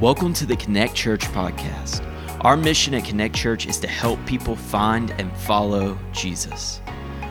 Welcome 0.00 0.32
to 0.34 0.46
the 0.46 0.54
Connect 0.54 0.94
Church 0.94 1.22
podcast. 1.22 2.04
Our 2.42 2.56
mission 2.56 2.94
at 2.94 3.04
Connect 3.04 3.34
Church 3.34 3.66
is 3.66 3.80
to 3.80 3.88
help 3.88 4.24
people 4.26 4.54
find 4.54 5.10
and 5.18 5.36
follow 5.38 5.98
Jesus. 6.12 6.80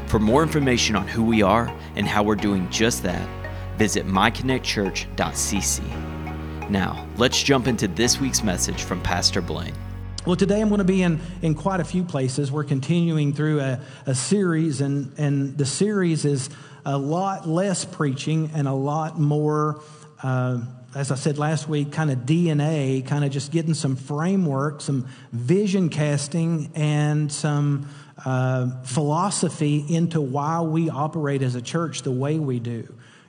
For 0.08 0.20
more 0.20 0.44
information 0.44 0.98
on 0.98 1.08
who 1.08 1.24
we 1.24 1.42
are 1.42 1.74
and 1.96 2.06
how 2.06 2.24
we're 2.24 2.36
doing 2.36 2.70
just 2.70 3.04
that, 3.04 3.26
visit 3.78 4.06
myconnectchurch.cc. 4.06 6.70
Now, 6.70 7.08
let's 7.16 7.42
jump 7.42 7.68
into 7.68 7.88
this 7.88 8.20
week's 8.20 8.43
message 8.43 8.84
from 8.84 9.02
Pastor 9.02 9.39
Blaine. 9.39 9.73
Well, 10.25 10.36
today 10.36 10.59
I'm 10.59 10.68
going 10.68 10.79
to 10.79 10.84
be 10.84 11.04
in, 11.04 11.21
in 11.41 11.55
quite 11.55 11.79
a 11.79 11.86
few 11.86 12.04
places. 12.04 12.52
We're 12.52 12.65
continuing 12.65 13.31
through 13.31 13.61
a, 13.61 13.79
a 14.05 14.13
series, 14.13 14.81
and, 14.81 15.18
and 15.18 15.57
the 15.57 15.65
series 15.65 16.25
is 16.25 16.49
a 16.86 16.97
lot 16.97 17.47
less 17.47 17.86
preaching 17.86 18.52
and 18.54 18.68
a 18.68 18.73
lot 18.73 19.18
more. 19.18 19.81
Uh, 20.21 20.63
as 20.98 21.11
I 21.11 21.16
said 21.16 21.38
last 21.38 21.70
week, 21.70 21.91
kind 21.91 22.09
of 22.09 22.20
DNA, 22.20 23.05
kind 23.05 23.23
of 23.23 23.30
just 23.30 23.52
getting 23.52 23.75
some 23.75 23.95
framework, 23.95 24.81
some 24.81 25.08
vision 25.31 25.89
casting, 25.89 26.72
and 26.73 27.31
some 27.31 27.88
uh, 28.26 28.81
philosophy 28.81 29.86
into 29.94 30.20
why 30.20 30.62
we 30.62 30.89
operate 30.89 31.44
as 31.44 31.53
a 31.53 31.62
church 31.62 32.02
the 32.02 32.12
way 32.12 32.39
we 32.39 32.59
do. 32.59 32.72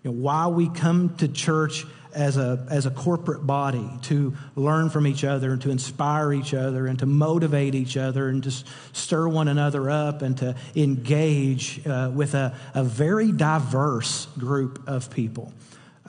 You 0.03 0.05
know, 0.05 0.13
why 0.13 0.47
we 0.47 0.71
come 0.71 1.15
to 1.17 1.29
church 1.29 1.85
as 2.15 2.39
a, 2.39 2.67
as 2.71 2.87
a 2.87 2.91
corporate 2.91 3.47
body 3.47 3.87
to 4.05 4.35
learn 4.57 4.89
from 4.89 5.07
each 5.07 5.23
other 5.23 5.53
and 5.53 5.61
to 5.61 5.71
inspire 5.71 6.33
each 6.33 6.55
other 6.55 6.87
and 6.87 6.99
to 7.01 7.07
motivate 7.07 7.75
each 7.75 7.99
other 7.99 8.31
and 8.31 8.43
to 8.45 8.51
stir 8.95 9.29
one 9.29 9.47
another 9.47 9.91
up 9.91 10.23
and 10.23 10.39
to 10.39 10.57
engage 10.75 11.87
uh, 11.87 12.11
with 12.15 12.33
a, 12.33 12.57
a 12.75 12.83
very 12.83 13.31
diverse 13.31 14.25
group 14.39 14.83
of 14.87 15.11
people. 15.11 15.53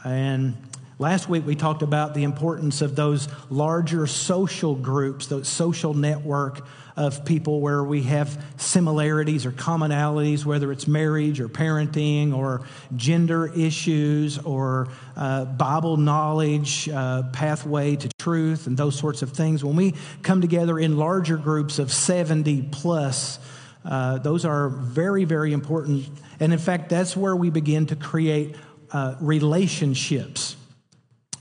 And 0.05 0.55
Last 1.01 1.29
week 1.29 1.45
we 1.45 1.55
talked 1.55 1.81
about 1.81 2.13
the 2.13 2.23
importance 2.23 2.81
of 2.81 2.93
those 2.93 3.29
larger 3.49 4.05
social 4.05 4.75
groups, 4.75 5.27
those 5.27 5.47
social 5.47 5.93
network 5.93 6.67
of 6.97 7.23
people 7.23 7.61
where 7.61 7.81
we 7.81 8.03
have 8.03 8.43
similarities 8.57 9.45
or 9.45 9.53
commonalities, 9.53 10.43
whether 10.43 10.73
it's 10.73 10.87
marriage 10.87 11.39
or 11.39 11.47
parenting 11.47 12.35
or 12.35 12.63
gender 12.97 13.47
issues 13.47 14.39
or 14.39 14.89
uh, 15.15 15.45
Bible 15.45 15.95
knowledge, 15.95 16.89
uh, 16.89 17.23
pathway 17.31 17.95
to 17.95 18.09
truth, 18.19 18.67
and 18.67 18.75
those 18.75 18.99
sorts 18.99 19.21
of 19.21 19.31
things. 19.31 19.63
When 19.63 19.77
we 19.77 19.95
come 20.21 20.41
together 20.41 20.77
in 20.77 20.97
larger 20.97 21.37
groups 21.37 21.79
of 21.79 21.93
70 21.93 22.63
plus, 22.73 23.39
uh, 23.85 24.17
those 24.17 24.43
are 24.43 24.67
very, 24.67 25.23
very 25.23 25.53
important. 25.53 26.09
And 26.41 26.51
in 26.51 26.59
fact, 26.59 26.89
that's 26.89 27.15
where 27.15 27.37
we 27.37 27.49
begin 27.49 27.85
to 27.85 27.95
create 27.95 28.57
uh, 28.91 29.15
relationships 29.21 30.57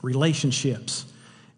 relationships. 0.03 1.05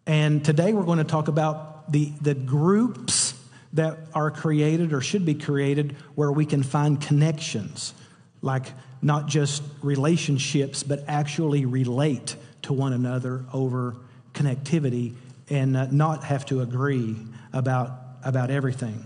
And 0.06 0.44
today 0.44 0.72
we're 0.72 0.84
going 0.84 0.98
to 0.98 1.04
talk 1.04 1.28
about 1.28 1.92
the, 1.92 2.12
the 2.20 2.34
groups 2.34 3.34
that 3.72 3.98
are 4.14 4.30
created 4.30 4.92
or 4.92 5.00
should 5.00 5.24
be 5.24 5.34
created 5.34 5.96
where 6.14 6.32
we 6.32 6.44
can 6.44 6.62
find 6.62 7.00
connections, 7.00 7.94
like 8.42 8.72
not 9.02 9.26
just 9.26 9.62
relationships, 9.82 10.82
but 10.82 11.04
actually 11.06 11.64
relate 11.64 12.36
to 12.62 12.72
one 12.72 12.92
another 12.92 13.44
over 13.52 13.96
connectivity 14.34 15.14
and 15.48 15.76
uh, 15.76 15.86
not 15.90 16.24
have 16.24 16.44
to 16.46 16.60
agree 16.60 17.16
about, 17.52 17.92
about 18.24 18.50
everything. 18.50 19.04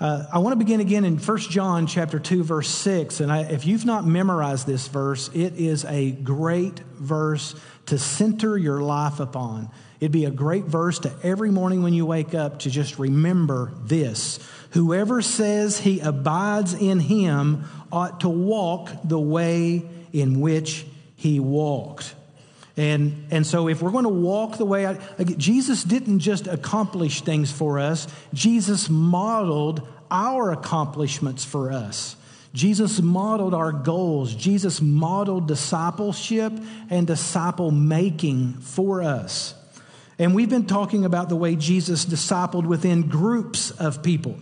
Uh, 0.00 0.26
I 0.32 0.38
want 0.38 0.52
to 0.52 0.56
begin 0.56 0.80
again 0.80 1.04
in 1.04 1.18
1 1.18 1.38
John 1.38 1.86
chapter 1.86 2.18
2 2.18 2.42
verse 2.42 2.68
6 2.68 3.20
and 3.20 3.30
I, 3.30 3.42
if 3.42 3.64
you've 3.64 3.84
not 3.84 4.04
memorized 4.04 4.66
this 4.66 4.88
verse 4.88 5.28
it 5.28 5.54
is 5.54 5.84
a 5.84 6.10
great 6.10 6.80
verse 6.80 7.54
to 7.86 7.98
center 7.98 8.56
your 8.56 8.80
life 8.80 9.20
upon. 9.20 9.70
It'd 10.00 10.12
be 10.12 10.24
a 10.24 10.30
great 10.30 10.64
verse 10.64 10.98
to 11.00 11.14
every 11.22 11.50
morning 11.50 11.82
when 11.82 11.94
you 11.94 12.04
wake 12.04 12.34
up 12.34 12.60
to 12.60 12.70
just 12.70 12.98
remember 12.98 13.72
this. 13.84 14.38
Whoever 14.70 15.22
says 15.22 15.78
he 15.78 16.00
abides 16.00 16.74
in 16.74 17.00
him 17.00 17.64
ought 17.92 18.20
to 18.20 18.28
walk 18.28 18.90
the 19.04 19.18
way 19.18 19.82
in 20.12 20.40
which 20.40 20.86
he 21.16 21.40
walked. 21.40 22.14
And, 22.76 23.28
and 23.30 23.46
so, 23.46 23.68
if 23.68 23.80
we're 23.80 23.92
going 23.92 24.04
to 24.04 24.08
walk 24.08 24.58
the 24.58 24.64
way 24.64 24.84
I, 24.84 24.94
Jesus 25.24 25.84
didn't 25.84 26.18
just 26.18 26.48
accomplish 26.48 27.20
things 27.20 27.52
for 27.52 27.78
us, 27.78 28.08
Jesus 28.32 28.90
modeled 28.90 29.86
our 30.10 30.50
accomplishments 30.50 31.44
for 31.44 31.70
us. 31.70 32.16
Jesus 32.54 33.02
modeled 33.02 33.52
our 33.52 33.72
goals. 33.72 34.32
Jesus 34.32 34.80
modeled 34.80 35.48
discipleship 35.48 36.52
and 36.88 37.04
disciple 37.04 37.72
making 37.72 38.54
for 38.54 39.02
us. 39.02 39.54
And 40.20 40.36
we've 40.36 40.48
been 40.48 40.66
talking 40.66 41.04
about 41.04 41.28
the 41.28 41.36
way 41.36 41.56
Jesus 41.56 42.06
discipled 42.06 42.64
within 42.64 43.08
groups 43.08 43.72
of 43.72 44.04
people. 44.04 44.38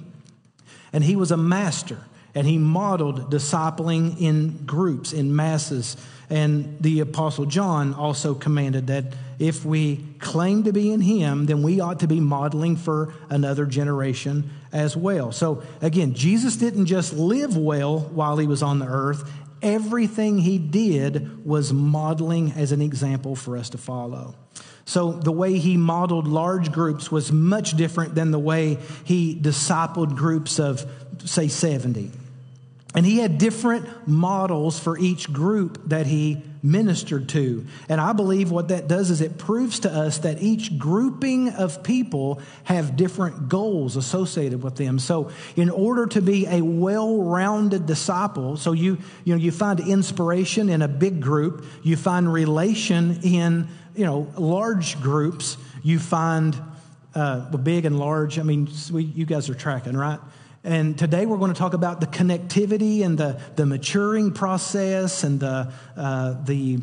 And 0.93 1.03
he 1.03 1.17
was 1.17 1.31
a 1.31 1.39
master, 1.39 1.99
and 2.34 2.47
he 2.47 2.59
modeled 2.59 3.33
discipling 3.33 4.21
in 4.21 4.67
groups, 4.67 5.15
in 5.15 5.34
masses. 5.34 5.97
And 6.29 6.77
the 6.83 7.00
Apostle 7.00 7.47
John 7.47 7.94
also 7.94 8.34
commanded 8.34 8.89
that 8.89 9.06
if 9.42 9.64
we 9.64 9.97
claim 10.20 10.62
to 10.62 10.72
be 10.72 10.92
in 10.92 11.00
him, 11.00 11.47
then 11.47 11.62
we 11.64 11.80
ought 11.80 11.98
to 12.00 12.06
be 12.06 12.20
modeling 12.20 12.76
for 12.76 13.12
another 13.28 13.66
generation 13.66 14.48
as 14.72 14.97
well. 14.97 15.32
So 15.32 15.64
again, 15.80 16.14
Jesus 16.14 16.56
didn't 16.56 16.86
just 16.86 17.12
live 17.12 17.56
well 17.56 17.98
while 17.98 18.36
he 18.36 18.47
was 18.47 18.62
on 18.62 18.78
the 18.78 18.86
earth, 18.86 19.28
everything 19.60 20.38
he 20.38 20.58
did 20.58 21.44
was 21.44 21.72
modeling 21.72 22.52
as 22.52 22.70
an 22.70 22.81
example 22.81 23.34
for 23.34 23.56
us 23.56 23.70
to 23.70 23.78
follow. 23.78 24.36
So 24.84 25.10
the 25.10 25.32
way 25.32 25.58
he 25.58 25.76
modeled 25.76 26.28
large 26.28 26.70
groups 26.70 27.10
was 27.10 27.32
much 27.32 27.76
different 27.76 28.14
than 28.14 28.31
the 28.31 28.38
way 28.38 28.78
he 29.02 29.34
discipled 29.34 30.14
groups 30.14 30.60
of, 30.60 30.88
say, 31.25 31.48
70. 31.48 32.12
And 32.94 33.04
he 33.04 33.19
had 33.19 33.38
different 33.38 34.06
models 34.06 34.78
for 34.78 34.97
each 34.97 35.32
group 35.32 35.88
that 35.88 36.06
he 36.06 36.42
ministered 36.62 37.28
to. 37.31 37.67
And 37.89 38.00
I 38.00 38.12
believe 38.12 38.50
what 38.53 38.69
that 38.69 38.87
does 38.87 39.11
is 39.11 39.21
it 39.21 39.37
proves 39.37 39.81
to 39.81 39.91
us 39.91 40.19
that 40.19 40.41
each 40.41 40.78
grouping 40.78 41.49
of 41.49 41.83
people 41.83 42.41
have 42.65 42.97
different 42.97 43.49
goals 43.49 43.97
associated 43.97 44.62
with 44.62 44.77
them. 44.77 44.99
So 45.00 45.31
in 45.56 45.71
order 45.71 46.06
to 46.06 46.23
be 46.23 46.47
a 46.47 46.62
well-rounded 46.62 47.87
disciple, 47.87 48.56
so 48.56 48.73
you 48.73 48.99
you 49.25 49.34
know 49.34 49.41
you 49.41 49.50
find 49.50 49.81
inspiration 49.81 50.69
in 50.69 50.83
a 50.83 50.89
big 50.89 51.21
group, 51.21 51.65
you 51.83 51.97
find 51.97 52.33
relation 52.33 53.21
in, 53.23 53.69
you 53.97 54.05
know, 54.05 54.29
large 54.37 55.00
groups, 55.00 55.56
you 55.83 55.99
find 55.99 56.56
uh, 57.15 57.56
big 57.56 57.84
and 57.84 57.99
large. 57.99 58.39
I 58.39 58.43
mean, 58.43 58.69
we, 58.93 59.03
you 59.03 59.27
guys 59.27 59.50
are 59.50 59.55
tracking, 59.55 59.97
right? 59.97 60.21
And 60.65 60.97
today 60.97 61.27
we're 61.27 61.39
going 61.39 61.53
to 61.53 61.59
talk 61.59 61.75
about 61.75 62.00
the 62.00 62.06
connectivity 62.06 63.05
and 63.05 63.19
the, 63.19 63.41
the 63.56 63.67
maturing 63.67 64.33
process 64.33 65.25
and 65.25 65.41
the, 65.41 65.73
uh, 65.97 66.34
the, 66.45 66.78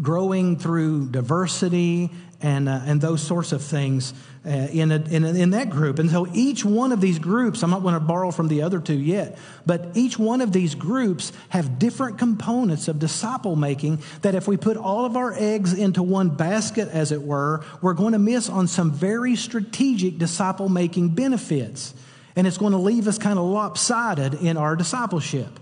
growing 0.00 0.58
through 0.58 1.10
diversity 1.10 2.10
and, 2.40 2.66
uh, 2.66 2.80
and 2.86 2.98
those 2.98 3.22
sorts 3.22 3.52
of 3.52 3.62
things 3.62 4.14
uh, 4.46 4.48
in, 4.48 4.90
a, 4.90 4.96
in, 4.96 5.24
a, 5.24 5.34
in 5.34 5.50
that 5.50 5.68
group. 5.68 5.98
And 5.98 6.08
so 6.08 6.26
each 6.32 6.64
one 6.64 6.92
of 6.92 7.00
these 7.02 7.18
groups, 7.18 7.62
I'm 7.62 7.68
not 7.68 7.82
going 7.82 7.92
to 7.92 8.00
borrow 8.00 8.30
from 8.30 8.48
the 8.48 8.62
other 8.62 8.80
two 8.80 8.98
yet, 8.98 9.36
but 9.66 9.90
each 9.94 10.18
one 10.18 10.40
of 10.40 10.52
these 10.52 10.74
groups 10.74 11.32
have 11.50 11.78
different 11.78 12.18
components 12.18 12.88
of 12.88 12.98
disciple 12.98 13.54
making 13.54 14.02
that 14.22 14.34
if 14.34 14.48
we 14.48 14.56
put 14.56 14.78
all 14.78 15.04
of 15.04 15.14
our 15.14 15.34
eggs 15.34 15.74
into 15.74 16.02
one 16.02 16.30
basket, 16.30 16.88
as 16.88 17.12
it 17.12 17.20
were, 17.20 17.64
we're 17.82 17.94
going 17.94 18.12
to 18.14 18.18
miss 18.18 18.48
on 18.48 18.66
some 18.66 18.92
very 18.92 19.36
strategic 19.36 20.16
disciple 20.16 20.70
making 20.70 21.10
benefits 21.10 21.92
and 22.36 22.46
it's 22.46 22.58
going 22.58 22.72
to 22.72 22.78
leave 22.78 23.08
us 23.08 23.18
kind 23.18 23.38
of 23.38 23.46
lopsided 23.46 24.34
in 24.34 24.58
our 24.58 24.76
discipleship. 24.76 25.58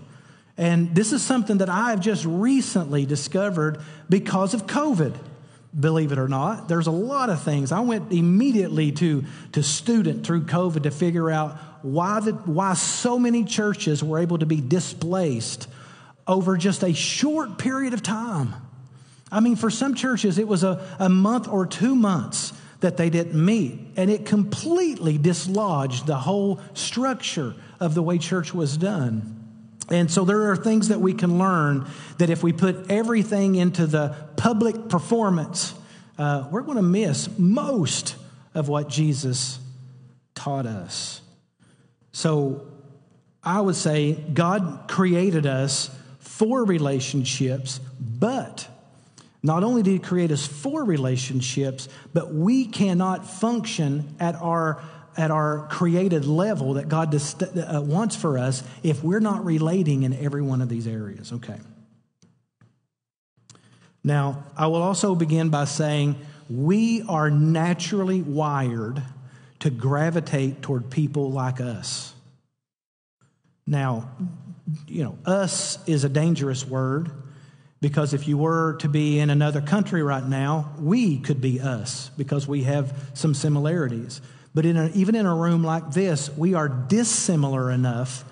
And 0.57 0.93
this 0.93 1.13
is 1.13 1.23
something 1.23 1.57
that 1.57 1.69
I've 1.69 2.01
just 2.01 2.25
recently 2.25 3.05
discovered 3.05 3.79
because 4.09 4.53
of 4.53 4.67
COVID. 4.67 5.15
Believe 5.77 6.11
it 6.11 6.17
or 6.17 6.27
not, 6.29 6.69
there's 6.69 6.87
a 6.87 6.91
lot 6.91 7.29
of 7.29 7.41
things. 7.41 7.71
I 7.71 7.81
went 7.81 8.11
immediately 8.11 8.91
to, 8.93 9.25
to 9.53 9.63
student 9.63 10.25
through 10.25 10.43
COVID 10.43 10.83
to 10.83 10.91
figure 10.91 11.29
out 11.29 11.57
why, 11.81 12.19
the, 12.21 12.31
why 12.31 12.73
so 12.73 13.19
many 13.19 13.43
churches 13.43 14.03
were 14.03 14.19
able 14.19 14.37
to 14.37 14.45
be 14.45 14.61
displaced 14.61 15.67
over 16.27 16.55
just 16.55 16.83
a 16.83 16.93
short 16.93 17.57
period 17.57 17.93
of 17.93 18.01
time. 18.01 18.53
I 19.31 19.41
mean, 19.41 19.57
for 19.57 19.69
some 19.69 19.95
churches, 19.95 20.37
it 20.37 20.47
was 20.47 20.63
a, 20.63 20.85
a 20.97 21.09
month 21.09 21.47
or 21.47 21.65
two 21.65 21.95
months 21.95 22.53
that 22.79 22.97
they 22.97 23.09
didn't 23.09 23.43
meet. 23.43 23.79
And 23.95 24.09
it 24.09 24.25
completely 24.25 25.17
dislodged 25.17 26.05
the 26.05 26.17
whole 26.17 26.59
structure 26.73 27.55
of 27.79 27.95
the 27.95 28.01
way 28.01 28.17
church 28.17 28.53
was 28.53 28.77
done. 28.77 29.31
And 29.89 30.09
so 30.09 30.25
there 30.25 30.49
are 30.49 30.55
things 30.55 30.87
that 30.87 30.99
we 30.99 31.13
can 31.13 31.37
learn 31.37 31.87
that 32.17 32.29
if 32.29 32.41
we 32.41 32.53
put 32.53 32.89
everything 32.89 33.55
into 33.55 33.85
the 33.85 34.15
public 34.35 34.89
performance, 34.89 35.73
uh, 36.17 36.47
we're 36.51 36.61
going 36.61 36.77
to 36.77 36.83
miss 36.83 37.29
most 37.37 38.15
of 38.53 38.67
what 38.67 38.89
Jesus 38.89 39.59
taught 40.33 40.65
us. 40.65 41.21
So 42.13 42.67
I 43.43 43.61
would 43.61 43.75
say 43.75 44.13
God 44.13 44.85
created 44.87 45.45
us 45.45 45.91
for 46.19 46.65
relationships, 46.65 47.79
but 47.99 48.67
Not 49.45 49.63
only 49.63 49.83
did 49.83 49.91
He 49.91 49.99
create 49.99 50.31
us 50.31 50.47
for 50.47 50.83
relationships, 50.83 51.87
but 52.13 52.33
we 52.33 52.65
cannot 52.65 53.29
function 53.29 54.15
at 54.19 54.33
our 54.41 54.81
at 55.17 55.29
our 55.29 55.67
created 55.69 56.25
level 56.25 56.73
that 56.73 56.89
God 56.89 57.15
uh, 57.15 57.81
wants 57.81 58.15
for 58.17 58.37
us 58.37 58.63
if 58.83 59.01
we're 59.01 59.21
not 59.21 59.45
relating 59.45 60.03
in 60.03 60.13
every 60.13 60.41
one 60.41 60.61
of 60.61 60.67
these 60.67 60.87
areas. 60.87 61.31
Okay. 61.31 61.57
Now, 64.03 64.43
I 64.57 64.67
will 64.67 64.81
also 64.81 65.13
begin 65.13 65.49
by 65.49 65.65
saying 65.65 66.15
we 66.49 67.03
are 67.03 67.29
naturally 67.29 68.21
wired 68.21 69.01
to 69.59 69.69
gravitate 69.69 70.63
toward 70.63 70.89
people 70.89 71.31
like 71.31 71.61
us. 71.61 72.13
Now, 73.65 74.09
you 74.87 75.03
know, 75.03 75.17
us 75.25 75.77
is 75.87 76.03
a 76.03 76.09
dangerous 76.09 76.65
word 76.65 77.11
because 77.81 78.13
if 78.13 78.27
you 78.27 78.37
were 78.37 78.73
to 78.77 78.89
be 78.89 79.19
in 79.19 79.29
another 79.29 79.61
country 79.61 80.01
right 80.01 80.25
now, 80.25 80.71
we 80.79 81.19
could 81.19 81.41
be 81.41 81.59
us 81.59 82.09
because 82.17 82.47
we 82.47 82.63
have 82.63 83.11
some 83.13 83.33
similarities. 83.33 84.21
But 84.53 84.65
in 84.65 84.77
a, 84.77 84.87
even 84.93 85.15
in 85.15 85.25
a 85.25 85.35
room 85.35 85.63
like 85.63 85.91
this, 85.91 86.29
we 86.29 86.53
are 86.53 86.69
dissimilar 86.69 87.69
enough 87.69 88.23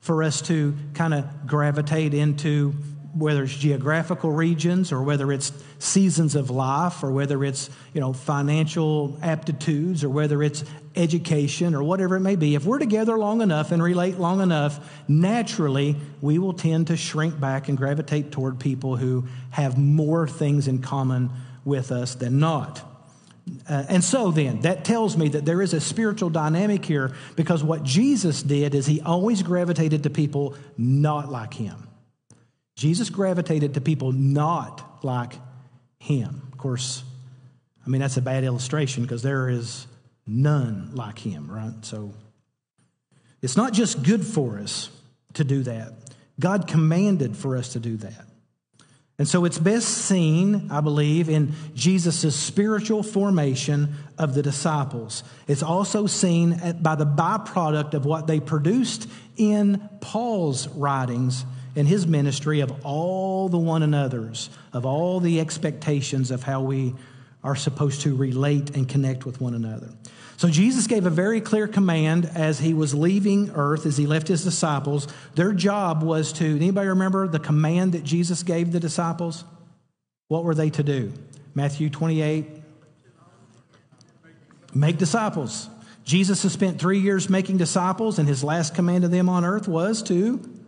for 0.00 0.22
us 0.22 0.42
to 0.42 0.74
kind 0.94 1.14
of 1.14 1.46
gravitate 1.46 2.14
into 2.14 2.74
whether 3.14 3.42
it's 3.42 3.56
geographical 3.56 4.30
regions 4.30 4.92
or 4.92 5.02
whether 5.02 5.32
it's 5.32 5.52
seasons 5.78 6.34
of 6.34 6.50
life 6.50 7.02
or 7.02 7.10
whether 7.10 7.42
it's 7.44 7.68
you 7.92 8.00
know 8.00 8.12
financial 8.12 9.18
aptitudes 9.22 10.04
or 10.04 10.08
whether 10.08 10.42
it's 10.42 10.64
education 10.94 11.74
or 11.74 11.82
whatever 11.82 12.16
it 12.16 12.20
may 12.20 12.36
be 12.36 12.54
if 12.54 12.64
we're 12.64 12.78
together 12.78 13.18
long 13.18 13.40
enough 13.40 13.72
and 13.72 13.82
relate 13.82 14.18
long 14.18 14.40
enough 14.40 15.02
naturally 15.08 15.96
we 16.20 16.38
will 16.38 16.52
tend 16.52 16.86
to 16.86 16.96
shrink 16.96 17.38
back 17.40 17.68
and 17.68 17.76
gravitate 17.76 18.30
toward 18.30 18.60
people 18.60 18.96
who 18.96 19.26
have 19.50 19.76
more 19.76 20.28
things 20.28 20.68
in 20.68 20.80
common 20.80 21.30
with 21.64 21.90
us 21.90 22.14
than 22.14 22.38
not 22.38 22.86
uh, 23.68 23.84
and 23.88 24.04
so 24.04 24.30
then, 24.30 24.60
that 24.60 24.84
tells 24.84 25.16
me 25.16 25.28
that 25.28 25.44
there 25.44 25.60
is 25.60 25.74
a 25.74 25.80
spiritual 25.80 26.30
dynamic 26.30 26.84
here 26.84 27.12
because 27.36 27.64
what 27.64 27.82
Jesus 27.82 28.42
did 28.42 28.74
is 28.74 28.86
he 28.86 29.00
always 29.00 29.42
gravitated 29.42 30.04
to 30.04 30.10
people 30.10 30.54
not 30.76 31.30
like 31.30 31.54
him. 31.54 31.89
Jesus 32.80 33.10
gravitated 33.10 33.74
to 33.74 33.80
people 33.82 34.10
not 34.10 35.04
like 35.04 35.34
him. 35.98 36.48
Of 36.50 36.56
course, 36.56 37.04
I 37.84 37.90
mean, 37.90 38.00
that's 38.00 38.16
a 38.16 38.22
bad 38.22 38.42
illustration 38.42 39.02
because 39.02 39.22
there 39.22 39.50
is 39.50 39.86
none 40.26 40.94
like 40.94 41.18
him, 41.18 41.50
right? 41.50 41.74
So 41.82 42.14
it's 43.42 43.54
not 43.54 43.74
just 43.74 44.02
good 44.02 44.24
for 44.24 44.58
us 44.58 44.88
to 45.34 45.44
do 45.44 45.62
that. 45.64 45.92
God 46.40 46.68
commanded 46.68 47.36
for 47.36 47.58
us 47.58 47.74
to 47.74 47.80
do 47.80 47.98
that. 47.98 48.24
And 49.18 49.28
so 49.28 49.44
it's 49.44 49.58
best 49.58 49.86
seen, 49.86 50.70
I 50.70 50.80
believe, 50.80 51.28
in 51.28 51.52
Jesus' 51.74 52.34
spiritual 52.34 53.02
formation 53.02 53.94
of 54.16 54.32
the 54.32 54.42
disciples. 54.42 55.22
It's 55.46 55.62
also 55.62 56.06
seen 56.06 56.78
by 56.80 56.94
the 56.94 57.04
byproduct 57.04 57.92
of 57.92 58.06
what 58.06 58.26
they 58.26 58.40
produced 58.40 59.06
in 59.36 59.86
Paul's 60.00 60.66
writings 60.68 61.44
in 61.80 61.86
his 61.86 62.06
ministry 62.06 62.60
of 62.60 62.84
all 62.84 63.48
the 63.48 63.58
one 63.58 63.82
another's, 63.82 64.50
of 64.74 64.84
all 64.84 65.18
the 65.18 65.40
expectations 65.40 66.30
of 66.30 66.42
how 66.42 66.60
we 66.60 66.94
are 67.42 67.56
supposed 67.56 68.02
to 68.02 68.14
relate 68.14 68.76
and 68.76 68.86
connect 68.86 69.24
with 69.24 69.40
one 69.40 69.54
another. 69.54 69.88
So 70.36 70.50
Jesus 70.50 70.86
gave 70.86 71.06
a 71.06 71.10
very 71.10 71.40
clear 71.40 71.66
command 71.66 72.30
as 72.34 72.58
he 72.58 72.74
was 72.74 72.94
leaving 72.94 73.50
earth, 73.54 73.86
as 73.86 73.96
he 73.96 74.06
left 74.06 74.28
his 74.28 74.44
disciples. 74.44 75.08
Their 75.36 75.54
job 75.54 76.02
was 76.02 76.34
to, 76.34 76.44
anybody 76.44 76.88
remember 76.88 77.26
the 77.26 77.38
command 77.38 77.92
that 77.92 78.04
Jesus 78.04 78.42
gave 78.42 78.72
the 78.72 78.80
disciples? 78.80 79.44
What 80.28 80.44
were 80.44 80.54
they 80.54 80.68
to 80.68 80.82
do? 80.82 81.14
Matthew 81.54 81.88
28. 81.88 82.46
Make 84.74 84.98
disciples. 84.98 85.70
Jesus 86.04 86.42
has 86.42 86.52
spent 86.52 86.78
three 86.78 86.98
years 86.98 87.30
making 87.30 87.56
disciples, 87.56 88.18
and 88.18 88.28
his 88.28 88.44
last 88.44 88.74
command 88.74 89.02
to 89.02 89.08
them 89.08 89.30
on 89.30 89.46
earth 89.46 89.66
was 89.66 90.02
to 90.04 90.59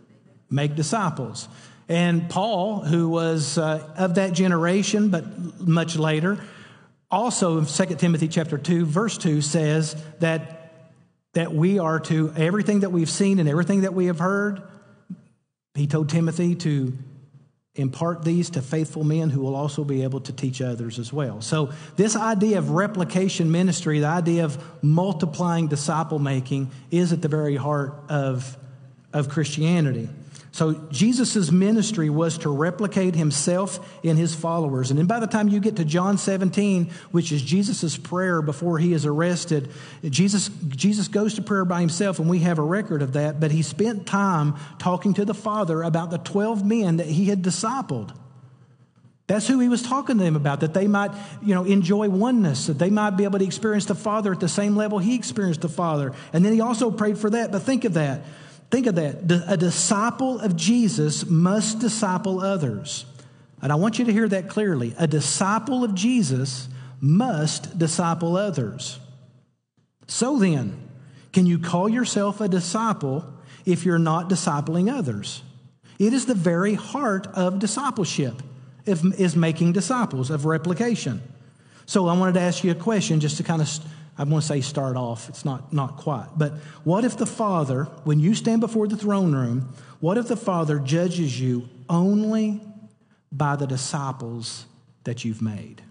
make 0.53 0.75
disciples. 0.75 1.47
And 1.89 2.29
Paul, 2.29 2.79
who 2.81 3.09
was 3.09 3.57
uh, 3.57 3.93
of 3.97 4.15
that 4.15 4.33
generation, 4.33 5.09
but 5.09 5.59
much 5.59 5.97
later, 5.97 6.39
also 7.11 7.57
in 7.57 7.65
2 7.65 7.85
Timothy 7.95 8.27
chapter 8.27 8.57
2, 8.57 8.85
verse 8.85 9.17
2 9.17 9.41
says 9.41 9.95
that, 10.19 10.85
that 11.33 11.53
we 11.53 11.79
are 11.79 11.99
to, 12.01 12.31
everything 12.37 12.81
that 12.81 12.91
we've 12.91 13.09
seen 13.09 13.39
and 13.39 13.49
everything 13.49 13.81
that 13.81 13.93
we 13.93 14.05
have 14.05 14.19
heard, 14.19 14.61
he 15.75 15.87
told 15.87 16.09
Timothy 16.09 16.55
to 16.55 16.93
impart 17.75 18.23
these 18.23 18.51
to 18.51 18.61
faithful 18.61 19.03
men 19.03 19.31
who 19.31 19.41
will 19.41 19.55
also 19.55 19.83
be 19.83 20.03
able 20.03 20.21
to 20.21 20.31
teach 20.31 20.61
others 20.61 20.99
as 20.99 21.11
well. 21.11 21.41
So, 21.41 21.71
this 21.95 22.15
idea 22.15 22.59
of 22.59 22.69
replication 22.69 23.51
ministry, 23.51 23.99
the 23.99 24.05
idea 24.05 24.45
of 24.45 24.63
multiplying 24.83 25.67
disciple 25.67 26.19
making, 26.19 26.69
is 26.91 27.11
at 27.11 27.23
the 27.23 27.27
very 27.27 27.55
heart 27.55 27.95
of, 28.09 28.55
of 29.11 29.27
Christianity. 29.27 30.07
So 30.53 30.73
Jesus' 30.91 31.51
ministry 31.51 32.11
was 32.11 32.37
to 32.37 32.49
replicate 32.49 33.15
himself 33.15 33.79
in 34.03 34.17
his 34.17 34.35
followers. 34.35 34.91
And 34.91 34.99
then 34.99 35.07
by 35.07 35.19
the 35.19 35.25
time 35.25 35.47
you 35.47 35.59
get 35.59 35.77
to 35.77 35.83
John 35.83 36.19
17, 36.19 36.91
which 37.09 37.31
is 37.31 37.41
Jesus' 37.41 37.97
prayer 37.97 38.39
before 38.39 38.77
he 38.77 38.93
is 38.93 39.03
arrested, 39.07 39.71
Jesus, 40.07 40.51
Jesus 40.69 41.07
goes 41.07 41.33
to 41.33 41.41
prayer 41.41 41.65
by 41.65 41.79
himself, 41.79 42.19
and 42.19 42.29
we 42.29 42.39
have 42.39 42.59
a 42.59 42.63
record 42.63 43.01
of 43.01 43.13
that. 43.13 43.39
But 43.39 43.49
he 43.49 43.63
spent 43.63 44.05
time 44.05 44.53
talking 44.77 45.15
to 45.15 45.25
the 45.25 45.33
Father 45.33 45.81
about 45.81 46.11
the 46.11 46.19
12 46.19 46.63
men 46.63 46.97
that 46.97 47.07
he 47.07 47.25
had 47.25 47.41
discipled. 47.41 48.15
That's 49.25 49.47
who 49.47 49.59
he 49.59 49.69
was 49.69 49.81
talking 49.81 50.19
to 50.19 50.23
them 50.23 50.35
about, 50.35 50.59
that 50.59 50.75
they 50.75 50.85
might, 50.85 51.09
you 51.41 51.55
know, 51.55 51.63
enjoy 51.63 52.09
oneness, 52.09 52.67
that 52.67 52.77
they 52.77 52.91
might 52.91 53.17
be 53.17 53.23
able 53.23 53.39
to 53.39 53.45
experience 53.45 53.85
the 53.85 53.95
Father 53.95 54.31
at 54.31 54.39
the 54.39 54.47
same 54.47 54.75
level 54.75 54.99
he 54.99 55.15
experienced 55.15 55.61
the 55.61 55.69
Father. 55.69 56.13
And 56.31 56.45
then 56.45 56.53
he 56.53 56.61
also 56.61 56.91
prayed 56.91 57.17
for 57.17 57.31
that. 57.31 57.51
But 57.51 57.63
think 57.63 57.85
of 57.85 57.95
that. 57.95 58.21
Think 58.73 58.87
of 58.87 58.95
that. 58.95 59.43
A 59.47 59.55
disciple 59.55 60.39
of 60.39 60.55
Jesus 60.55 61.27
must 61.27 61.77
disciple 61.77 62.41
others. 62.41 63.05
And 63.61 63.71
I 63.71 63.75
want 63.75 63.99
you 63.99 64.05
to 64.05 64.11
hear 64.11 64.27
that 64.27 64.49
clearly. 64.49 64.95
A 64.97 65.05
disciple 65.05 65.83
of 65.83 65.93
Jesus 65.93 66.69
must 66.99 67.77
disciple 67.77 68.35
others. 68.35 68.97
So 70.07 70.39
then, 70.39 70.89
can 71.31 71.45
you 71.45 71.59
call 71.59 71.87
yourself 71.87 72.41
a 72.41 72.47
disciple 72.47 73.23
if 73.63 73.85
you're 73.85 73.99
not 73.99 74.27
discipling 74.27 74.91
others? 74.91 75.43
It 75.99 76.11
is 76.11 76.25
the 76.25 76.33
very 76.33 76.73
heart 76.73 77.27
of 77.27 77.59
discipleship, 77.59 78.41
is 78.87 79.35
making 79.35 79.73
disciples, 79.73 80.31
of 80.31 80.45
replication. 80.45 81.21
So 81.85 82.07
I 82.07 82.17
wanted 82.17 82.33
to 82.33 82.41
ask 82.41 82.63
you 82.63 82.71
a 82.71 82.75
question 82.75 83.19
just 83.19 83.37
to 83.37 83.43
kind 83.43 83.61
of 83.61 83.69
I 84.17 84.23
want 84.23 84.43
to 84.43 84.47
say 84.47 84.61
start 84.61 84.95
off. 84.95 85.29
It's 85.29 85.43
not, 85.43 85.73
not 85.73 85.97
quite. 85.97 86.27
But 86.37 86.53
what 86.83 87.03
if 87.03 87.17
the 87.17 87.25
Father, 87.25 87.85
when 88.03 88.19
you 88.19 88.35
stand 88.35 88.61
before 88.61 88.87
the 88.87 88.97
throne 88.97 89.33
room, 89.33 89.73
what 89.99 90.17
if 90.17 90.27
the 90.27 90.37
Father 90.37 90.79
judges 90.79 91.39
you 91.39 91.67
only 91.89 92.61
by 93.31 93.55
the 93.55 93.65
disciples 93.65 94.65
that 95.03 95.25
you've 95.25 95.41
made? 95.41 95.81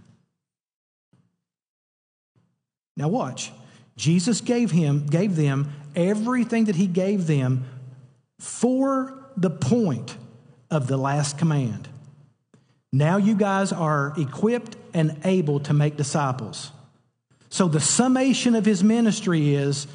Now 2.96 3.08
watch. 3.08 3.52
Jesus 3.96 4.40
gave 4.40 4.70
him 4.70 5.06
gave 5.06 5.36
them 5.36 5.72
everything 5.94 6.66
that 6.66 6.76
he 6.76 6.86
gave 6.86 7.26
them 7.26 7.64
for 8.38 9.14
the 9.36 9.50
point 9.50 10.16
of 10.70 10.86
the 10.86 10.96
last 10.96 11.38
command. 11.38 11.88
Now 12.92 13.16
you 13.16 13.34
guys 13.34 13.72
are 13.72 14.12
equipped 14.16 14.76
and 14.92 15.18
able 15.24 15.60
to 15.60 15.72
make 15.72 15.96
disciples. 15.96 16.70
So 17.52 17.68
the 17.68 17.80
summation 17.80 18.54
of 18.54 18.64
his 18.64 18.82
ministry 18.82 19.54
is 19.54 19.86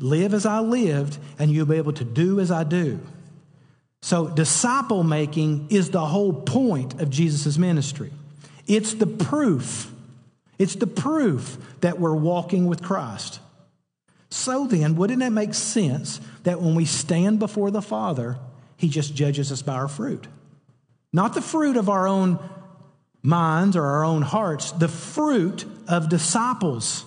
live 0.00 0.32
as 0.32 0.46
I 0.46 0.60
lived, 0.60 1.18
and 1.38 1.50
you'll 1.50 1.66
be 1.66 1.76
able 1.76 1.92
to 1.92 2.04
do 2.04 2.40
as 2.40 2.50
I 2.50 2.64
do. 2.64 3.00
So 4.00 4.28
disciple 4.28 5.04
making 5.04 5.66
is 5.68 5.90
the 5.90 6.06
whole 6.06 6.32
point 6.32 7.02
of 7.02 7.10
Jesus' 7.10 7.58
ministry. 7.58 8.10
It's 8.66 8.94
the 8.94 9.06
proof. 9.06 9.92
It's 10.58 10.74
the 10.76 10.86
proof 10.86 11.58
that 11.82 12.00
we're 12.00 12.14
walking 12.14 12.64
with 12.66 12.82
Christ. 12.82 13.40
So 14.30 14.66
then, 14.66 14.96
wouldn't 14.96 15.22
it 15.22 15.30
make 15.30 15.52
sense 15.52 16.18
that 16.44 16.62
when 16.62 16.74
we 16.74 16.86
stand 16.86 17.38
before 17.38 17.70
the 17.70 17.82
Father, 17.82 18.38
He 18.78 18.88
just 18.88 19.14
judges 19.14 19.52
us 19.52 19.60
by 19.60 19.74
our 19.74 19.88
fruit? 19.88 20.28
Not 21.12 21.34
the 21.34 21.42
fruit 21.42 21.76
of 21.76 21.90
our 21.90 22.08
own 22.08 22.38
minds 23.22 23.76
or 23.76 23.84
our 23.84 24.04
own 24.04 24.22
hearts, 24.22 24.72
the 24.72 24.88
fruit 24.88 25.64
of 25.88 26.08
disciples. 26.08 27.04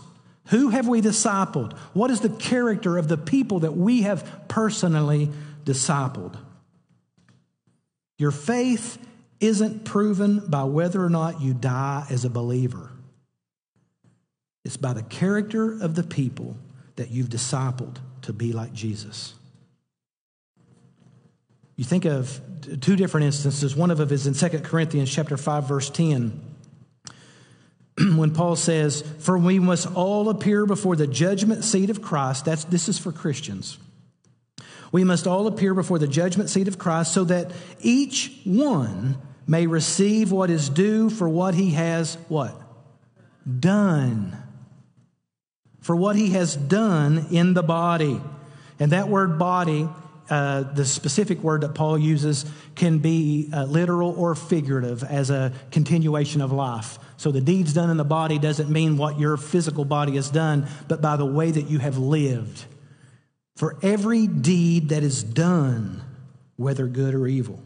Who 0.50 0.70
have 0.70 0.88
we 0.88 1.02
discipled? 1.02 1.74
What 1.94 2.12
is 2.12 2.22
the 2.22 2.30
character 2.30 2.98
of 2.98 3.08
the 3.08 3.18
people 3.18 3.62
that 3.62 3.76
we 3.76 4.04
have 4.04 4.48
personally 4.48 5.32
discipled? 5.64 6.38
Your 8.18 8.32
faith 8.32 8.98
isn't 9.40 9.84
proven 9.84 10.40
by 10.48 10.64
whether 10.64 11.04
or 11.04 11.10
not 11.10 11.42
you 11.42 11.54
die 11.54 12.06
as 12.10 12.24
a 12.24 12.30
believer. 12.30 12.92
It's 14.64 14.78
by 14.78 14.94
the 14.94 15.04
character 15.04 15.74
of 15.82 15.96
the 15.96 16.04
people 16.04 16.58
that 16.96 17.12
you've 17.12 17.30
discipled 17.30 17.98
to 18.22 18.34
be 18.34 18.54
like 18.54 18.74
Jesus. 18.74 19.34
You 21.76 21.84
think 21.84 22.06
of 22.06 22.40
two 22.82 22.96
different 22.96 23.26
instances. 23.26 23.76
One 23.76 23.92
of 23.92 23.98
them 23.98 24.10
is 24.12 24.28
in 24.28 24.34
2 24.34 24.60
Corinthians 24.60 25.12
chapter 25.12 25.38
5 25.38 25.68
verse 25.68 25.90
10. 25.90 26.56
when 28.16 28.32
Paul 28.32 28.56
says, 28.56 29.04
For 29.20 29.38
we 29.38 29.60
must 29.60 29.92
all 29.94 30.30
appear 30.30 30.66
before 30.66 30.96
the 30.96 31.08
judgment 31.08 31.64
seat 31.64 31.90
of 31.90 32.02
Christ. 32.02 32.46
That's, 32.46 32.66
this 32.66 32.90
is 32.90 32.98
for 32.98 33.12
Christians. 33.12 33.78
We 34.92 35.04
must 35.04 35.28
all 35.28 35.48
appear 35.48 35.74
before 35.74 36.00
the 36.00 36.08
judgment 36.08 36.50
seat 36.50 36.68
of 36.68 36.78
Christ 36.78 37.14
so 37.14 37.24
that 37.26 37.52
each 37.82 38.32
one 38.44 39.18
may 39.48 39.68
receive 39.68 40.32
what 40.32 40.50
is 40.50 40.70
due 40.70 41.10
for 41.10 41.28
what 41.30 41.54
he 41.54 41.72
has 41.72 42.16
what? 42.28 42.60
Done. 43.60 44.36
For 45.82 45.96
what 45.96 46.16
he 46.16 46.32
has 46.32 46.56
done 46.56 47.28
in 47.32 47.54
the 47.54 47.64
body. 47.64 48.20
And 48.80 48.92
that 48.92 49.08
word 49.08 49.38
body, 49.38 49.88
uh, 50.30 50.64
the 50.64 50.86
specific 50.86 51.40
word 51.40 51.62
that 51.62 51.76
Paul 51.76 51.98
uses, 51.98 52.46
can 52.76 53.00
be 53.00 53.50
uh, 53.54 53.66
literal 53.66 54.12
or 54.18 54.34
figurative 54.36 55.04
as 55.04 55.30
a 55.30 55.54
continuation 55.72 56.42
of 56.42 56.52
life. 56.52 56.98
So 57.18 57.32
the 57.32 57.42
deeds 57.42 57.74
done 57.74 57.90
in 57.90 57.98
the 57.98 58.04
body 58.04 58.40
doesn't 58.40 58.70
mean 58.70 58.98
what 58.98 59.20
your 59.20 59.38
physical 59.38 59.86
body 59.86 60.16
has 60.16 60.30
done, 60.30 60.68
but 60.88 61.02
by 61.02 61.16
the 61.16 61.26
way 61.26 61.52
that 61.52 61.70
you 61.70 61.80
have 61.80 61.98
lived. 61.98 62.66
For 63.56 63.78
every 63.82 64.28
deed 64.28 64.90
that 64.90 65.04
is 65.04 65.24
done, 65.24 66.04
whether 66.58 66.88
good 66.88 67.14
or 67.14 67.28
evil. 67.28 67.62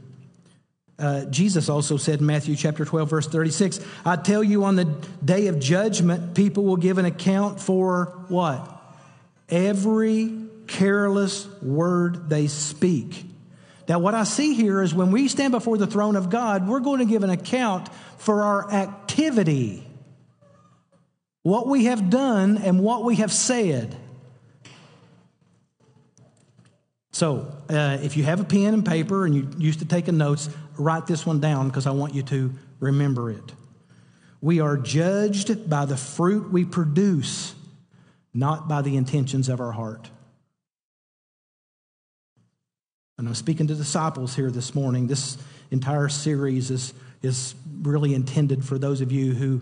Uh, 0.99 1.23
Jesus 1.25 1.69
also 1.69 1.95
said 1.95 2.19
in 2.19 2.25
Matthew 2.25 2.57
chapter 2.57 2.83
12, 2.83 3.09
verse 3.09 3.27
36, 3.27 3.79
I 4.05 4.17
tell 4.17 4.43
you 4.43 4.65
on 4.65 4.75
the 4.75 4.85
day 5.23 5.47
of 5.47 5.59
judgment, 5.59 6.35
people 6.35 6.65
will 6.65 6.77
give 6.77 6.97
an 6.97 7.05
account 7.05 7.61
for 7.61 8.25
what? 8.27 8.75
Every 9.47 10.48
careless 10.69 11.47
word 11.61 12.29
they 12.29 12.47
speak. 12.47 13.25
Now, 13.88 13.97
what 13.97 14.13
I 14.13 14.23
see 14.23 14.53
here 14.53 14.83
is 14.83 14.93
when 14.93 15.11
we 15.11 15.27
stand 15.27 15.51
before 15.51 15.75
the 15.77 15.88
throne 15.88 16.15
of 16.15 16.29
God, 16.29 16.67
we're 16.67 16.79
going 16.79 16.99
to 16.99 17.05
give 17.05 17.23
an 17.23 17.31
account 17.31 17.89
for 18.17 18.43
our 18.43 18.71
activity, 18.71 19.83
what 21.41 21.67
we 21.67 21.85
have 21.85 22.11
done 22.11 22.59
and 22.59 22.81
what 22.81 23.03
we 23.03 23.15
have 23.15 23.33
said. 23.33 23.97
So, 27.11 27.51
uh, 27.67 27.97
if 28.03 28.15
you 28.15 28.23
have 28.23 28.39
a 28.39 28.43
pen 28.43 28.75
and 28.75 28.85
paper 28.85 29.25
and 29.25 29.35
you 29.35 29.49
used 29.57 29.79
to 29.79 29.85
taking 29.85 30.17
notes, 30.17 30.49
write 30.77 31.07
this 31.07 31.25
one 31.25 31.39
down 31.39 31.67
because 31.67 31.88
I 31.88 31.91
want 31.91 32.13
you 32.13 32.21
to 32.23 32.53
remember 32.79 33.31
it. 33.31 33.53
We 34.39 34.59
are 34.59 34.77
judged 34.77 35.67
by 35.67 35.85
the 35.85 35.97
fruit 35.97 36.51
we 36.51 36.63
produce, 36.63 37.55
not 38.35 38.69
by 38.69 38.83
the 38.83 38.95
intentions 38.95 39.49
of 39.49 39.59
our 39.59 39.71
heart. 39.71 40.11
And 43.19 43.27
I'm 43.27 43.35
speaking 43.35 43.67
to 43.67 43.75
disciples 43.75 44.33
here 44.33 44.49
this 44.49 44.73
morning. 44.73 45.07
This 45.07 45.38
entire 45.71 46.07
series 46.07 46.71
is, 46.71 46.93
is 47.21 47.53
really 47.81 48.13
intended 48.13 48.63
for 48.63 48.77
those 48.77 49.01
of 49.01 49.11
you 49.11 49.33
who 49.33 49.59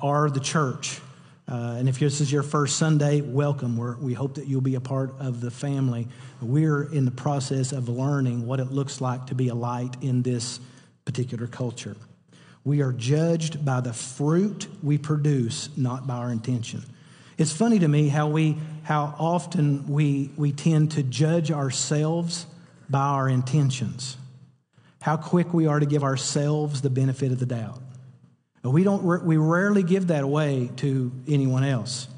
are 0.00 0.30
the 0.30 0.38
church. 0.38 1.00
Uh, 1.48 1.74
and 1.76 1.88
if 1.88 1.98
this 1.98 2.20
is 2.20 2.30
your 2.30 2.44
first 2.44 2.76
Sunday, 2.76 3.20
welcome. 3.20 3.76
We're, 3.76 3.96
we 3.96 4.14
hope 4.14 4.36
that 4.36 4.46
you'll 4.46 4.60
be 4.60 4.76
a 4.76 4.80
part 4.80 5.12
of 5.18 5.40
the 5.40 5.50
family. 5.50 6.06
We're 6.40 6.84
in 6.84 7.04
the 7.04 7.10
process 7.10 7.72
of 7.72 7.88
learning 7.88 8.46
what 8.46 8.60
it 8.60 8.70
looks 8.70 9.00
like 9.00 9.26
to 9.26 9.34
be 9.34 9.48
a 9.48 9.56
light 9.56 9.96
in 10.00 10.22
this 10.22 10.60
particular 11.04 11.48
culture. 11.48 11.96
We 12.62 12.80
are 12.80 12.92
judged 12.92 13.64
by 13.64 13.80
the 13.80 13.92
fruit 13.92 14.68
we 14.84 14.98
produce, 14.98 15.68
not 15.76 16.06
by 16.06 16.14
our 16.14 16.30
intention. 16.30 16.84
It's 17.38 17.52
funny 17.52 17.80
to 17.80 17.88
me 17.88 18.08
how 18.08 18.28
we 18.28 18.56
how 18.84 19.16
often 19.18 19.88
we 19.88 20.30
we 20.36 20.52
tend 20.52 20.92
to 20.92 21.02
judge 21.02 21.50
ourselves 21.50 22.46
by 22.90 23.00
our 23.00 23.28
intentions. 23.28 24.16
How 25.00 25.16
quick 25.16 25.54
we 25.54 25.66
are 25.66 25.80
to 25.80 25.86
give 25.86 26.04
ourselves 26.04 26.82
the 26.82 26.90
benefit 26.90 27.32
of 27.32 27.38
the 27.38 27.46
doubt. 27.46 27.80
We, 28.62 28.84
don't, 28.84 29.24
we 29.24 29.38
rarely 29.38 29.82
give 29.82 30.08
that 30.08 30.22
away 30.22 30.70
to 30.76 31.10
anyone 31.26 31.64
else. 31.64 32.08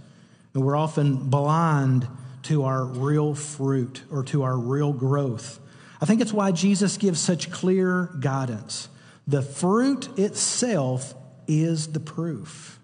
And 0.54 0.64
we're 0.64 0.76
often 0.76 1.28
blind 1.30 2.08
to 2.44 2.64
our 2.64 2.84
real 2.84 3.34
fruit 3.34 4.02
or 4.10 4.24
to 4.24 4.42
our 4.42 4.58
real 4.58 4.92
growth. 4.92 5.60
I 6.00 6.04
think 6.04 6.20
it's 6.20 6.32
why 6.32 6.50
Jesus 6.50 6.96
gives 6.96 7.20
such 7.20 7.52
clear 7.52 8.10
guidance. 8.18 8.88
The 9.28 9.42
fruit 9.42 10.18
itself 10.18 11.14
is 11.46 11.92
the 11.92 12.00
proof. 12.00 12.80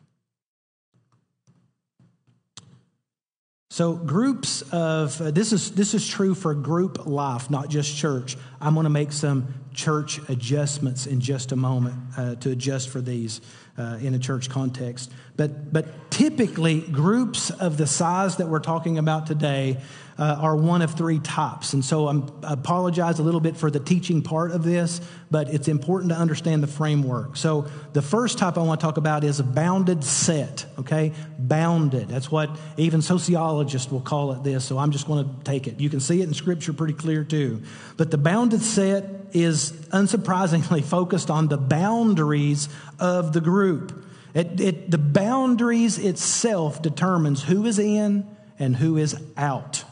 So, 3.79 3.93
groups 3.93 4.63
of 4.73 5.21
uh, 5.21 5.31
this 5.31 5.53
is 5.53 5.71
this 5.71 5.95
is 5.95 6.05
true 6.05 6.35
for 6.35 6.53
group 6.53 7.07
life, 7.07 7.49
not 7.49 7.69
just 7.69 7.97
church. 7.97 8.37
I'm 8.61 8.75
going 8.75 8.83
to 8.83 8.91
make 8.91 9.13
some 9.13 9.55
church 9.73 10.19
adjustments 10.29 11.07
in 11.07 11.21
just 11.21 11.53
a 11.53 11.57
moment 11.57 11.95
uh, 12.17 12.35
to 12.35 12.51
adjust 12.51 12.89
for 12.89 13.01
these 13.01 13.41
uh, 13.79 13.99
in 14.01 14.15
a 14.15 14.19
church 14.19 14.51
context. 14.51 15.13
But 15.37 15.73
but 15.73 16.11
typically, 16.11 16.81
groups 16.81 17.51
of 17.51 17.77
the 17.77 17.87
size 17.87 18.39
that 18.39 18.49
we're 18.49 18.59
talking 18.59 18.99
about 18.99 19.29
today 19.29 19.81
uh, 20.19 20.37
are 20.41 20.57
one 20.57 20.83
of 20.83 20.95
three 20.95 21.21
types. 21.21 21.73
And 21.75 21.85
so 21.85 22.09
I 22.09 22.53
apologize 22.53 23.21
a 23.21 23.23
little 23.23 23.41
bit 23.41 23.57
for 23.57 23.71
the 23.71 23.79
teaching 23.79 24.23
part 24.23 24.51
of 24.51 24.65
this, 24.65 25.01
but 25.31 25.49
it's 25.49 25.69
important 25.69 26.11
to 26.13 26.19
understand 26.19 26.63
the 26.63 26.67
framework. 26.67 27.37
So 27.37 27.69
the 27.93 28.03
first 28.03 28.37
type 28.39 28.59
I 28.59 28.63
want 28.63 28.81
to 28.81 28.85
talk 28.85 28.97
about 28.97 29.23
is 29.23 29.39
a 29.39 29.45
bounded 29.45 30.03
set, 30.03 30.67
okay? 30.81 31.13
Bounded. 31.39 32.09
That's 32.09 32.33
what 32.33 32.51
even 32.77 33.01
sociologists 33.01 33.93
will 33.93 34.01
call 34.01 34.33
it 34.33 34.43
this, 34.43 34.65
so 34.65 34.77
I'm 34.77 34.91
just 34.91 35.07
going 35.07 35.25
to 35.25 35.45
take 35.45 35.69
it. 35.69 35.79
You 35.79 35.89
can 35.89 36.01
see 36.01 36.21
it 36.21 36.25
in 36.25 36.35
Scripture 36.35 36.73
pretty 36.73 36.95
clear 36.95 37.23
too. 37.23 37.63
But 37.97 38.11
the 38.11 38.19
bounded 38.19 38.63
set 38.63 39.05
is 39.33 39.71
unsurprisingly 39.93 40.85
focused 40.85 41.31
on 41.31 41.47
the 41.47 41.59
boundaries 41.59 42.69
of 42.99 43.33
the 43.33 43.41
group. 43.41 44.05
It, 44.35 44.61
it, 44.61 44.91
the 44.91 44.99
boundaries 44.99 45.97
itself 45.97 46.83
determines 46.83 47.45
who 47.45 47.65
is 47.67 47.79
in 47.79 48.27
and 48.59 48.77
who 48.77 48.97
is 48.97 49.17
out 49.37 49.85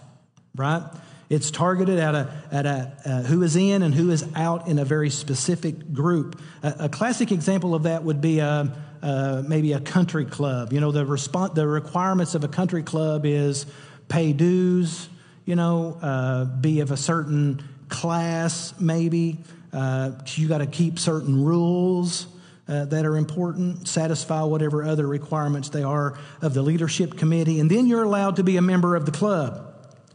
right? 0.57 0.83
It's 1.29 1.51
targeted 1.51 1.99
at 1.99 2.15
a, 2.15 2.33
at 2.53 2.67
a 2.67 2.93
uh, 3.05 3.23
who 3.23 3.43
is 3.43 3.57
in 3.57 3.83
and 3.83 3.95
who 3.95 4.11
is 4.11 4.25
out 4.37 4.69
in 4.69 4.79
a 4.79 4.85
very 4.85 5.11
specific 5.11 5.93
group. 5.93 6.41
A, 6.63 6.75
a 6.81 6.89
classic 6.89 7.33
example 7.33 7.75
of 7.75 7.83
that 7.85 8.05
would 8.05 8.21
be 8.21 8.39
a, 8.39 8.47
uh, 8.47 8.69
uh, 9.03 9.43
maybe 9.47 9.73
a 9.73 9.81
country 9.81 10.25
club. 10.25 10.73
You 10.73 10.81
know, 10.81 10.93
the 10.93 11.05
response, 11.05 11.55
the 11.55 11.67
requirements 11.67 12.35
of 12.35 12.45
a 12.45 12.49
country 12.49 12.83
club 12.83 13.27
is 13.27 13.67
pay 14.09 14.33
dues. 14.33 15.09
You 15.45 15.57
know, 15.57 15.99
uh, 16.01 16.45
be 16.45 16.81
of 16.81 16.91
a 16.91 16.97
certain 16.97 17.63
class, 17.89 18.75
maybe. 18.81 19.39
Uh, 19.73 20.13
you 20.27 20.49
got 20.49 20.59
to 20.59 20.67
keep 20.67 20.99
certain 20.99 21.45
rules. 21.45 22.29
Uh, 22.69 22.85
that 22.87 23.07
are 23.07 23.17
important, 23.17 23.87
satisfy 23.87 24.43
whatever 24.43 24.83
other 24.83 25.07
requirements 25.07 25.69
they 25.69 25.85
are 25.85 26.19
of 26.43 26.53
the 26.53 26.63
leadership 26.63 27.17
committee, 27.17 27.61
and 27.61 27.71
then 27.71 27.87
you're 27.87 28.03
allowed 28.03 28.35
to 28.35 28.43
be 28.43 28.57
a 28.57 28.61
member 28.61 28.97
of 28.97 29.07
the 29.07 29.13
club. 29.13 29.66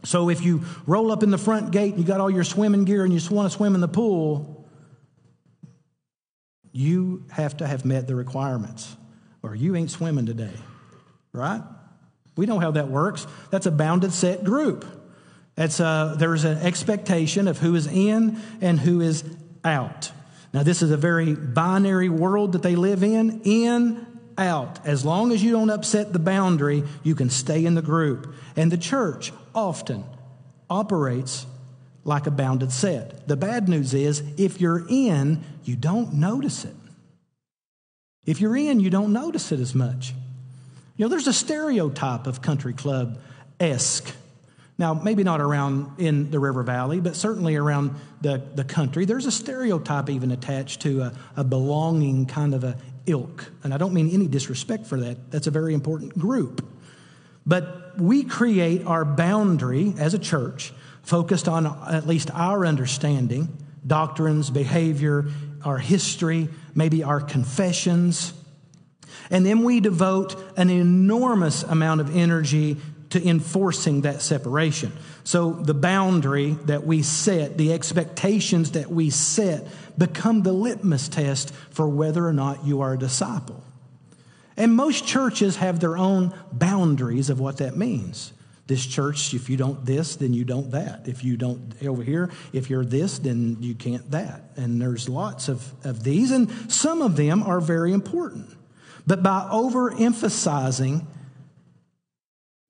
So 0.04 0.28
if 0.28 0.42
you 0.42 0.64
roll 0.86 1.12
up 1.12 1.22
in 1.22 1.30
the 1.30 1.38
front 1.38 1.70
gate 1.70 1.94
and 1.94 1.98
you 1.98 2.06
got 2.06 2.20
all 2.20 2.30
your 2.30 2.44
swimming 2.44 2.84
gear 2.84 3.04
and 3.04 3.12
you 3.12 3.18
just 3.18 3.30
want 3.30 3.50
to 3.50 3.56
swim 3.56 3.74
in 3.74 3.80
the 3.80 3.88
pool, 3.88 4.66
you 6.72 7.24
have 7.30 7.56
to 7.58 7.66
have 7.66 7.84
met 7.84 8.06
the 8.06 8.14
requirements 8.14 8.96
or 9.42 9.54
you 9.54 9.76
ain't 9.76 9.90
swimming 9.90 10.26
today, 10.26 10.54
right? 11.32 11.62
We 12.36 12.46
know 12.46 12.58
how 12.58 12.72
that 12.72 12.88
works. 12.88 13.26
That's 13.50 13.66
a 13.66 13.70
bounded 13.70 14.12
set 14.12 14.42
group. 14.42 14.86
It's 15.56 15.80
a, 15.80 15.86
uh, 15.86 16.14
there's 16.14 16.44
an 16.44 16.58
expectation 16.58 17.46
of 17.46 17.58
who 17.58 17.74
is 17.74 17.86
in 17.86 18.40
and 18.60 18.80
who 18.80 19.02
is 19.02 19.22
out. 19.64 20.10
Now, 20.54 20.62
this 20.62 20.82
is 20.82 20.90
a 20.90 20.96
very 20.96 21.34
binary 21.34 22.08
world 22.08 22.52
that 22.52 22.62
they 22.62 22.74
live 22.74 23.02
in 23.02 23.42
in, 23.44 24.06
out. 24.38 24.84
As 24.86 25.04
long 25.04 25.32
as 25.32 25.42
you 25.42 25.52
don't 25.52 25.70
upset 25.70 26.12
the 26.12 26.18
boundary, 26.18 26.84
you 27.02 27.14
can 27.14 27.28
stay 27.28 27.64
in 27.64 27.74
the 27.74 27.82
group. 27.82 28.34
And 28.56 28.72
the 28.72 28.78
church 28.78 29.32
often 29.54 30.04
operates 30.68 31.46
like 32.04 32.26
a 32.26 32.30
bounded 32.30 32.72
set. 32.72 33.28
The 33.28 33.36
bad 33.36 33.68
news 33.68 33.94
is 33.94 34.22
if 34.36 34.60
you're 34.60 34.84
in, 34.88 35.44
you 35.64 35.76
don't 35.76 36.14
notice 36.14 36.64
it. 36.64 36.74
If 38.24 38.40
you're 38.40 38.56
in, 38.56 38.80
you 38.80 38.90
don't 38.90 39.12
notice 39.12 39.52
it 39.52 39.60
as 39.60 39.74
much. 39.74 40.14
You 40.96 41.04
know, 41.04 41.08
there's 41.08 41.26
a 41.26 41.32
stereotype 41.32 42.26
of 42.26 42.42
country 42.42 42.72
club 42.72 43.18
esque. 43.58 44.14
Now, 44.78 44.94
maybe 44.94 45.22
not 45.22 45.40
around 45.40 45.98
in 45.98 46.30
the 46.30 46.38
River 46.38 46.62
Valley, 46.62 47.00
but 47.00 47.14
certainly 47.14 47.56
around 47.56 47.94
the, 48.20 48.42
the 48.54 48.64
country. 48.64 49.04
There's 49.04 49.26
a 49.26 49.32
stereotype 49.32 50.10
even 50.10 50.30
attached 50.30 50.82
to 50.82 51.02
a, 51.02 51.12
a 51.36 51.44
belonging 51.44 52.26
kind 52.26 52.54
of 52.54 52.64
a 52.64 52.76
ilk. 53.06 53.50
And 53.62 53.74
I 53.74 53.78
don't 53.78 53.92
mean 53.92 54.10
any 54.10 54.26
disrespect 54.26 54.86
for 54.86 54.98
that. 55.00 55.30
That's 55.30 55.46
a 55.46 55.50
very 55.50 55.74
important 55.74 56.18
group. 56.18 56.66
But 57.46 57.98
we 57.98 58.24
create 58.24 58.86
our 58.86 59.04
boundary 59.04 59.94
as 59.98 60.14
a 60.14 60.18
church 60.18 60.72
focused 61.02 61.48
on 61.48 61.66
at 61.66 62.06
least 62.06 62.30
our 62.32 62.64
understanding, 62.64 63.56
doctrines, 63.86 64.50
behavior, 64.50 65.26
our 65.64 65.78
history, 65.78 66.48
maybe 66.74 67.02
our 67.02 67.20
confessions. 67.20 68.32
And 69.30 69.44
then 69.44 69.64
we 69.64 69.80
devote 69.80 70.36
an 70.56 70.70
enormous 70.70 71.62
amount 71.62 72.00
of 72.00 72.16
energy 72.16 72.76
to 73.10 73.28
enforcing 73.28 74.02
that 74.02 74.22
separation. 74.22 74.92
So 75.24 75.52
the 75.52 75.74
boundary 75.74 76.52
that 76.64 76.86
we 76.86 77.02
set, 77.02 77.58
the 77.58 77.72
expectations 77.74 78.72
that 78.72 78.90
we 78.90 79.10
set, 79.10 79.66
become 79.98 80.42
the 80.42 80.52
litmus 80.52 81.08
test 81.08 81.52
for 81.70 81.88
whether 81.88 82.26
or 82.26 82.32
not 82.32 82.64
you 82.64 82.80
are 82.80 82.94
a 82.94 82.98
disciple. 82.98 83.62
And 84.56 84.74
most 84.74 85.06
churches 85.06 85.56
have 85.56 85.80
their 85.80 85.96
own 85.96 86.34
boundaries 86.52 87.30
of 87.30 87.40
what 87.40 87.58
that 87.58 87.76
means. 87.76 88.32
This 88.66 88.86
church, 88.86 89.34
if 89.34 89.50
you 89.50 89.56
don't 89.56 89.84
this, 89.84 90.16
then 90.16 90.32
you 90.32 90.44
don't 90.44 90.70
that. 90.70 91.08
If 91.08 91.24
you 91.24 91.36
don't 91.36 91.74
over 91.84 92.02
here, 92.02 92.30
if 92.52 92.70
you're 92.70 92.84
this, 92.84 93.18
then 93.18 93.56
you 93.60 93.74
can't 93.74 94.10
that. 94.12 94.52
And 94.56 94.80
there's 94.80 95.08
lots 95.08 95.48
of, 95.48 95.72
of 95.84 96.04
these, 96.04 96.30
and 96.30 96.50
some 96.70 97.02
of 97.02 97.16
them 97.16 97.42
are 97.42 97.60
very 97.60 97.92
important. 97.92 98.54
But 99.06 99.22
by 99.22 99.48
overemphasizing 99.52 101.06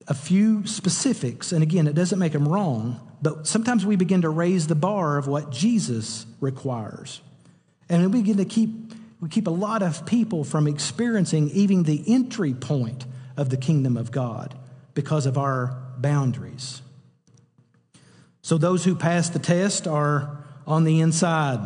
a 0.08 0.14
few 0.14 0.66
specifics, 0.66 1.52
and 1.52 1.62
again, 1.62 1.86
it 1.86 1.94
doesn't 1.94 2.18
make 2.18 2.32
them 2.32 2.48
wrong, 2.48 3.00
but 3.20 3.46
sometimes 3.46 3.86
we 3.86 3.96
begin 3.96 4.22
to 4.22 4.30
raise 4.30 4.66
the 4.66 4.74
bar 4.74 5.18
of 5.18 5.28
what 5.28 5.50
Jesus 5.50 6.26
requires. 6.40 7.20
And 7.88 8.02
we 8.12 8.22
begin 8.22 8.38
to 8.38 8.44
keep, 8.44 8.70
we 9.22 9.28
keep 9.28 9.46
a 9.46 9.50
lot 9.50 9.82
of 9.82 10.04
people 10.04 10.42
from 10.42 10.66
experiencing 10.66 11.48
even 11.50 11.84
the 11.84 12.02
entry 12.08 12.52
point 12.52 13.06
of 13.36 13.50
the 13.50 13.56
kingdom 13.56 13.96
of 13.96 14.10
God 14.10 14.52
because 14.94 15.26
of 15.26 15.38
our 15.38 15.78
boundaries. 15.96 16.82
So 18.42 18.58
those 18.58 18.84
who 18.84 18.96
pass 18.96 19.28
the 19.28 19.38
test 19.38 19.86
are 19.86 20.44
on 20.66 20.82
the 20.82 21.00
inside. 21.00 21.60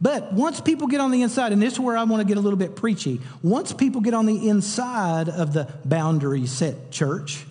But 0.00 0.32
once 0.32 0.60
people 0.60 0.88
get 0.88 1.00
on 1.00 1.12
the 1.12 1.22
inside, 1.22 1.52
and 1.52 1.62
this 1.62 1.74
is 1.74 1.80
where 1.80 1.96
I 1.96 2.02
want 2.02 2.20
to 2.20 2.26
get 2.26 2.36
a 2.36 2.40
little 2.40 2.58
bit 2.58 2.74
preachy, 2.74 3.20
once 3.44 3.72
people 3.72 4.00
get 4.00 4.12
on 4.12 4.26
the 4.26 4.48
inside 4.48 5.28
of 5.28 5.52
the 5.52 5.72
boundary 5.84 6.46
set 6.46 6.90
church, 6.90 7.46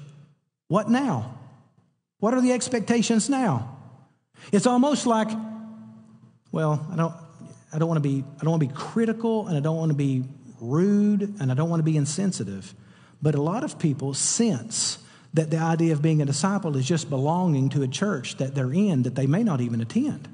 what 0.68 0.90
now? 0.90 1.40
What 2.20 2.34
are 2.34 2.42
the 2.42 2.52
expectations 2.52 3.30
now? 3.30 3.78
It's 4.52 4.66
almost 4.66 5.08
like, 5.08 5.30
well, 6.52 6.86
I 6.92 6.98
don't, 6.98 7.14
I 7.74 7.80
don't 7.80 7.88
want 7.88 8.04
to 8.04 8.08
be, 8.10 8.24
I 8.40 8.44
don't 8.44 8.52
want 8.52 8.64
to 8.64 8.68
be 8.68 8.74
critical, 8.76 9.48
and 9.48 9.58
I 9.58 9.60
don't 9.60 9.78
want 9.78 9.92
to 9.92 9.98
be 9.98 10.24
rude, 10.60 11.22
and 11.40 11.52
I 11.52 11.56
don't 11.56 11.70
want 11.70 11.80
to 11.80 11.86
be 11.86 11.98
insensitive. 11.98 12.74
But 13.22 13.36
a 13.36 13.42
lot 13.42 13.64
of 13.64 13.80
people 13.80 14.14
sense 14.14 14.98
that 15.34 15.50
the 15.50 15.58
idea 15.58 15.94
of 15.94 16.02
being 16.02 16.22
a 16.22 16.26
disciple 16.26 16.76
is 16.76 16.86
just 16.86 17.10
belonging 17.10 17.70
to 17.70 17.84
a 17.84 17.88
church 17.88 18.38
that 18.38 18.54
they're 18.54 18.74
in 18.74 19.04
that 19.04 19.16
they 19.16 19.28
may 19.28 19.44
not 19.44 19.62
even 19.62 19.82
attend. 19.82 20.28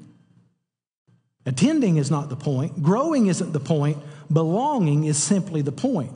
Attending 1.46 1.96
is 1.96 2.10
not 2.10 2.28
the 2.28 2.36
point, 2.36 2.82
growing 2.82 3.28
isn't 3.28 3.52
the 3.52 3.60
point, 3.60 3.98
belonging 4.30 5.04
is 5.04 5.16
simply 5.16 5.62
the 5.62 5.72
point. 5.72 6.12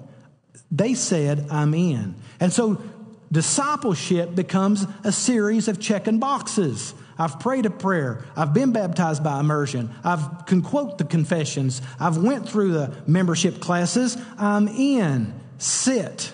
They 0.71 0.95
said, 0.95 1.47
I'm 1.51 1.73
in. 1.75 2.17
And 2.41 2.53
so 2.53 2.83
discipleship 3.31 4.35
becomes 4.35 4.87
a 5.05 5.13
series 5.13 5.69
of 5.69 5.81
checking 5.81 6.19
boxes. 6.19 6.93
I've 7.23 7.39
prayed 7.39 7.67
a 7.67 7.71
prayer. 7.71 8.25
I've 8.35 8.53
been 8.53 8.73
baptized 8.73 9.23
by 9.23 9.39
immersion. 9.39 9.95
I've 10.03 10.45
can 10.47 10.61
quote 10.61 10.99
the 10.99 11.05
confessions. 11.05 11.81
I've 12.01 12.17
went 12.17 12.49
through 12.49 12.73
the 12.73 12.97
membership 13.07 13.61
classes. 13.61 14.17
I'm 14.39 14.67
in. 14.67 15.33
Sit. 15.57 16.33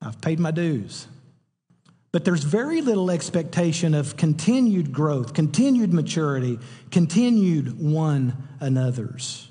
I've 0.00 0.20
paid 0.20 0.40
my 0.40 0.50
dues. 0.50 1.06
But 2.10 2.24
there's 2.24 2.42
very 2.42 2.82
little 2.82 3.12
expectation 3.12 3.94
of 3.94 4.16
continued 4.16 4.92
growth, 4.92 5.34
continued 5.34 5.92
maturity, 5.94 6.58
continued 6.90 7.80
one 7.80 8.48
another's. 8.58 9.48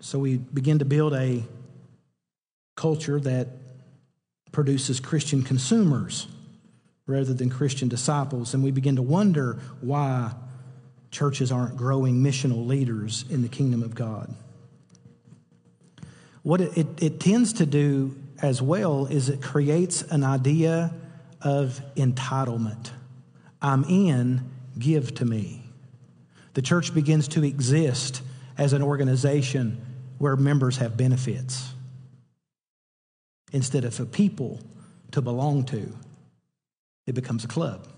So 0.00 0.18
we 0.18 0.36
begin 0.36 0.80
to 0.80 0.84
build 0.84 1.14
a 1.14 1.42
culture 2.76 3.18
that 3.18 3.48
produces 4.52 5.00
Christian 5.00 5.42
consumers 5.42 6.28
rather 7.06 7.34
than 7.34 7.50
Christian 7.50 7.88
disciples. 7.88 8.54
And 8.54 8.62
we 8.62 8.70
begin 8.70 8.96
to 8.96 9.02
wonder 9.02 9.58
why 9.80 10.32
churches 11.10 11.50
aren't 11.50 11.76
growing 11.76 12.22
missional 12.22 12.66
leaders 12.66 13.24
in 13.30 13.42
the 13.42 13.48
kingdom 13.48 13.82
of 13.82 13.94
God. 13.94 14.34
What 16.42 16.60
it, 16.60 16.76
it, 16.76 17.02
it, 17.02 17.20
tends 17.20 17.54
to 17.54 17.66
do 17.66 18.14
as 18.40 18.62
well 18.62 19.06
is 19.06 19.28
it 19.28 19.42
creates 19.42 20.02
an 20.02 20.22
idea 20.22 20.92
of 21.40 21.80
entitlement. 21.96 22.90
I'm 23.60 23.84
in, 23.84 24.48
give 24.78 25.14
to 25.16 25.24
me. 25.24 25.64
The 26.54 26.62
church 26.62 26.94
begins 26.94 27.28
to 27.28 27.44
exist 27.44 28.22
as 28.58 28.72
an 28.72 28.82
organization 28.82 29.84
where 30.18 30.36
members 30.36 30.76
have 30.78 30.96
benefits 30.96 31.72
instead 33.56 33.86
of 33.86 33.98
a 33.98 34.04
people 34.04 34.60
to 35.12 35.22
belong 35.22 35.64
to. 35.64 35.90
It 37.06 37.14
becomes 37.14 37.42
a 37.42 37.48
club. 37.48 37.88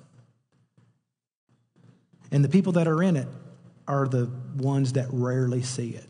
And 2.31 2.45
the 2.45 2.49
people 2.49 2.75
that 2.75 2.87
are 2.87 3.03
in 3.03 3.17
it 3.17 3.27
are 3.89 4.07
the 4.07 4.31
ones 4.57 4.93
that 4.93 5.09
rarely 5.11 5.63
see 5.63 5.91
it. 5.91 6.07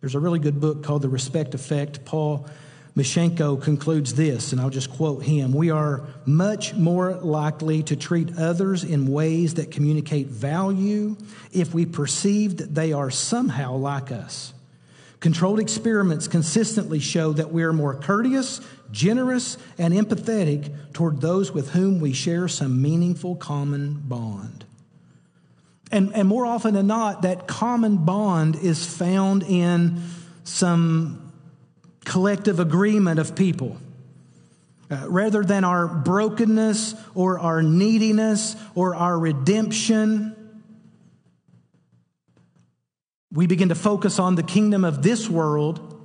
There's 0.00 0.14
a 0.14 0.20
really 0.20 0.38
good 0.38 0.58
book 0.58 0.82
called 0.82 1.02
The 1.02 1.10
Respect 1.10 1.54
Effect. 1.54 2.06
Paul 2.06 2.48
Meshanko 2.96 3.60
concludes 3.62 4.14
this, 4.14 4.52
and 4.52 4.60
I'll 4.60 4.70
just 4.70 4.90
quote 4.90 5.22
him 5.22 5.52
We 5.52 5.70
are 5.70 6.06
much 6.24 6.72
more 6.74 7.12
likely 7.16 7.82
to 7.82 7.96
treat 7.96 8.38
others 8.38 8.84
in 8.84 9.12
ways 9.12 9.54
that 9.54 9.70
communicate 9.70 10.28
value 10.28 11.16
if 11.52 11.74
we 11.74 11.84
perceive 11.84 12.56
that 12.58 12.74
they 12.74 12.94
are 12.94 13.10
somehow 13.10 13.74
like 13.74 14.12
us. 14.12 14.54
Controlled 15.20 15.58
experiments 15.58 16.28
consistently 16.28 17.00
show 17.00 17.32
that 17.32 17.52
we 17.52 17.64
are 17.64 17.72
more 17.72 17.94
courteous, 17.94 18.60
generous, 18.92 19.58
and 19.76 19.92
empathetic 19.92 20.72
toward 20.92 21.20
those 21.20 21.50
with 21.50 21.70
whom 21.70 21.98
we 22.00 22.12
share 22.12 22.46
some 22.46 22.80
meaningful 22.80 23.34
common 23.34 23.94
bond. 23.94 24.64
And, 25.90 26.14
and 26.14 26.28
more 26.28 26.46
often 26.46 26.74
than 26.74 26.86
not, 26.86 27.22
that 27.22 27.48
common 27.48 28.04
bond 28.04 28.56
is 28.56 28.84
found 28.86 29.42
in 29.42 30.02
some 30.44 31.32
collective 32.04 32.60
agreement 32.60 33.18
of 33.18 33.34
people. 33.34 33.78
Uh, 34.90 35.04
rather 35.08 35.44
than 35.44 35.64
our 35.64 35.86
brokenness 35.86 36.94
or 37.14 37.38
our 37.38 37.62
neediness 37.62 38.56
or 38.74 38.94
our 38.94 39.18
redemption, 39.18 40.34
we 43.38 43.46
begin 43.46 43.68
to 43.68 43.74
focus 43.76 44.18
on 44.18 44.34
the 44.34 44.42
kingdom 44.42 44.84
of 44.84 45.00
this 45.00 45.28
world, 45.28 45.96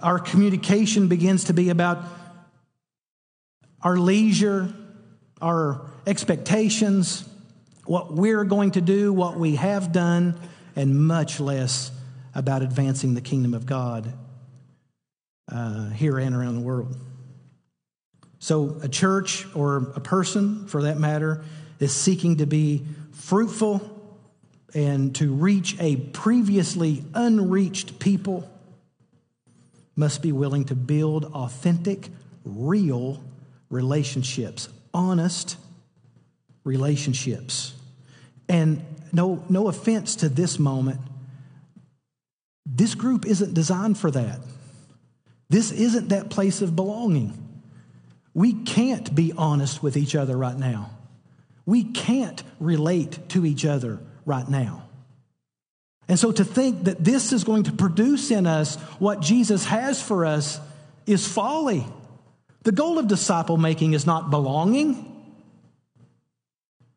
our 0.00 0.18
communication 0.18 1.06
begins 1.06 1.44
to 1.44 1.52
be 1.52 1.68
about 1.68 2.02
our 3.82 3.98
leisure, 3.98 4.72
our 5.42 5.84
expectations, 6.06 7.28
what 7.84 8.14
we're 8.14 8.44
going 8.44 8.70
to 8.70 8.80
do, 8.80 9.12
what 9.12 9.36
we 9.36 9.56
have 9.56 9.92
done, 9.92 10.34
and 10.74 10.98
much 10.98 11.40
less 11.40 11.90
about 12.34 12.62
advancing 12.62 13.12
the 13.12 13.20
kingdom 13.20 13.52
of 13.52 13.66
God 13.66 14.10
uh, 15.52 15.90
here 15.90 16.18
and 16.18 16.34
around 16.34 16.54
the 16.54 16.62
world. 16.62 16.96
So, 18.38 18.78
a 18.82 18.88
church 18.88 19.46
or 19.54 19.92
a 19.94 20.00
person, 20.00 20.66
for 20.68 20.84
that 20.84 20.96
matter, 20.96 21.44
is 21.80 21.94
seeking 21.94 22.38
to 22.38 22.46
be 22.46 22.86
fruitful 23.12 23.99
and 24.74 25.14
to 25.16 25.32
reach 25.32 25.76
a 25.80 25.96
previously 25.96 27.04
unreached 27.14 27.98
people 27.98 28.50
must 29.96 30.22
be 30.22 30.32
willing 30.32 30.64
to 30.66 30.74
build 30.74 31.24
authentic, 31.26 32.08
real 32.44 33.22
relationships, 33.68 34.68
honest 34.94 35.56
relationships. 36.64 37.74
And 38.48 38.84
no, 39.12 39.44
no 39.48 39.68
offense 39.68 40.16
to 40.16 40.28
this 40.28 40.58
moment, 40.58 41.00
this 42.66 42.94
group 42.94 43.26
isn't 43.26 43.54
designed 43.54 43.98
for 43.98 44.10
that. 44.10 44.40
This 45.48 45.72
isn't 45.72 46.10
that 46.10 46.30
place 46.30 46.62
of 46.62 46.76
belonging. 46.76 47.36
We 48.32 48.52
can't 48.52 49.12
be 49.14 49.32
honest 49.36 49.82
with 49.82 49.96
each 49.96 50.14
other 50.14 50.36
right 50.36 50.56
now. 50.56 50.90
We 51.66 51.84
can't 51.84 52.42
relate 52.60 53.28
to 53.30 53.44
each 53.44 53.64
other 53.64 54.00
right 54.24 54.48
now. 54.48 54.88
And 56.08 56.18
so 56.18 56.32
to 56.32 56.44
think 56.44 56.84
that 56.84 57.04
this 57.04 57.32
is 57.32 57.44
going 57.44 57.62
to 57.64 57.72
produce 57.72 58.32
in 58.32 58.44
us 58.44 58.74
what 58.98 59.20
Jesus 59.20 59.64
has 59.66 60.02
for 60.02 60.26
us 60.26 60.58
is 61.06 61.26
folly. 61.26 61.86
The 62.64 62.72
goal 62.72 62.98
of 62.98 63.06
disciple 63.06 63.56
making 63.56 63.92
is 63.92 64.06
not 64.06 64.28
belonging, 64.28 65.06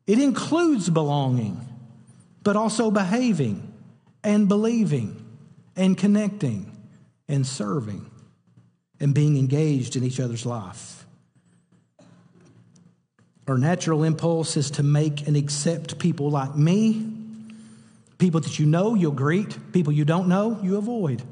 it 0.06 0.18
includes 0.18 0.90
belonging, 0.90 1.60
but 2.42 2.56
also 2.56 2.90
behaving 2.90 3.72
and 4.24 4.48
believing 4.48 5.24
and 5.76 5.96
connecting 5.96 6.76
and 7.28 7.46
serving 7.46 8.10
and 8.98 9.14
being 9.14 9.38
engaged 9.38 9.94
in 9.94 10.02
each 10.02 10.18
other's 10.18 10.44
life. 10.44 11.06
Our 13.46 13.58
natural 13.58 14.02
impulse 14.02 14.56
is 14.56 14.72
to 14.72 14.82
make 14.82 15.28
and 15.28 15.36
accept 15.36 15.98
people 15.98 16.30
like 16.30 16.56
me 16.56 17.13
People 18.24 18.40
that 18.40 18.58
you 18.58 18.64
know, 18.64 18.94
you'll 18.94 19.12
greet. 19.12 19.54
People 19.74 19.92
you 19.92 20.06
don't 20.06 20.28
know, 20.28 20.58
you 20.62 20.78
avoid. 20.78 21.22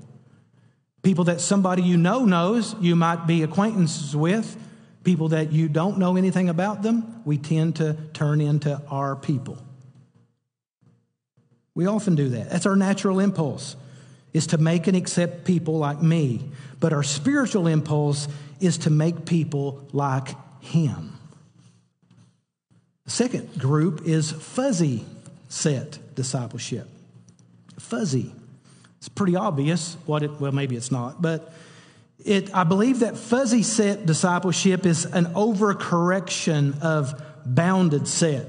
People 1.02 1.24
that 1.24 1.40
somebody 1.40 1.82
you 1.82 1.96
know 1.96 2.26
knows, 2.26 2.74
you 2.82 2.96
might 2.96 3.26
be 3.26 3.42
acquaintances 3.42 4.14
with. 4.14 4.58
People 5.02 5.28
that 5.28 5.52
you 5.52 5.70
don't 5.70 5.96
know 5.96 6.16
anything 6.16 6.50
about 6.50 6.82
them, 6.82 7.22
we 7.24 7.38
tend 7.38 7.76
to 7.76 7.96
turn 8.12 8.42
into 8.42 8.78
our 8.90 9.16
people. 9.16 9.56
We 11.74 11.86
often 11.86 12.14
do 12.14 12.28
that. 12.28 12.50
That's 12.50 12.66
our 12.66 12.76
natural 12.76 13.20
impulse, 13.20 13.74
is 14.34 14.48
to 14.48 14.58
make 14.58 14.86
and 14.86 14.94
accept 14.94 15.46
people 15.46 15.78
like 15.78 16.02
me. 16.02 16.42
But 16.78 16.92
our 16.92 17.02
spiritual 17.02 17.68
impulse 17.68 18.28
is 18.60 18.76
to 18.76 18.90
make 18.90 19.24
people 19.24 19.88
like 19.92 20.28
him. 20.62 21.18
The 23.06 23.12
second 23.12 23.58
group 23.58 24.02
is 24.04 24.30
fuzzy 24.30 25.06
set 25.48 25.98
discipleship. 26.14 26.88
Fuzzy. 27.78 28.32
It's 28.98 29.08
pretty 29.08 29.36
obvious 29.36 29.96
what 30.06 30.22
it, 30.22 30.40
well, 30.40 30.52
maybe 30.52 30.76
it's 30.76 30.92
not, 30.92 31.20
but 31.20 31.52
it, 32.24 32.54
I 32.54 32.64
believe 32.64 33.00
that 33.00 33.16
fuzzy 33.16 33.62
set 33.62 34.06
discipleship 34.06 34.86
is 34.86 35.04
an 35.06 35.26
overcorrection 35.34 36.80
of 36.80 37.20
bounded 37.44 38.06
set. 38.06 38.46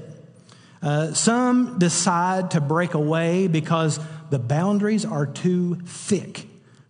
Uh, 0.80 1.12
some 1.12 1.78
decide 1.78 2.52
to 2.52 2.60
break 2.60 2.94
away 2.94 3.48
because 3.48 3.98
the 4.30 4.38
boundaries 4.38 5.04
are 5.04 5.26
too 5.26 5.76
thick 5.86 6.46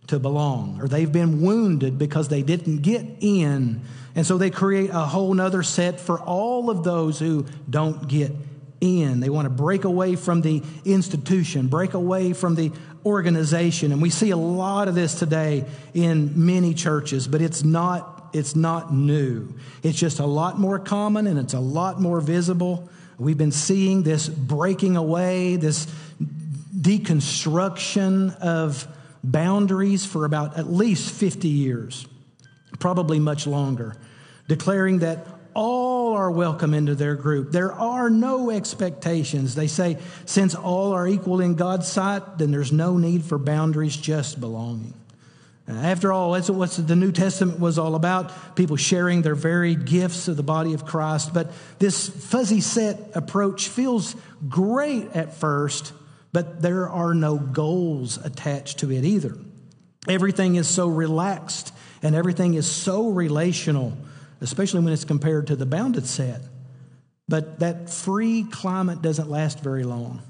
to 0.07 0.19
belong, 0.19 0.79
or 0.81 0.87
they've 0.87 1.11
been 1.11 1.41
wounded 1.41 1.97
because 1.97 2.27
they 2.27 2.43
didn't 2.43 2.81
get 2.81 3.05
in. 3.21 3.81
And 4.13 4.25
so 4.25 4.37
they 4.37 4.49
create 4.49 4.91
a 4.91 4.99
whole 4.99 5.33
nother 5.33 5.63
set 5.63 5.99
for 5.99 6.19
all 6.19 6.69
of 6.69 6.83
those 6.83 7.19
who 7.19 7.45
don't 7.69 8.07
get 8.07 8.31
in. 8.85 9.19
They 9.19 9.29
want 9.29 9.45
to 9.45 9.49
break 9.49 9.83
away 9.83 10.15
from 10.15 10.41
the 10.41 10.63
institution, 10.85 11.67
break 11.67 11.93
away 11.93 12.33
from 12.33 12.55
the 12.55 12.71
organization. 13.05 13.91
And 13.91 14.01
we 14.01 14.09
see 14.09 14.31
a 14.31 14.37
lot 14.37 14.87
of 14.87 14.95
this 14.95 15.15
today 15.15 15.65
in 15.93 16.45
many 16.45 16.73
churches, 16.73 17.27
but 17.27 17.41
it's 17.41 17.63
not, 17.63 18.29
it's 18.33 18.55
not 18.55 18.93
new. 18.93 19.53
It's 19.83 19.97
just 19.97 20.19
a 20.19 20.25
lot 20.25 20.59
more 20.59 20.79
common 20.79 21.27
and 21.27 21.37
it's 21.37 21.53
a 21.53 21.59
lot 21.59 22.01
more 22.01 22.21
visible. 22.21 22.89
We've 23.17 23.37
been 23.37 23.51
seeing 23.51 24.03
this 24.03 24.27
breaking 24.27 24.97
away, 24.97 25.55
this 25.55 25.85
deconstruction 26.75 28.37
of 28.39 28.87
boundaries 29.23 30.05
for 30.05 30.25
about 30.25 30.57
at 30.57 30.71
least 30.71 31.11
50 31.11 31.47
years, 31.47 32.07
probably 32.79 33.19
much 33.19 33.47
longer, 33.47 33.95
declaring 34.47 34.99
that 34.99 35.25
all 35.55 36.13
are 36.13 36.29
welcome 36.29 36.73
into 36.73 36.93
their 36.93 37.15
group. 37.15 37.51
There 37.51 37.71
are 37.71 38.09
no 38.09 38.51
expectations. 38.51 39.55
They 39.55 39.67
say, 39.67 39.97
since 40.25 40.53
all 40.53 40.91
are 40.91 41.07
equal 41.07 41.41
in 41.41 41.55
God's 41.55 41.87
sight, 41.87 42.37
then 42.37 42.51
there's 42.51 42.71
no 42.71 42.97
need 42.97 43.23
for 43.23 43.39
boundaries, 43.39 43.95
just 43.95 44.39
belonging. 44.39 44.93
After 45.67 46.13
all, 46.13 46.33
that's 46.33 46.49
what 46.49 46.69
the 46.71 46.95
New 46.95 47.11
Testament 47.11 47.59
was 47.59 47.79
all 47.79 47.95
about 47.95 48.55
people 48.55 48.75
sharing 48.75 49.23
their 49.23 49.33
varied 49.33 49.85
gifts 49.85 50.27
of 50.27 50.37
the 50.37 50.43
body 50.43 50.73
of 50.73 50.85
Christ. 50.85 51.33
But 51.33 51.51
this 51.79 52.07
fuzzy 52.07 52.61
set 52.61 52.99
approach 53.15 53.69
feels 53.69 54.15
great 54.47 55.07
at 55.15 55.33
first, 55.33 55.93
but 56.31 56.61
there 56.61 56.87
are 56.87 57.15
no 57.15 57.37
goals 57.37 58.23
attached 58.23 58.79
to 58.79 58.91
it 58.91 59.03
either. 59.03 59.35
Everything 60.07 60.55
is 60.55 60.67
so 60.67 60.87
relaxed 60.87 61.73
and 62.03 62.13
everything 62.13 62.53
is 62.53 62.69
so 62.69 63.09
relational 63.09 63.97
especially 64.41 64.81
when 64.81 64.93
it's 64.93 65.05
compared 65.05 65.47
to 65.47 65.55
the 65.55 65.65
bounded 65.65 66.05
set. 66.05 66.41
But 67.27 67.59
that 67.59 67.89
free 67.89 68.43
climate 68.43 69.01
doesn't 69.01 69.29
last 69.29 69.61
very 69.61 69.83
long 69.83 70.21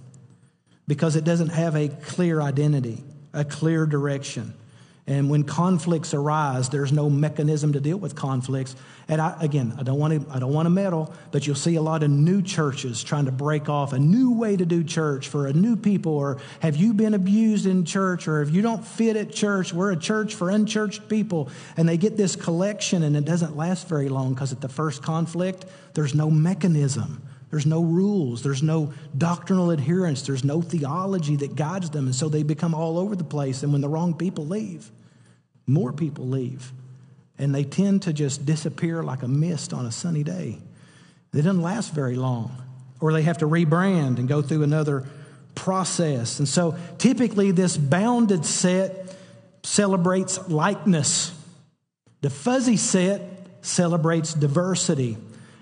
because 0.87 1.15
it 1.15 1.23
doesn't 1.23 1.49
have 1.49 1.75
a 1.75 1.89
clear 1.89 2.41
identity, 2.41 3.03
a 3.33 3.43
clear 3.43 3.85
direction. 3.85 4.53
And 5.07 5.29
when 5.29 5.43
conflicts 5.43 6.15
arise, 6.15 6.69
there's 6.69 6.91
no 6.91 7.11
mechanism 7.11 7.73
to 7.73 7.79
deal 7.79 7.97
with 7.97 8.15
conflicts. 8.15 8.75
And 9.07 9.21
I, 9.21 9.37
again, 9.39 9.75
I 9.77 9.83
don't 9.83 9.99
want 9.99 10.13
to, 10.19 10.33
I 10.33 10.39
don't 10.39 10.51
want 10.51 10.65
to 10.65 10.71
meddle, 10.71 11.13
but 11.29 11.45
you'll 11.45 11.55
see 11.55 11.75
a 11.75 11.81
lot 11.81 12.01
of 12.01 12.09
new 12.09 12.41
churches 12.41 13.03
trying 13.03 13.25
to 13.25 13.31
break 13.31 13.69
off 13.69 13.93
a 13.93 13.99
new 13.99 14.31
way 14.31 14.57
to 14.57 14.65
do 14.65 14.83
church 14.83 15.27
for 15.27 15.45
a 15.45 15.53
new 15.53 15.75
people. 15.75 16.13
Or 16.13 16.39
have 16.59 16.75
you 16.75 16.91
been 16.95 17.13
abused 17.13 17.67
in 17.67 17.85
church? 17.85 18.27
Or 18.27 18.41
if 18.41 18.49
you 18.49 18.63
don't 18.63 18.83
fit 18.83 19.15
at 19.15 19.31
church, 19.31 19.73
we're 19.73 19.91
a 19.91 19.97
church 19.97 20.33
for 20.33 20.49
unchurched 20.49 21.07
people. 21.07 21.49
And 21.77 21.87
they 21.87 21.97
get 21.97 22.17
this 22.17 22.35
collection, 22.35 23.03
and 23.03 23.15
it 23.15 23.25
doesn't 23.25 23.55
last 23.55 23.87
very 23.87 24.09
long 24.09 24.33
because 24.33 24.51
at 24.53 24.61
the 24.61 24.69
first 24.69 25.03
conflict, 25.03 25.65
there's 25.93 26.15
no 26.15 26.31
mechanism. 26.31 27.21
There's 27.55 27.65
no 27.65 27.83
rules. 27.83 28.43
There's 28.43 28.61
no 28.61 28.91
doctrinal 29.17 29.71
adherence. 29.71 30.23
There's 30.23 30.43
no 30.43 30.61
theology 30.61 31.37
that 31.37 31.55
guides 31.55 31.89
them. 31.89 32.07
And 32.07 32.13
so 32.13 32.27
they 32.27 32.43
become 32.43 32.75
all 32.75 32.99
over 32.99 33.15
the 33.15 33.23
place. 33.23 33.63
And 33.63 33.71
when 33.71 33.79
the 33.79 33.87
wrong 33.87 34.13
people 34.13 34.45
leave, 34.45 34.91
more 35.65 35.93
people 35.93 36.27
leave. 36.27 36.73
And 37.39 37.55
they 37.55 37.63
tend 37.63 38.01
to 38.01 38.11
just 38.11 38.45
disappear 38.45 39.03
like 39.03 39.23
a 39.23 39.29
mist 39.29 39.71
on 39.71 39.85
a 39.85 39.91
sunny 39.93 40.21
day. 40.21 40.57
They 41.31 41.43
doesn't 41.43 41.61
last 41.61 41.93
very 41.93 42.17
long. 42.17 42.61
Or 42.99 43.13
they 43.13 43.21
have 43.21 43.37
to 43.37 43.47
rebrand 43.47 44.17
and 44.17 44.27
go 44.27 44.41
through 44.41 44.63
another 44.63 45.05
process. 45.55 46.39
And 46.39 46.49
so 46.49 46.77
typically, 46.97 47.51
this 47.51 47.77
bounded 47.77 48.45
set 48.45 49.15
celebrates 49.63 50.49
likeness, 50.49 51.31
the 52.19 52.29
fuzzy 52.29 52.75
set 52.75 53.21
celebrates 53.61 54.33
diversity. 54.33 55.15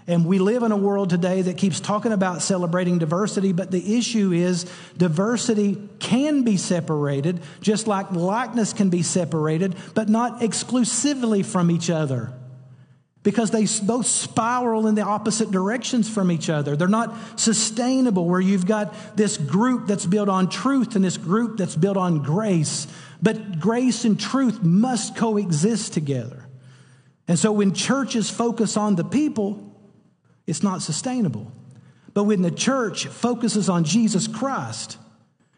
And 0.06 0.26
we 0.26 0.38
live 0.38 0.64
in 0.64 0.72
a 0.74 0.78
world 0.78 1.10
today 1.10 1.44
that 1.44 1.58
keeps 1.58 1.80
talking 1.80 2.12
about 2.12 2.42
celebrating 2.42 2.98
diversity, 2.98 3.54
but 3.54 3.72
the 3.72 3.98
issue 3.98 4.34
is 4.34 4.66
diversity 4.98 5.78
can 6.00 6.44
be 6.44 6.58
separated, 6.58 7.42
just 7.62 7.88
like 7.88 8.12
likeness 8.12 8.74
can 8.74 8.90
be 8.90 9.02
separated, 9.02 9.76
but 9.94 10.10
not 10.10 10.42
exclusively 10.42 11.42
from 11.42 11.72
each 11.72 11.90
other. 11.90 12.34
Because 13.24 13.52
they 13.52 13.66
both 13.86 14.06
spiral 14.06 14.88
in 14.88 14.96
the 14.96 15.04
opposite 15.04 15.50
directions 15.50 16.10
from 16.10 16.30
each 16.30 16.50
other. 16.50 16.76
They're 16.76 16.90
not 16.90 17.40
sustainable, 17.40 18.28
where 18.28 18.42
you've 18.42 18.66
got 18.66 19.16
this 19.16 19.38
group 19.38 19.88
that's 19.88 20.06
built 20.06 20.28
on 20.28 20.50
truth 20.50 20.98
and 20.98 21.06
this 21.06 21.16
group 21.16 21.56
that's 21.58 21.78
built 21.78 21.96
on 21.96 22.22
grace. 22.22 22.86
But 23.22 23.62
grace 23.62 24.04
and 24.04 24.20
truth 24.20 24.62
must 24.62 25.16
coexist 25.16 25.94
together. 25.94 26.46
And 27.26 27.40
so 27.40 27.54
when 27.54 27.74
churches 27.74 28.30
focus 28.30 28.76
on 28.76 28.96
the 28.96 29.06
people, 29.06 29.73
it's 30.48 30.64
not 30.64 30.82
sustainable. 30.82 31.52
But 32.14 32.26
when 32.26 32.42
the 32.42 32.52
church 32.52 33.08
focuses 33.08 33.70
on 33.70 33.84
Jesus 33.84 34.28
Christ, 34.28 34.98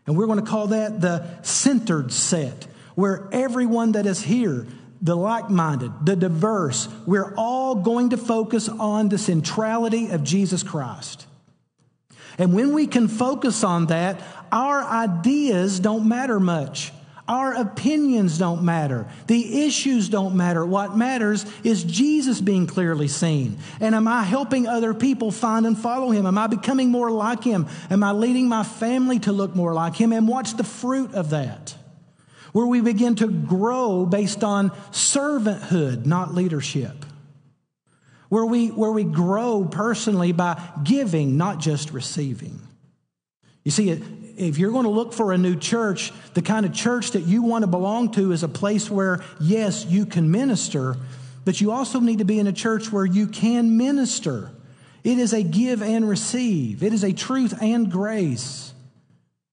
and 0.07 0.17
we're 0.17 0.27
going 0.27 0.39
to 0.39 0.45
call 0.45 0.67
that 0.67 1.01
the 1.01 1.41
centered 1.41 2.11
set, 2.11 2.67
where 2.95 3.27
everyone 3.31 3.93
that 3.93 4.05
is 4.05 4.21
here, 4.21 4.67
the 5.01 5.15
like 5.15 5.49
minded, 5.49 5.91
the 6.03 6.15
diverse, 6.15 6.87
we're 7.05 7.33
all 7.35 7.75
going 7.75 8.09
to 8.09 8.17
focus 8.17 8.69
on 8.69 9.09
the 9.09 9.17
centrality 9.17 10.09
of 10.09 10.23
Jesus 10.23 10.63
Christ. 10.63 11.27
And 12.37 12.53
when 12.53 12.73
we 12.73 12.87
can 12.87 13.07
focus 13.07 13.63
on 13.63 13.87
that, 13.87 14.21
our 14.51 14.81
ideas 14.81 15.79
don't 15.79 16.07
matter 16.07 16.39
much. 16.39 16.91
Our 17.27 17.55
opinions 17.55 18.37
don't 18.37 18.63
matter. 18.63 19.07
The 19.25 19.65
issues 19.65 20.09
don't 20.09 20.35
matter. 20.35 20.63
What 20.63 20.95
matters 20.95 21.45
is 21.63 21.83
Jesus 21.83 22.39
being 22.39 22.67
clearly 22.67 23.07
seen. 23.07 23.57
And 23.79 23.95
am 23.95 24.07
I 24.07 24.23
helping 24.23 24.67
other 24.67 24.93
people 24.93 25.31
find 25.31 25.65
and 25.65 25.77
follow 25.77 26.11
him? 26.11 26.27
Am 26.27 26.37
I 26.37 26.45
becoming 26.45 26.89
more 26.89 27.09
like 27.09 27.43
him? 27.43 27.67
Am 27.89 28.03
I 28.03 28.11
leading 28.11 28.47
my 28.47 28.63
family 28.63 29.17
to 29.19 29.31
look 29.31 29.55
more 29.55 29.73
like 29.73 29.95
him? 29.95 30.13
And 30.13 30.27
what's 30.27 30.53
the 30.53 30.63
fruit 30.63 31.15
of 31.15 31.31
that? 31.31 31.75
Where 32.51 32.67
we 32.67 32.81
begin 32.81 33.15
to 33.15 33.27
grow 33.27 34.05
based 34.05 34.43
on 34.43 34.69
servanthood, 34.91 36.05
not 36.05 36.35
leadership. 36.35 37.05
Where 38.29 38.45
we, 38.45 38.67
where 38.67 38.91
we 38.91 39.03
grow 39.03 39.67
personally 39.69 40.31
by 40.31 40.61
giving, 40.83 41.37
not 41.37 41.59
just 41.59 41.91
receiving. 41.91 42.59
You 43.63 43.71
see, 43.71 43.89
it, 43.89 44.03
if 44.37 44.57
you're 44.57 44.71
going 44.71 44.83
to 44.83 44.89
look 44.89 45.13
for 45.13 45.31
a 45.31 45.37
new 45.37 45.55
church, 45.55 46.11
the 46.33 46.41
kind 46.41 46.65
of 46.65 46.73
church 46.73 47.11
that 47.11 47.21
you 47.21 47.43
want 47.43 47.63
to 47.63 47.67
belong 47.67 48.11
to 48.13 48.31
is 48.31 48.43
a 48.43 48.47
place 48.47 48.89
where, 48.89 49.23
yes, 49.39 49.85
you 49.85 50.05
can 50.05 50.31
minister, 50.31 50.97
but 51.45 51.61
you 51.61 51.71
also 51.71 51.99
need 51.99 52.19
to 52.19 52.25
be 52.25 52.39
in 52.39 52.47
a 52.47 52.53
church 52.53 52.91
where 52.91 53.05
you 53.05 53.27
can 53.27 53.77
minister. 53.77 54.51
It 55.03 55.19
is 55.19 55.33
a 55.33 55.43
give 55.43 55.81
and 55.81 56.07
receive, 56.07 56.83
it 56.83 56.93
is 56.93 57.03
a 57.03 57.13
truth 57.13 57.53
and 57.61 57.91
grace. 57.91 58.73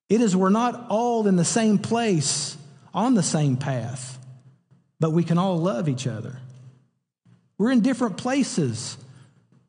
It 0.08 0.20
is 0.20 0.36
we're 0.36 0.50
not 0.50 0.88
all 0.90 1.26
in 1.26 1.36
the 1.36 1.44
same 1.44 1.78
place 1.78 2.58
on 2.92 3.14
the 3.14 3.22
same 3.22 3.56
path, 3.56 4.18
but 5.00 5.12
we 5.12 5.24
can 5.24 5.38
all 5.38 5.56
love 5.56 5.88
each 5.88 6.06
other. 6.06 6.38
We're 7.56 7.70
in 7.70 7.80
different 7.80 8.18
places, 8.18 8.98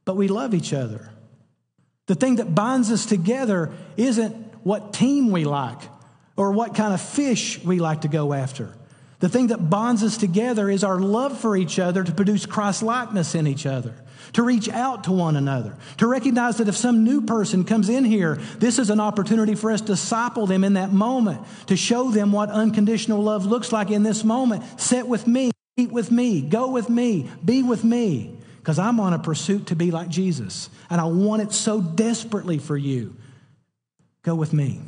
but 0.03 0.17
we 0.17 0.27
love 0.27 0.53
each 0.53 0.73
other. 0.73 1.09
The 2.07 2.15
thing 2.15 2.37
that 2.37 2.53
binds 2.53 2.91
us 2.91 3.05
together 3.05 3.71
isn't 3.95 4.52
what 4.63 4.93
team 4.93 5.31
we 5.31 5.45
like 5.45 5.79
or 6.35 6.51
what 6.51 6.75
kind 6.75 6.93
of 6.93 7.01
fish 7.01 7.63
we 7.63 7.79
like 7.79 8.01
to 8.01 8.07
go 8.07 8.33
after. 8.33 8.73
The 9.19 9.29
thing 9.29 9.47
that 9.47 9.69
bonds 9.69 10.03
us 10.03 10.17
together 10.17 10.69
is 10.69 10.83
our 10.83 10.99
love 10.99 11.39
for 11.39 11.55
each 11.55 11.79
other 11.79 12.03
to 12.03 12.11
produce 12.11 12.45
Christ 12.45 12.83
likeness 12.83 13.35
in 13.35 13.47
each 13.47 13.65
other, 13.65 13.93
to 14.33 14.43
reach 14.43 14.67
out 14.67 15.05
to 15.05 15.13
one 15.13 15.37
another, 15.37 15.77
to 15.99 16.07
recognize 16.07 16.57
that 16.57 16.67
if 16.67 16.75
some 16.75 17.05
new 17.05 17.21
person 17.21 17.63
comes 17.63 17.87
in 17.87 18.03
here, 18.03 18.35
this 18.57 18.79
is 18.79 18.89
an 18.89 18.99
opportunity 18.99 19.55
for 19.55 19.71
us 19.71 19.79
to 19.81 19.87
disciple 19.87 20.45
them 20.45 20.65
in 20.65 20.73
that 20.73 20.91
moment, 20.91 21.39
to 21.67 21.77
show 21.77 22.11
them 22.11 22.33
what 22.33 22.49
unconditional 22.49 23.23
love 23.23 23.45
looks 23.45 23.71
like 23.71 23.91
in 23.91 24.03
this 24.03 24.25
moment. 24.25 24.63
Sit 24.77 25.07
with 25.07 25.25
me, 25.25 25.51
eat 25.77 25.91
with 25.91 26.11
me, 26.11 26.41
go 26.41 26.69
with 26.71 26.89
me, 26.89 27.29
be 27.45 27.63
with 27.63 27.85
me. 27.85 28.37
because 28.63 28.79
I'm 28.79 29.01
on 29.01 29.11
a 29.11 29.19
pursuit 29.19 29.67
to 29.67 29.75
be 29.75 29.91
like 29.91 30.07
Jesus. 30.07 30.69
And 30.89 31.01
I 31.01 31.03
want 31.03 31.41
it 31.41 31.51
so 31.51 31.81
desperately 31.81 32.59
for 32.59 32.77
you. 32.77 33.13
Go 34.23 34.35
with 34.35 34.53
me. 34.53 34.79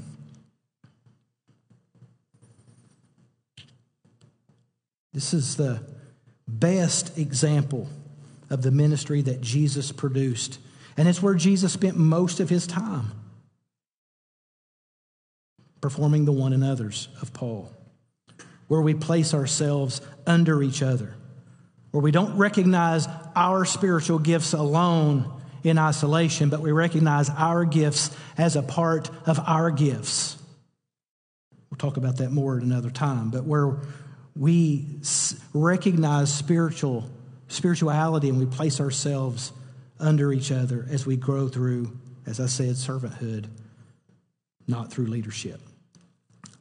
This 5.14 5.34
is 5.34 5.56
the 5.56 5.82
best 6.48 7.18
example 7.18 7.88
of 8.50 8.62
the 8.62 8.72
ministry 8.72 9.22
that 9.22 9.42
Jesus 9.42 9.92
produced. 9.92 10.60
And 10.98 11.08
it's 11.08 11.22
where 11.22 11.36
Jesus 11.36 11.74
spent 11.74 11.98
most 11.98 12.40
of 12.40 12.50
his 12.50 12.68
time 12.68 13.12
performing 15.82 16.26
the 16.26 16.32
one 16.32 16.52
and 16.52 16.64
others 16.64 17.10
of 17.22 17.32
Paul, 17.34 17.72
where 18.68 18.82
we 18.82 18.94
place 18.94 19.34
ourselves 19.34 20.02
under 20.26 20.64
each 20.64 20.82
other, 20.82 21.14
where 21.92 22.02
we 22.02 22.12
don't 22.12 22.38
recognize 22.38 23.08
our 23.36 23.66
spiritual 23.66 24.20
gifts 24.20 24.54
alone 24.54 25.35
in 25.66 25.78
isolation, 25.80 26.50
but 26.50 26.62
we 26.62 26.72
recognize 26.72 27.30
our 27.30 27.66
gifts 27.66 28.16
as 28.38 28.56
a 28.56 28.62
part 28.62 29.10
of 29.28 29.40
our 29.40 29.72
gifts. 29.72 30.38
We'll 31.70 31.78
talk 31.78 31.98
about 31.98 32.18
that 32.18 32.32
more 32.32 32.58
at 32.58 32.64
another 32.64 32.92
time, 32.92 33.32
but 33.32 33.46
where 33.46 33.78
we 34.36 34.86
recognize 35.54 36.34
spiritual 36.34 37.10
spirituality 37.48 38.30
and 38.30 38.40
we 38.40 38.46
place 38.46 38.80
ourselves 38.80 39.52
under 40.00 40.32
each 40.34 40.52
other 40.52 40.86
as 40.90 41.06
we 41.06 41.16
grow 41.16 41.48
through, 41.48 41.98
as 42.26 42.40
I 42.40 42.48
said, 42.48 42.76
servanthood, 42.76 43.48
not 44.68 44.92
through 44.92 45.08
leadership. 45.08 45.62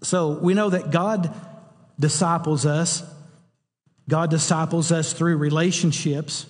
So 0.03 0.39
we 0.39 0.55
know 0.55 0.71
that 0.71 0.91
God 0.91 1.35
disciples 1.99 2.67
us. 2.67 3.03
God 4.09 4.31
disciples 4.31 4.93
us 4.93 5.13
through 5.13 5.39
relationships. 5.39 6.47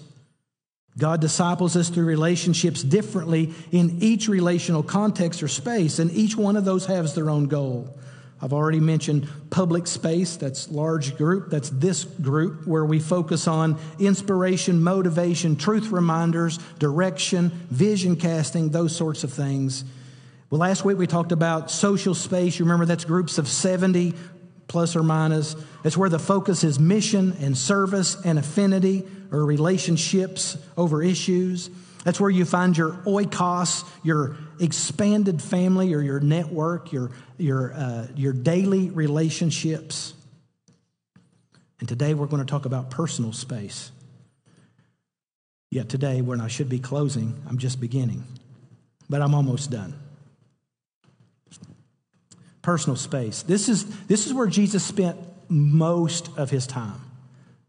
God 0.96 1.20
disciples 1.20 1.76
us 1.76 1.88
through 1.88 2.04
relationships 2.04 2.82
differently 2.82 3.52
in 3.72 3.98
each 4.00 4.28
relational 4.28 4.82
context 4.82 5.42
or 5.42 5.48
space, 5.48 5.98
and 5.98 6.10
each 6.12 6.36
one 6.36 6.56
of 6.56 6.64
those 6.64 6.86
has 6.86 7.14
their 7.14 7.30
own 7.30 7.46
goal. 7.46 7.98
I've 8.40 8.52
already 8.52 8.80
mentioned 8.80 9.28
public 9.50 9.86
space, 9.86 10.36
that's 10.36 10.70
large 10.70 11.16
group, 11.16 11.50
that's 11.50 11.70
this 11.70 12.04
group 12.04 12.66
where 12.66 12.84
we 12.84 13.00
focus 13.00 13.48
on 13.48 13.78
inspiration, 13.98 14.82
motivation, 14.82 15.56
truth 15.56 15.90
reminders, 15.90 16.58
direction, 16.78 17.50
vision 17.70 18.16
casting, 18.16 18.70
those 18.70 18.94
sorts 18.94 19.24
of 19.24 19.32
things. 19.32 19.84
Well, 20.50 20.60
last 20.60 20.84
week 20.84 20.98
we 20.98 21.06
talked 21.06 21.32
about 21.32 21.70
social 21.70 22.14
space. 22.14 22.58
You 22.58 22.66
remember 22.66 22.84
that's 22.86 23.04
groups 23.04 23.38
of 23.38 23.48
70 23.48 24.14
plus 24.68 24.96
or 24.96 25.02
minus. 25.02 25.56
It's 25.84 25.96
where 25.96 26.08
the 26.08 26.18
focus 26.18 26.64
is 26.64 26.78
mission 26.78 27.36
and 27.40 27.56
service 27.56 28.16
and 28.24 28.38
affinity 28.38 29.04
or 29.30 29.44
relationships 29.44 30.56
over 30.76 31.02
issues. 31.02 31.70
That's 32.04 32.20
where 32.20 32.30
you 32.30 32.44
find 32.44 32.76
your 32.76 32.92
oikos, 33.06 33.84
your 34.02 34.36
expanded 34.60 35.40
family 35.40 35.94
or 35.94 36.00
your 36.00 36.20
network, 36.20 36.92
your, 36.92 37.10
your, 37.38 37.72
uh, 37.72 38.06
your 38.14 38.32
daily 38.32 38.90
relationships. 38.90 40.12
And 41.80 41.88
today 41.88 42.14
we're 42.14 42.26
going 42.26 42.44
to 42.44 42.50
talk 42.50 42.66
about 42.66 42.90
personal 42.90 43.32
space. 43.32 43.90
Yet 45.70 45.88
today, 45.88 46.20
when 46.20 46.40
I 46.40 46.46
should 46.46 46.68
be 46.68 46.78
closing, 46.78 47.34
I'm 47.48 47.58
just 47.58 47.80
beginning, 47.80 48.22
but 49.10 49.20
I'm 49.20 49.34
almost 49.34 49.72
done. 49.72 49.98
Personal 52.64 52.96
space. 52.96 53.42
This 53.42 53.68
is, 53.68 53.84
this 54.06 54.26
is 54.26 54.32
where 54.32 54.46
Jesus 54.46 54.82
spent 54.82 55.18
most 55.48 56.30
of 56.38 56.48
his 56.50 56.66
time 56.66 57.00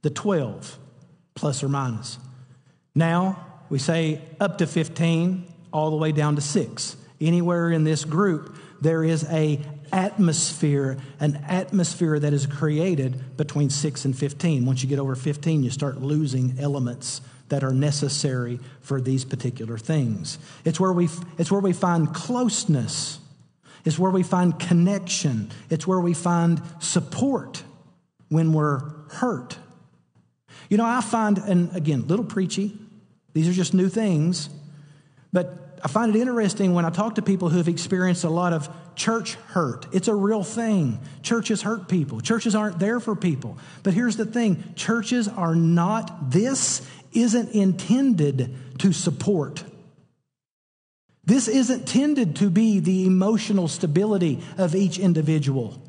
the 0.04 0.10
12, 0.10 0.78
plus 1.34 1.64
or 1.64 1.68
minus. 1.68 2.18
Now, 2.96 3.46
we 3.70 3.78
say 3.78 4.22
up 4.40 4.60
to 4.60 4.68
15, 4.68 5.52
all 5.74 5.90
the 5.90 5.98
way 5.98 6.14
down 6.14 6.36
to 6.36 6.42
six. 6.42 6.96
Anywhere 7.20 7.72
in 7.72 7.84
this 7.84 8.06
group, 8.06 8.56
there 8.80 9.04
is 9.04 9.26
a 9.30 9.60
atmosphere, 9.92 10.98
an 11.20 11.44
atmosphere 11.48 12.18
that 12.18 12.32
is 12.32 12.46
created 12.46 13.36
between 13.36 13.70
6 13.70 14.06
and 14.06 14.18
15. 14.18 14.66
Once 14.66 14.82
you 14.82 14.88
get 14.88 15.00
over 15.00 15.16
15, 15.16 15.64
you 15.64 15.72
start 15.72 16.02
losing 16.02 16.56
elements 16.58 17.20
that 17.50 17.66
are 17.66 17.74
necessary 17.74 18.60
for 18.80 19.02
these 19.02 19.26
particular 19.26 19.78
things. 19.78 20.40
It's 20.64 20.80
where 20.80 20.94
we, 20.94 21.10
it's 21.38 21.52
where 21.52 21.62
we 21.62 21.74
find 21.74 22.14
closeness. 22.14 23.20
It's 23.86 24.00
where 24.00 24.12
we 24.12 24.24
find 24.24 24.60
connection. 24.60 25.52
It's 25.70 25.86
where 25.86 26.00
we 26.00 26.14
find 26.14 26.62
support 26.80 27.64
when 28.30 28.52
we're 28.52 28.80
hurt. 29.12 29.58
You 30.70 30.78
know, 30.78 30.86
I 30.86 31.02
find, 31.02 31.38
and 31.38 31.74
again, 31.76 32.08
little 32.08 32.26
preachy, 32.26 32.78
these 33.34 33.48
are 33.48 33.54
just 33.54 33.74
new 33.74 33.88
things. 33.88 34.50
But 35.32 35.80
I 35.84 35.88
find 35.88 36.16
it 36.16 36.20
interesting 36.20 36.74
when 36.74 36.86
I 36.86 36.90
talk 36.90 37.16
to 37.16 37.22
people 37.22 37.50
who 37.50 37.58
have 37.58 37.68
experienced 37.68 38.24
a 38.24 38.30
lot 38.30 38.54
of 38.54 38.68
church 38.96 39.36
hurt. 39.50 39.86
It's 39.94 40.08
a 40.08 40.16
real 40.16 40.44
thing. 40.44 41.00
Churches 41.22 41.62
hurt 41.62 41.88
people, 41.88 42.22
churches 42.22 42.56
aren't 42.56 42.80
there 42.80 43.00
for 43.00 43.16
people. 43.16 43.58
But 43.84 43.94
here's 43.94 44.18
the 44.18 44.26
thing 44.26 44.64
churches 44.76 45.28
are 45.28 45.54
not, 45.54 46.32
this 46.32 46.82
isn't 47.12 47.52
intended 47.52 48.56
to 48.80 48.92
support. 48.94 49.64
This 51.26 51.48
isn't 51.48 51.88
tended 51.88 52.36
to 52.38 52.50
be 52.50 52.80
the 52.80 53.06
emotional 53.06 53.68
stability 53.68 54.42
of 54.58 54.76
each 54.76 55.00
individual. 55.00 55.82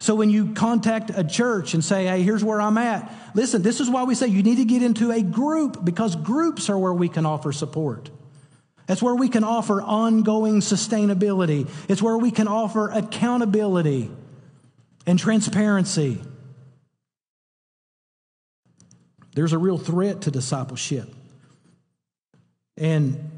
So 0.00 0.14
when 0.14 0.30
you 0.30 0.54
contact 0.54 1.10
a 1.14 1.24
church 1.24 1.74
and 1.74 1.84
say, 1.84 2.06
hey, 2.06 2.22
here's 2.22 2.44
where 2.44 2.60
I'm 2.60 2.78
at, 2.78 3.12
listen, 3.34 3.62
this 3.62 3.80
is 3.80 3.90
why 3.90 4.04
we 4.04 4.14
say 4.14 4.28
you 4.28 4.42
need 4.42 4.56
to 4.56 4.64
get 4.64 4.82
into 4.82 5.10
a 5.10 5.22
group 5.22 5.84
because 5.84 6.14
groups 6.14 6.70
are 6.70 6.78
where 6.78 6.92
we 6.92 7.08
can 7.08 7.26
offer 7.26 7.50
support. 7.50 8.10
That's 8.86 9.02
where 9.02 9.14
we 9.14 9.28
can 9.28 9.44
offer 9.44 9.82
ongoing 9.82 10.60
sustainability. 10.60 11.68
It's 11.88 12.00
where 12.00 12.16
we 12.16 12.30
can 12.30 12.48
offer 12.48 12.90
accountability 12.90 14.10
and 15.06 15.18
transparency. 15.18 16.20
There's 19.34 19.52
a 19.52 19.58
real 19.58 19.78
threat 19.78 20.22
to 20.22 20.30
discipleship. 20.30 21.12
And, 22.76 23.37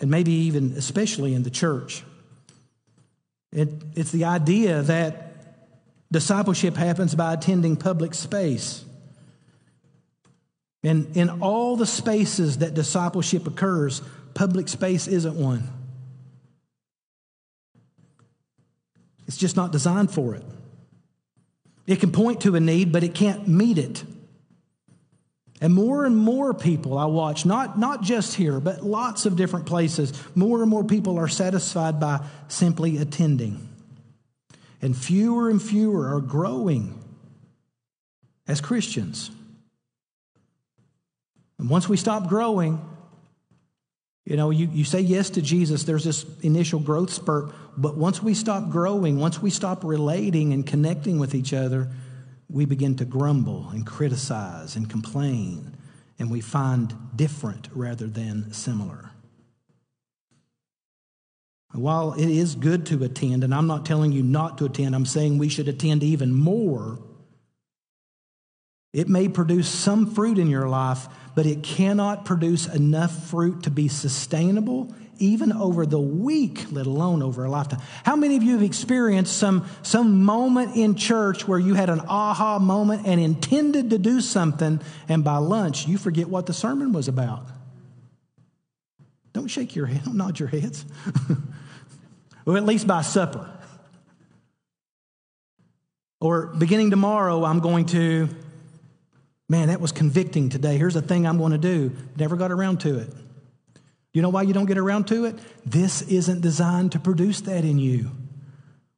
and 0.00 0.10
maybe 0.10 0.32
even 0.32 0.74
especially 0.76 1.34
in 1.34 1.42
the 1.42 1.50
church. 1.50 2.02
It, 3.52 3.68
it's 3.94 4.10
the 4.10 4.24
idea 4.24 4.82
that 4.82 5.24
Discipleship 6.14 6.76
happens 6.76 7.12
by 7.16 7.32
attending 7.32 7.74
public 7.74 8.14
space. 8.14 8.84
And 10.84 11.16
in 11.16 11.28
all 11.42 11.76
the 11.76 11.86
spaces 11.86 12.58
that 12.58 12.72
discipleship 12.72 13.48
occurs, 13.48 14.00
public 14.32 14.68
space 14.68 15.08
isn't 15.08 15.34
one. 15.34 15.68
It's 19.26 19.36
just 19.36 19.56
not 19.56 19.72
designed 19.72 20.12
for 20.12 20.36
it. 20.36 20.44
It 21.88 21.98
can 21.98 22.12
point 22.12 22.42
to 22.42 22.54
a 22.54 22.60
need, 22.60 22.92
but 22.92 23.02
it 23.02 23.16
can't 23.16 23.48
meet 23.48 23.78
it. 23.78 24.04
And 25.60 25.72
more 25.72 26.04
and 26.04 26.16
more 26.16 26.52
people 26.52 26.98
I 26.98 27.04
watch, 27.06 27.46
not, 27.46 27.78
not 27.78 28.02
just 28.02 28.34
here, 28.34 28.60
but 28.60 28.84
lots 28.84 29.24
of 29.24 29.36
different 29.36 29.66
places, 29.66 30.12
more 30.34 30.60
and 30.60 30.70
more 30.70 30.84
people 30.84 31.18
are 31.18 31.28
satisfied 31.28 32.00
by 32.00 32.26
simply 32.48 32.98
attending 32.98 33.68
and 34.84 34.94
fewer 34.94 35.48
and 35.48 35.62
fewer 35.62 36.14
are 36.14 36.20
growing 36.20 37.02
as 38.46 38.60
Christians. 38.60 39.30
And 41.58 41.70
once 41.70 41.88
we 41.88 41.96
stop 41.96 42.28
growing, 42.28 42.78
you 44.26 44.36
know, 44.36 44.50
you, 44.50 44.68
you 44.70 44.84
say 44.84 45.00
yes 45.00 45.30
to 45.30 45.42
Jesus, 45.42 45.84
there's 45.84 46.04
this 46.04 46.26
initial 46.42 46.80
growth 46.80 47.10
spurt, 47.10 47.50
but 47.78 47.96
once 47.96 48.22
we 48.22 48.34
stop 48.34 48.68
growing, 48.68 49.18
once 49.18 49.40
we 49.40 49.48
stop 49.48 49.84
relating 49.84 50.52
and 50.52 50.66
connecting 50.66 51.18
with 51.18 51.34
each 51.34 51.54
other, 51.54 51.88
we 52.54 52.64
begin 52.64 52.94
to 52.94 53.04
grumble 53.04 53.68
and 53.70 53.84
criticize 53.84 54.76
and 54.76 54.88
complain, 54.88 55.76
and 56.20 56.30
we 56.30 56.40
find 56.40 56.94
different 57.16 57.68
rather 57.74 58.06
than 58.06 58.52
similar. 58.52 59.10
While 61.72 62.12
it 62.12 62.28
is 62.28 62.54
good 62.54 62.86
to 62.86 63.02
attend, 63.02 63.42
and 63.42 63.52
I'm 63.52 63.66
not 63.66 63.84
telling 63.84 64.12
you 64.12 64.22
not 64.22 64.56
to 64.58 64.66
attend, 64.66 64.94
I'm 64.94 65.04
saying 65.04 65.36
we 65.36 65.48
should 65.48 65.66
attend 65.66 66.04
even 66.04 66.32
more. 66.32 67.00
It 68.94 69.08
may 69.08 69.28
produce 69.28 69.68
some 69.68 70.06
fruit 70.06 70.38
in 70.38 70.48
your 70.48 70.68
life, 70.68 71.08
but 71.34 71.44
it 71.44 71.64
cannot 71.64 72.24
produce 72.24 72.66
enough 72.66 73.28
fruit 73.28 73.64
to 73.64 73.70
be 73.70 73.88
sustainable 73.88 74.94
even 75.18 75.52
over 75.52 75.84
the 75.84 75.98
week, 75.98 76.64
let 76.70 76.86
alone 76.86 77.22
over 77.22 77.44
a 77.44 77.50
lifetime. 77.50 77.80
How 78.04 78.16
many 78.16 78.36
of 78.36 78.42
you 78.42 78.52
have 78.52 78.62
experienced 78.62 79.36
some, 79.36 79.66
some 79.82 80.22
moment 80.24 80.76
in 80.76 80.94
church 80.94 81.46
where 81.46 81.58
you 81.58 81.74
had 81.74 81.90
an 81.90 82.00
aha 82.08 82.58
moment 82.58 83.06
and 83.06 83.20
intended 83.20 83.90
to 83.90 83.98
do 83.98 84.20
something, 84.20 84.80
and 85.08 85.24
by 85.24 85.36
lunch 85.38 85.86
you 85.86 85.98
forget 85.98 86.28
what 86.28 86.46
the 86.46 86.52
sermon 86.52 86.92
was 86.92 87.08
about? 87.08 87.46
Don't 89.32 89.48
shake 89.48 89.74
your 89.74 89.86
head, 89.86 90.04
don't 90.04 90.16
nod 90.16 90.38
your 90.38 90.48
heads. 90.48 90.84
or 92.46 92.56
at 92.56 92.64
least 92.64 92.86
by 92.86 93.02
supper. 93.02 93.50
Or 96.20 96.46
beginning 96.46 96.90
tomorrow, 96.90 97.44
I'm 97.44 97.58
going 97.58 97.86
to, 97.86 98.28
Man, 99.48 99.68
that 99.68 99.80
was 99.80 99.92
convicting 99.92 100.48
today. 100.48 100.78
Here's 100.78 100.96
a 100.96 101.02
thing 101.02 101.26
I'm 101.26 101.38
going 101.38 101.52
to 101.52 101.58
do. 101.58 101.92
Never 102.16 102.36
got 102.36 102.50
around 102.50 102.80
to 102.80 102.98
it. 102.98 103.10
You 104.12 104.22
know 104.22 104.30
why 104.30 104.42
you 104.42 104.54
don't 104.54 104.66
get 104.66 104.78
around 104.78 105.08
to 105.08 105.24
it? 105.26 105.36
This 105.66 106.02
isn't 106.02 106.40
designed 106.40 106.92
to 106.92 106.98
produce 107.00 107.42
that 107.42 107.64
in 107.64 107.78
you. 107.78 108.10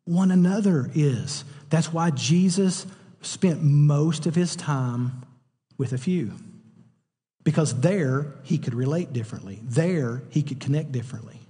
One 0.04 0.30
another 0.30 0.90
is. 0.94 1.44
That's 1.70 1.92
why 1.92 2.10
Jesus 2.10 2.86
spent 3.22 3.62
most 3.62 4.26
of 4.26 4.34
his 4.34 4.54
time 4.54 5.24
with 5.78 5.92
a 5.92 5.98
few. 5.98 6.32
Because 7.42 7.80
there 7.80 8.34
he 8.42 8.58
could 8.58 8.74
relate 8.74 9.12
differently, 9.12 9.60
there 9.62 10.22
he 10.30 10.42
could 10.42 10.60
connect 10.60 10.92
differently. 10.92 11.40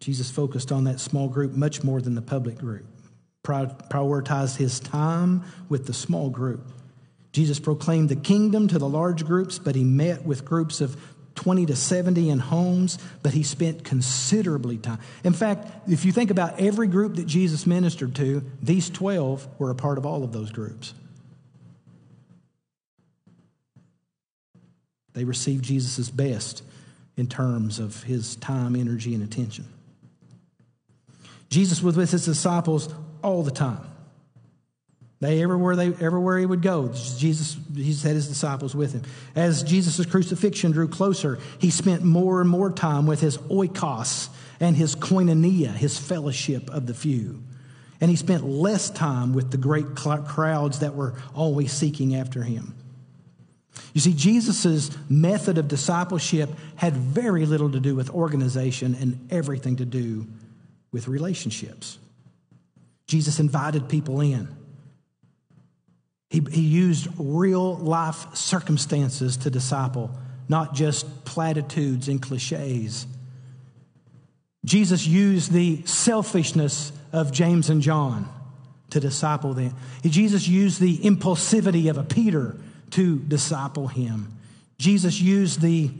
Jesus 0.00 0.30
focused 0.30 0.70
on 0.70 0.84
that 0.84 1.00
small 1.00 1.28
group 1.28 1.52
much 1.52 1.82
more 1.82 2.00
than 2.02 2.14
the 2.14 2.20
public 2.20 2.58
group, 2.58 2.84
prioritized 3.44 4.56
his 4.56 4.80
time 4.80 5.44
with 5.68 5.86
the 5.86 5.92
small 5.92 6.30
group. 6.30 6.66
Jesus 7.32 7.60
proclaimed 7.60 8.08
the 8.08 8.16
kingdom 8.16 8.68
to 8.68 8.78
the 8.78 8.88
large 8.88 9.24
groups, 9.24 9.58
but 9.58 9.74
he 9.74 9.84
met 9.84 10.24
with 10.24 10.44
groups 10.44 10.80
of 10.80 10.96
20 11.34 11.66
to 11.66 11.76
70 11.76 12.30
in 12.30 12.38
homes, 12.38 12.98
but 13.22 13.34
he 13.34 13.42
spent 13.42 13.84
considerably 13.84 14.78
time. 14.78 14.98
In 15.24 15.32
fact, 15.32 15.88
if 15.88 16.04
you 16.04 16.12
think 16.12 16.30
about 16.30 16.60
every 16.60 16.86
group 16.86 17.16
that 17.16 17.26
Jesus 17.26 17.66
ministered 17.66 18.14
to, 18.16 18.42
these 18.62 18.88
12 18.88 19.48
were 19.58 19.70
a 19.70 19.74
part 19.74 19.98
of 19.98 20.06
all 20.06 20.22
of 20.22 20.32
those 20.32 20.50
groups. 20.50 20.94
They 25.12 25.24
received 25.24 25.64
Jesus' 25.64 26.10
best 26.10 26.62
in 27.16 27.28
terms 27.28 27.78
of 27.78 28.04
his 28.04 28.36
time, 28.36 28.74
energy, 28.74 29.14
and 29.14 29.22
attention. 29.22 29.66
Jesus 31.50 31.82
was 31.82 31.96
with 31.96 32.10
his 32.10 32.24
disciples 32.24 32.92
all 33.24 33.42
the 33.42 33.50
time. 33.50 33.80
They 35.20 35.42
everywhere 35.42 35.74
they 35.74 35.86
everywhere 36.04 36.38
he 36.38 36.44
would 36.44 36.60
go, 36.60 36.88
Jesus 36.88 37.56
he 37.74 37.94
had 37.94 38.14
his 38.14 38.28
disciples 38.28 38.74
with 38.74 38.92
him. 38.92 39.02
As 39.34 39.62
Jesus' 39.62 40.04
crucifixion 40.04 40.72
drew 40.72 40.86
closer, 40.86 41.38
he 41.58 41.70
spent 41.70 42.02
more 42.02 42.42
and 42.42 42.50
more 42.50 42.70
time 42.70 43.06
with 43.06 43.20
his 43.20 43.38
oikos 43.38 44.28
and 44.60 44.76
his 44.76 44.94
koinonia, 44.94 45.72
his 45.72 45.98
fellowship 45.98 46.68
of 46.68 46.86
the 46.86 46.94
few. 46.94 47.42
And 48.00 48.10
he 48.10 48.16
spent 48.16 48.44
less 48.44 48.90
time 48.90 49.32
with 49.32 49.50
the 49.50 49.56
great 49.56 49.94
crowds 49.94 50.80
that 50.80 50.94
were 50.94 51.14
always 51.34 51.72
seeking 51.72 52.14
after 52.14 52.42
him. 52.42 52.74
You 53.94 54.00
see, 54.02 54.12
Jesus' 54.12 54.90
method 55.08 55.56
of 55.56 55.68
discipleship 55.68 56.50
had 56.76 56.92
very 56.92 57.46
little 57.46 57.70
to 57.70 57.80
do 57.80 57.94
with 57.94 58.10
organization 58.10 58.94
and 59.00 59.26
everything 59.30 59.76
to 59.76 59.84
do 59.86 60.26
with 60.92 61.08
relationships. 61.08 61.98
Jesus 63.06 63.38
invited 63.38 63.88
people 63.88 64.20
in. 64.20 64.48
He, 66.30 66.42
he 66.50 66.62
used 66.62 67.08
real 67.18 67.76
life 67.76 68.34
circumstances 68.34 69.36
to 69.38 69.50
disciple, 69.50 70.10
not 70.48 70.74
just 70.74 71.24
platitudes 71.24 72.08
and 72.08 72.20
cliches. 72.20 73.06
Jesus 74.64 75.06
used 75.06 75.52
the 75.52 75.82
selfishness 75.84 76.92
of 77.12 77.30
James 77.30 77.70
and 77.70 77.82
John 77.82 78.28
to 78.90 79.00
disciple 79.00 79.54
them. 79.54 79.74
Jesus 80.02 80.48
used 80.48 80.80
the 80.80 80.98
impulsivity 80.98 81.90
of 81.90 81.98
a 81.98 82.02
Peter 82.02 82.56
to 82.90 83.18
disciple 83.18 83.88
him. 83.88 84.36
Jesus 84.78 85.20
used 85.20 85.60
the 85.60 85.90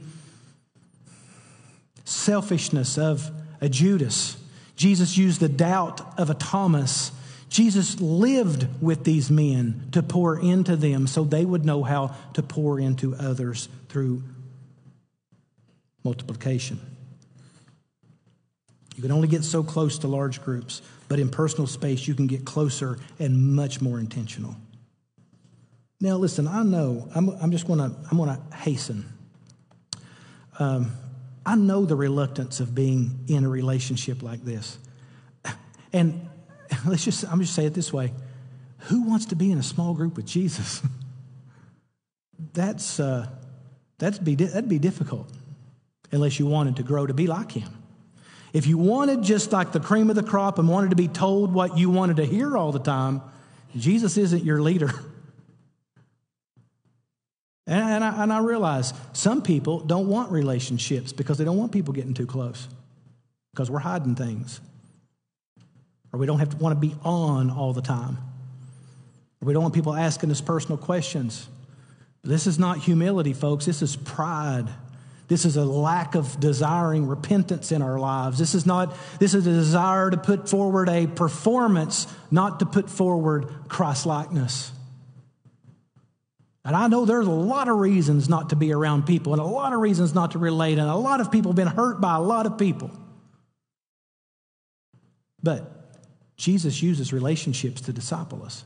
selfishness 2.05 2.99
of 2.99 3.31
a 3.61 3.69
Judas 3.69 4.37
Jesus 4.77 5.17
used 5.17 5.41
the 5.41 5.49
doubt 5.49 6.19
of 6.19 6.31
a 6.31 6.35
Thomas. 6.35 7.13
Jesus 7.49 8.01
lived 8.01 8.67
with 8.83 9.05
these 9.05 9.31
men 9.31 9.89
to 9.93 10.03
pour 10.03 10.39
into 10.39 10.77
them 10.77 11.07
so 11.07 11.25
they 11.25 11.45
would 11.45 11.65
know 11.65 11.83
how 11.83 12.15
to 12.35 12.43
pour 12.43 12.81
into 12.81 13.15
others 13.15 13.69
through 13.89 14.23
multiplication. 16.03 16.81
You 18.97 19.03
can 19.03 19.13
only 19.13 19.29
get 19.29 19.45
so 19.45 19.63
close 19.63 19.99
to 20.01 20.09
large 20.09 20.43
groups, 20.43 20.83
but 21.09 21.19
in 21.19 21.29
personal 21.29 21.67
space, 21.67 22.07
you 22.07 22.15
can 22.15 22.27
get 22.27 22.45
closer 22.45 22.99
and 23.19 23.55
much 23.55 23.81
more 23.81 23.99
intentional. 23.99 24.57
Now, 26.01 26.17
listen, 26.17 26.47
I 26.47 26.63
know, 26.63 27.09
I'm, 27.15 27.31
I'm 27.31 27.51
just 27.51 27.67
going 27.67 27.79
to, 27.79 27.97
I'm 28.11 28.19
to 28.19 28.57
hasten. 28.57 29.07
Um, 30.59 30.93
I 31.47 31.57
know 31.57 31.85
the 31.85 31.97
reluctance 31.97 32.61
of 32.61 32.75
being 32.75 33.25
in 33.29 33.45
a 33.45 33.49
relationship 33.49 34.23
like 34.23 34.45
this. 34.45 34.79
And 35.93 36.29
let's 36.87 37.05
just, 37.05 37.25
I'm 37.31 37.41
just 37.41 37.55
say 37.55 37.67
it 37.67 37.75
this 37.75 37.93
way 37.93 38.13
who 38.89 39.03
wants 39.03 39.27
to 39.27 39.37
be 39.37 39.51
in 39.51 39.59
a 39.59 39.63
small 39.63 39.95
group 39.95 40.17
with 40.17 40.27
Jesus? 40.27 40.83
that's, 42.53 43.01
uh, 43.01 43.29
that's 43.99 44.19
be, 44.19 44.35
that'd 44.35 44.69
be 44.69 44.79
difficult 44.79 45.31
unless 46.13 46.39
you 46.39 46.47
wanted 46.47 46.77
to 46.77 46.83
grow 46.83 47.07
to 47.07 47.15
be 47.15 47.27
like 47.27 47.53
him. 47.53 47.71
If 48.53 48.67
you 48.67 48.77
wanted 48.77 49.23
just 49.23 49.53
like 49.53 49.73
the 49.73 49.81
cream 49.81 50.11
of 50.11 50.17
the 50.17 50.23
crop 50.23 50.59
and 50.59 50.69
wanted 50.69 50.91
to 50.91 50.97
be 50.97 51.09
told 51.09 51.53
what 51.53 51.79
you 51.79 51.91
wanted 51.91 52.17
to 52.17 52.27
hear 52.27 52.57
all 52.57 52.73
the 52.73 52.79
time, 52.79 53.23
Jesus 53.77 54.17
isn't 54.17 54.45
your 54.45 54.61
leader. 54.61 54.91
And, 57.67 58.05
I, 58.05 58.23
and 58.23 58.33
I 58.33 58.41
realize 58.41 58.93
some 59.13 59.43
people 59.43 59.81
don't 59.81 60.09
want 60.09 60.31
relationships 60.31 61.13
because 61.13 61.39
they 61.39 61.45
don't 61.45 61.57
want 61.57 61.73
people 61.73 61.95
getting 61.95 62.15
too 62.15 62.27
close 62.27 62.69
because 63.53 63.71
we're 63.71 63.79
hiding 63.79 64.17
things. 64.17 64.61
Or 66.13 66.19
we 66.19 66.27
don't 66.27 66.39
have 66.41 66.51
to 66.51 66.57
want 66.57 66.81
to 66.81 66.89
be 66.89 66.95
on 67.05 67.51
all 67.51 67.73
the 67.73 67.83
time. 67.83 68.19
Or 69.41 69.47
we 69.47 69.53
don't 69.53 69.63
want 69.63 69.75
people 69.75 69.95
asking 69.95 70.31
us 70.31 70.41
personal 70.41 70.77
questions. 70.77 71.49
But 72.23 72.31
this 72.31 72.47
is 72.47 72.59
not 72.59 72.79
humility, 72.79 73.33
folks. 73.33 73.65
This 73.65 73.81
is 73.81 73.97
pride. 73.97 74.69
This 75.29 75.45
is 75.45 75.57
a 75.57 75.65
lack 75.65 76.15
of 76.15 76.39
desiring 76.39 77.07
repentance 77.07 77.73
in 77.73 77.81
our 77.81 77.99
lives. 77.99 78.39
This 78.39 78.55
is 78.55 78.67
not, 78.67 78.95
this 79.19 79.35
is 79.35 79.47
a 79.47 79.51
desire 79.51 80.11
to 80.11 80.17
put 80.17 80.49
forward 80.49 80.89
a 80.89 81.07
performance, 81.07 82.07
not 82.31 82.61
to 82.61 82.67
put 82.67 82.91
forward 82.91 83.47
Christ 83.69 84.05
likeness. 84.05 84.71
And 86.65 86.75
I 86.75 86.89
know 86.89 87.05
there's 87.05 87.27
a 87.27 87.31
lot 87.31 87.69
of 87.69 87.77
reasons 87.77 88.29
not 88.29 88.51
to 88.51 88.57
be 88.57 88.73
around 88.73 89.07
people 89.07 89.35
and 89.35 89.43
a 89.43 89.45
lot 89.45 89.75
of 89.75 89.81
reasons 89.81 90.15
not 90.15 90.31
to 90.31 90.39
relate, 90.39 90.79
and 90.79 90.89
a 90.89 90.97
lot 90.97 91.21
of 91.21 91.31
people 91.31 91.51
have 91.51 91.57
been 91.57 91.69
hurt 91.69 92.01
by 92.01 92.17
a 92.17 92.21
lot 92.21 92.47
of 92.47 92.57
people. 92.57 92.91
But 95.43 95.71
Jesus 96.37 96.83
uses 96.83 97.13
relationships 97.13 97.83
to 97.83 97.93
disciple 97.93 98.43
us. 98.43 98.65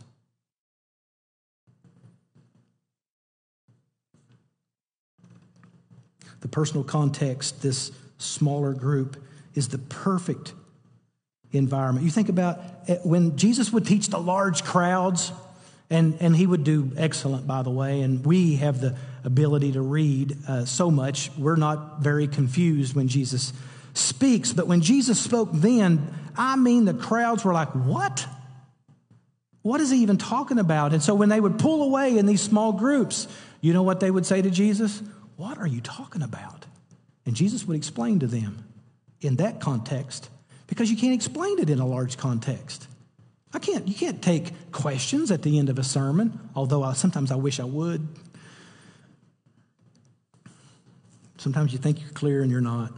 The 6.41 6.49
personal 6.49 6.85
context, 6.85 7.63
this 7.63 7.91
smaller 8.19 8.75
group, 8.75 9.21
is 9.57 9.69
the 9.69 9.79
perfect 9.79 10.55
environment. 11.51 12.05
You 12.05 12.13
think 12.13 12.29
about 12.29 12.61
when 13.05 13.37
Jesus 13.37 13.73
would 13.73 13.85
teach 13.85 14.07
the 14.07 14.21
large 14.21 14.63
crowds, 14.63 15.33
and, 15.91 16.17
and 16.21 16.37
he 16.37 16.47
would 16.47 16.65
do 16.65 16.93
excellent, 16.97 17.47
by 17.47 17.63
the 17.63 17.71
way. 17.71 18.03
And 18.03 18.25
we 18.25 18.57
have 18.57 18.81
the 18.81 18.97
ability 19.25 19.73
to 19.73 19.81
read 19.81 20.37
uh, 20.47 20.65
so 20.65 20.91
much. 20.91 21.31
We're 21.39 21.57
not 21.57 22.01
very 22.01 22.29
confused 22.29 22.95
when 22.95 23.09
Jesus 23.09 23.53
speaks. 23.95 24.53
But 24.53 24.67
when 24.67 24.81
Jesus 24.81 25.19
spoke 25.19 25.51
then, 25.53 26.15
I 26.37 26.57
mean, 26.57 26.85
the 26.85 26.95
crowds 26.95 27.45
were 27.45 27.53
like, 27.55 27.71
What? 27.71 28.27
What 29.63 29.81
is 29.81 29.91
he 29.91 29.99
even 29.99 30.19
talking 30.19 30.59
about? 30.59 30.93
And 30.93 31.03
so 31.03 31.15
when 31.15 31.29
they 31.29 31.41
would 31.41 31.59
pull 31.59 31.83
away 31.83 32.17
in 32.17 32.27
these 32.27 32.41
small 32.41 32.73
groups, 32.73 33.27
you 33.61 33.73
know 33.73 33.83
what 33.83 34.01
they 34.01 34.11
would 34.11 34.25
say 34.25 34.41
to 34.41 34.51
Jesus? 34.51 35.03
What 35.37 35.59
are 35.59 35.67
you 35.67 35.81
talking 35.81 36.23
about? 36.23 36.65
And 37.27 37.35
Jesus 37.35 37.67
would 37.67 37.77
explain 37.77 38.21
to 38.21 38.27
them 38.27 38.65
in 39.21 39.37
that 39.37 39.61
context 39.61 40.31
because 40.69 40.91
you 40.91 40.97
can't 40.97 41.13
explain 41.13 41.59
it 41.59 41.69
in 41.69 41.81
a 41.81 41.87
large 41.87 42.17
context. 42.17 42.87
I 43.53 43.59
can't, 43.59 43.89
you 43.89 43.95
can't 43.95 44.21
take 44.21 44.73
questions 44.73 45.31
at 45.31 45.43
the 45.43 45.59
end 45.59 45.71
of 45.71 45.79
a 45.79 45.85
sermon, 45.85 46.39
although 46.55 46.83
I, 46.83 46.93
sometimes 46.93 47.31
I 47.31 47.37
wish 47.37 47.61
I 47.61 47.65
would. 47.65 48.07
Sometimes 51.39 51.73
you 51.73 51.79
think 51.79 52.01
you're 52.01 52.11
clear 52.11 52.43
and 52.43 52.51
you're 52.51 52.61
not. 52.61 52.93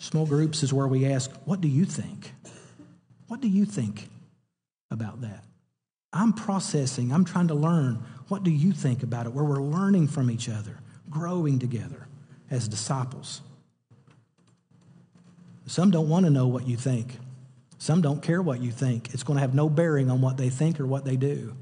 Small 0.00 0.26
groups 0.26 0.62
is 0.62 0.72
where 0.72 0.88
we 0.88 1.06
ask, 1.06 1.30
What 1.44 1.60
do 1.60 1.68
you 1.68 1.84
think? 1.84 2.32
What 3.28 3.40
do 3.40 3.48
you 3.48 3.64
think 3.64 4.08
about 4.90 5.20
that? 5.20 5.44
I'm 6.12 6.32
processing, 6.32 7.12
I'm 7.12 7.24
trying 7.24 7.48
to 7.48 7.54
learn. 7.54 8.02
What 8.28 8.42
do 8.42 8.50
you 8.50 8.72
think 8.72 9.02
about 9.02 9.26
it? 9.26 9.32
Where 9.32 9.44
we're 9.44 9.62
learning 9.62 10.08
from 10.08 10.30
each 10.30 10.48
other, 10.48 10.78
growing 11.10 11.58
together 11.58 12.08
as 12.50 12.66
disciples. 12.68 13.40
Some 15.66 15.90
don't 15.90 16.08
want 16.08 16.24
to 16.26 16.30
know 16.30 16.46
what 16.46 16.66
you 16.66 16.76
think. 16.76 17.18
Some 17.78 18.00
don't 18.00 18.22
care 18.22 18.40
what 18.40 18.60
you 18.60 18.70
think, 18.70 19.12
it's 19.12 19.22
going 19.22 19.36
to 19.36 19.40
have 19.40 19.54
no 19.54 19.68
bearing 19.68 20.10
on 20.10 20.20
what 20.20 20.36
they 20.36 20.48
think 20.48 20.80
or 20.80 20.86
what 20.86 21.04
they 21.04 21.16
do. 21.16 21.54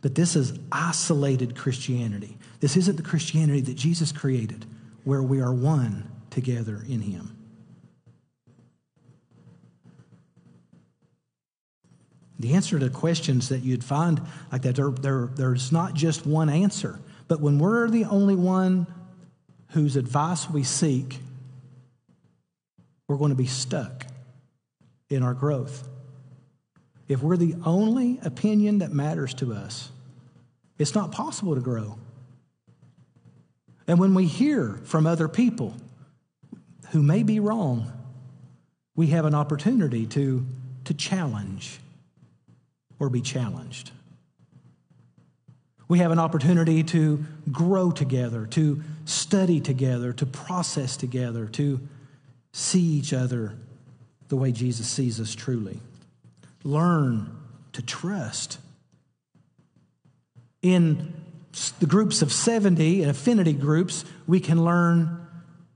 But 0.00 0.14
this 0.14 0.36
is 0.36 0.58
isolated 0.70 1.56
Christianity. 1.56 2.36
This 2.60 2.76
isn't 2.76 2.96
the 2.96 3.02
Christianity 3.02 3.60
that 3.62 3.76
Jesus 3.76 4.12
created, 4.12 4.66
where 5.04 5.22
we 5.22 5.40
are 5.40 5.52
one 5.52 6.10
together 6.30 6.84
in 6.88 7.00
Him. 7.00 7.36
The 12.38 12.54
answer 12.54 12.78
to 12.80 12.90
questions 12.90 13.50
that 13.50 13.62
you'd 13.62 13.84
find 13.84 14.20
like 14.50 14.62
that, 14.62 14.74
there, 14.74 14.90
there, 14.90 15.30
there's 15.34 15.70
not 15.70 15.94
just 15.94 16.26
one 16.26 16.48
answer. 16.48 16.98
But 17.28 17.40
when 17.40 17.60
we're 17.60 17.88
the 17.88 18.04
only 18.06 18.34
one 18.34 18.86
whose 19.70 19.94
advice 19.94 20.50
we 20.50 20.64
seek, 20.64 21.20
we're 23.06 23.16
going 23.16 23.30
to 23.30 23.36
be 23.36 23.46
stuck 23.46 24.06
in 25.12 25.22
our 25.22 25.34
growth. 25.34 25.88
If 27.08 27.22
we're 27.22 27.36
the 27.36 27.54
only 27.64 28.18
opinion 28.22 28.78
that 28.78 28.92
matters 28.92 29.34
to 29.34 29.52
us, 29.52 29.90
it's 30.78 30.94
not 30.94 31.12
possible 31.12 31.54
to 31.54 31.60
grow. 31.60 31.98
And 33.86 33.98
when 33.98 34.14
we 34.14 34.26
hear 34.26 34.80
from 34.84 35.06
other 35.06 35.28
people 35.28 35.74
who 36.90 37.02
may 37.02 37.22
be 37.22 37.40
wrong, 37.40 37.92
we 38.94 39.08
have 39.08 39.24
an 39.24 39.34
opportunity 39.34 40.06
to, 40.06 40.46
to 40.84 40.94
challenge 40.94 41.80
or 42.98 43.10
be 43.10 43.20
challenged. 43.20 43.90
We 45.88 45.98
have 45.98 46.10
an 46.10 46.18
opportunity 46.18 46.82
to 46.84 47.24
grow 47.50 47.90
together, 47.90 48.46
to 48.46 48.82
study 49.04 49.60
together, 49.60 50.12
to 50.14 50.24
process 50.24 50.96
together, 50.96 51.46
to 51.48 51.80
see 52.52 52.80
each 52.80 53.12
other 53.12 53.56
the 54.32 54.36
way 54.36 54.50
Jesus 54.50 54.88
sees 54.88 55.20
us 55.20 55.34
truly. 55.34 55.78
Learn 56.64 57.36
to 57.74 57.82
trust. 57.82 58.58
In 60.62 61.12
the 61.80 61.84
groups 61.84 62.22
of 62.22 62.32
70 62.32 63.02
and 63.02 63.10
affinity 63.10 63.52
groups, 63.52 64.06
we 64.26 64.40
can 64.40 64.64
learn 64.64 65.26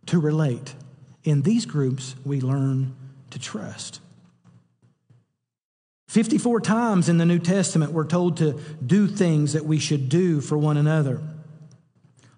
to 0.06 0.18
relate. 0.18 0.74
In 1.22 1.42
these 1.42 1.66
groups, 1.66 2.14
we 2.24 2.40
learn 2.40 2.96
to 3.28 3.38
trust. 3.38 4.00
54 6.08 6.62
times 6.62 7.10
in 7.10 7.18
the 7.18 7.26
New 7.26 7.40
Testament, 7.40 7.92
we're 7.92 8.06
told 8.06 8.38
to 8.38 8.58
do 8.86 9.06
things 9.06 9.52
that 9.52 9.66
we 9.66 9.78
should 9.78 10.08
do 10.08 10.40
for 10.40 10.56
one 10.56 10.78
another. 10.78 11.20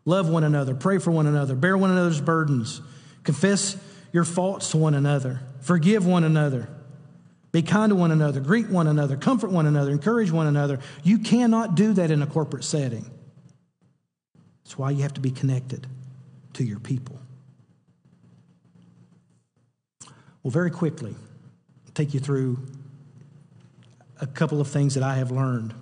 Love 0.05 0.29
one 0.29 0.43
another, 0.43 0.75
pray 0.75 0.99
for 0.99 1.12
one 1.12 1.29
another, 1.29 1.55
bear 1.55 1.79
one 1.79 1.93
another's 1.93 2.21
burdens, 2.21 2.83
confess 3.23 3.77
your 4.11 4.25
faults 4.25 4.73
to 4.73 4.79
one 4.79 4.95
another, 4.95 5.43
forgive 5.61 6.06
one 6.06 6.24
another, 6.24 6.68
be 7.52 7.62
kind 7.62 7.90
to 7.90 7.96
one 7.96 8.11
another, 8.11 8.40
greet 8.40 8.68
one 8.68 8.86
another, 8.86 9.16
comfort 9.16 9.50
one 9.50 9.66
another, 9.66 9.90
encourage 9.90 10.30
one 10.30 10.46
another. 10.46 10.80
You 11.02 11.18
cannot 11.18 11.74
do 11.74 11.92
that 11.94 12.11
in 12.11 12.22
a 12.22 12.26
corporate 12.26 12.64
setting. 12.64 13.11
That's 14.64 14.76
why 14.76 14.90
you 14.90 15.02
have 15.02 15.14
to 15.14 15.20
be 15.20 15.30
connected 15.30 15.86
to 16.54 16.64
your 16.64 16.78
people. 16.78 17.18
Well, 20.42 20.50
very 20.50 20.70
quickly, 20.70 21.14
I'll 21.86 21.92
take 21.94 22.14
you 22.14 22.20
through 22.20 22.59
a 24.20 24.26
couple 24.26 24.61
of 24.61 24.68
things 24.68 24.94
that 24.94 25.02
I 25.02 25.14
have 25.16 25.30
learned. 25.30 25.74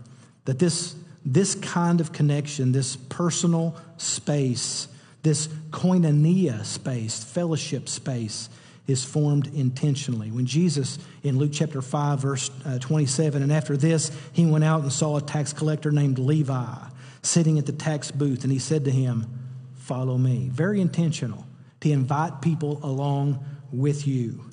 That 0.44 0.58
this, 0.58 0.94
this 1.24 1.54
kind 1.56 2.00
of 2.00 2.12
connection, 2.12 2.72
this 2.72 2.96
personal 2.96 3.76
space, 3.96 4.88
this 5.22 5.48
koinonia 5.70 6.64
space, 6.64 7.22
fellowship 7.24 7.88
space, 7.88 8.48
is 8.86 9.04
formed 9.04 9.48
intentionally. 9.54 10.30
When 10.30 10.46
Jesus, 10.46 10.98
in 11.22 11.38
Luke 11.38 11.50
chapter 11.52 11.82
5, 11.82 12.20
verse 12.20 12.50
uh, 12.64 12.78
27, 12.78 13.42
and 13.42 13.52
after 13.52 13.76
this, 13.76 14.10
he 14.32 14.46
went 14.46 14.64
out 14.64 14.82
and 14.82 14.92
saw 14.92 15.16
a 15.16 15.20
tax 15.20 15.52
collector 15.52 15.90
named 15.90 16.18
Levi 16.18 16.76
sitting 17.22 17.58
at 17.58 17.66
the 17.66 17.72
tax 17.72 18.10
booth, 18.10 18.44
and 18.44 18.52
he 18.52 18.58
said 18.58 18.84
to 18.84 18.90
him, 18.90 19.26
Follow 19.74 20.18
me. 20.18 20.48
Very 20.52 20.80
intentional 20.80 21.46
to 21.80 21.90
invite 21.90 22.40
people 22.42 22.80
along 22.82 23.44
with 23.72 24.06
you. 24.06 24.44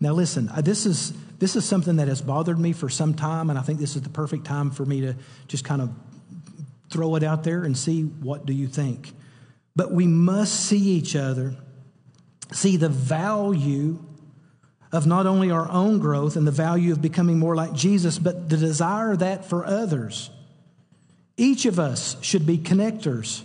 Now, 0.00 0.12
listen, 0.12 0.48
uh, 0.48 0.62
this 0.62 0.86
is, 0.86 1.12
this 1.38 1.56
is 1.56 1.66
something 1.66 1.96
that 1.96 2.08
has 2.08 2.22
bothered 2.22 2.58
me 2.58 2.72
for 2.72 2.88
some 2.88 3.12
time, 3.12 3.50
and 3.50 3.58
I 3.58 3.62
think 3.62 3.78
this 3.78 3.96
is 3.96 4.02
the 4.02 4.08
perfect 4.08 4.46
time 4.46 4.70
for 4.70 4.86
me 4.86 5.02
to 5.02 5.16
just 5.48 5.64
kind 5.64 5.82
of 5.82 5.90
throw 6.90 7.14
it 7.16 7.22
out 7.22 7.44
there 7.44 7.64
and 7.64 7.76
see 7.76 8.02
what 8.02 8.46
do 8.46 8.54
you 8.54 8.66
think. 8.66 9.12
But 9.76 9.92
we 9.92 10.06
must 10.06 10.66
see 10.66 10.78
each 10.78 11.14
other, 11.14 11.56
see 12.52 12.76
the 12.76 12.88
value 12.88 13.98
of 14.92 15.06
not 15.06 15.26
only 15.26 15.50
our 15.50 15.70
own 15.70 15.98
growth 15.98 16.36
and 16.36 16.46
the 16.46 16.52
value 16.52 16.92
of 16.92 17.00
becoming 17.00 17.38
more 17.38 17.54
like 17.54 17.72
Jesus, 17.72 18.18
but 18.18 18.48
the 18.48 18.56
desire 18.56 19.14
that 19.16 19.44
for 19.44 19.64
others. 19.64 20.30
Each 21.36 21.64
of 21.64 21.78
us 21.78 22.16
should 22.22 22.44
be 22.44 22.58
connectors. 22.58 23.42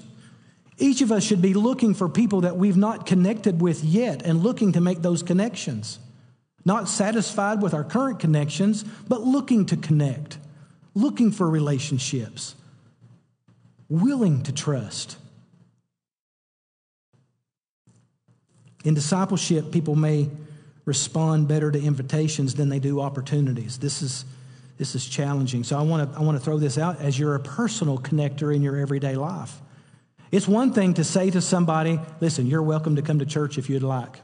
Each 0.78 1.01
of 1.01 1.12
us 1.12 1.24
should 1.24 1.41
be 1.41 1.53
looking 1.53 1.93
for 1.93 2.10
people 2.10 2.41
that 2.41 2.58
we've 2.58 2.76
not 2.76 3.06
connected 3.06 3.62
with 3.62 3.84
yet 3.84 4.24
and 4.24 4.43
looking 4.43 4.74
to 4.74 4.82
make 4.82 5.01
those 5.01 5.24
connections 5.24 5.99
not 6.66 6.89
satisfied 6.89 7.62
with 7.62 7.76
our 7.76 7.84
current 7.84 8.20
connections, 8.20 8.84
but 9.08 9.22
looking 9.22 9.68
to 9.68 9.78
connect, 9.78 10.39
looking 10.95 11.32
for 11.32 11.47
relationships, 11.47 12.56
willing 13.88 14.41
to 14.41 14.51
trust. 14.51 15.18
In 18.86 18.94
discipleship, 18.94 19.72
people 19.72 19.96
may 19.96 20.30
respond 20.86 21.48
better 21.48 21.72
to 21.72 21.82
invitations 21.82 22.54
than 22.54 22.70
they 22.70 22.80
do 22.80 23.02
opportunities. 23.02 23.80
This 23.80 24.04
is, 24.04 24.24
this 24.78 24.94
is 24.94 25.06
challenging. 25.08 25.64
So 25.64 25.78
I 25.78 25.82
want 25.82 26.14
to 26.14 26.20
I 26.20 26.22
want 26.22 26.38
to 26.38 26.44
throw 26.44 26.60
this 26.60 26.78
out 26.78 27.02
as 27.02 27.18
you're 27.18 27.34
a 27.36 27.40
personal 27.40 27.98
connector 27.98 28.56
in 28.56 28.62
your 28.62 28.78
everyday 28.78 29.16
life. 29.16 29.60
It's 30.32 30.48
one 30.48 30.72
thing 30.72 30.94
to 30.96 31.04
say 31.04 31.32
to 31.32 31.42
somebody, 31.42 32.00
listen, 32.22 32.46
you're 32.46 32.62
welcome 32.62 32.96
to 32.98 33.02
come 33.02 33.20
to 33.20 33.26
church 33.26 33.58
if 33.58 33.70
you'd 33.70 33.84
like. 33.84 34.20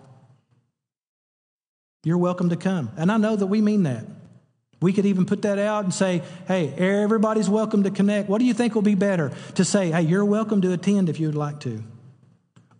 You're 2.03 2.17
welcome 2.17 2.49
to 2.49 2.55
come. 2.55 2.91
And 2.97 3.11
I 3.11 3.17
know 3.17 3.35
that 3.35 3.47
we 3.47 3.61
mean 3.61 3.83
that. 3.83 4.05
We 4.81 4.93
could 4.93 5.05
even 5.05 5.25
put 5.25 5.43
that 5.43 5.59
out 5.59 5.83
and 5.83 5.93
say, 5.93 6.23
hey, 6.47 6.73
everybody's 6.73 7.47
welcome 7.47 7.83
to 7.83 7.91
connect. 7.91 8.29
What 8.29 8.39
do 8.39 8.45
you 8.45 8.53
think 8.53 8.73
will 8.73 8.81
be 8.81 8.95
better? 8.95 9.31
To 9.55 9.63
say, 9.63 9.91
hey, 9.91 10.01
you're 10.01 10.25
welcome 10.25 10.61
to 10.61 10.73
attend 10.73 11.07
if 11.07 11.19
you 11.19 11.27
would 11.27 11.35
like 11.35 11.59
to. 11.61 11.83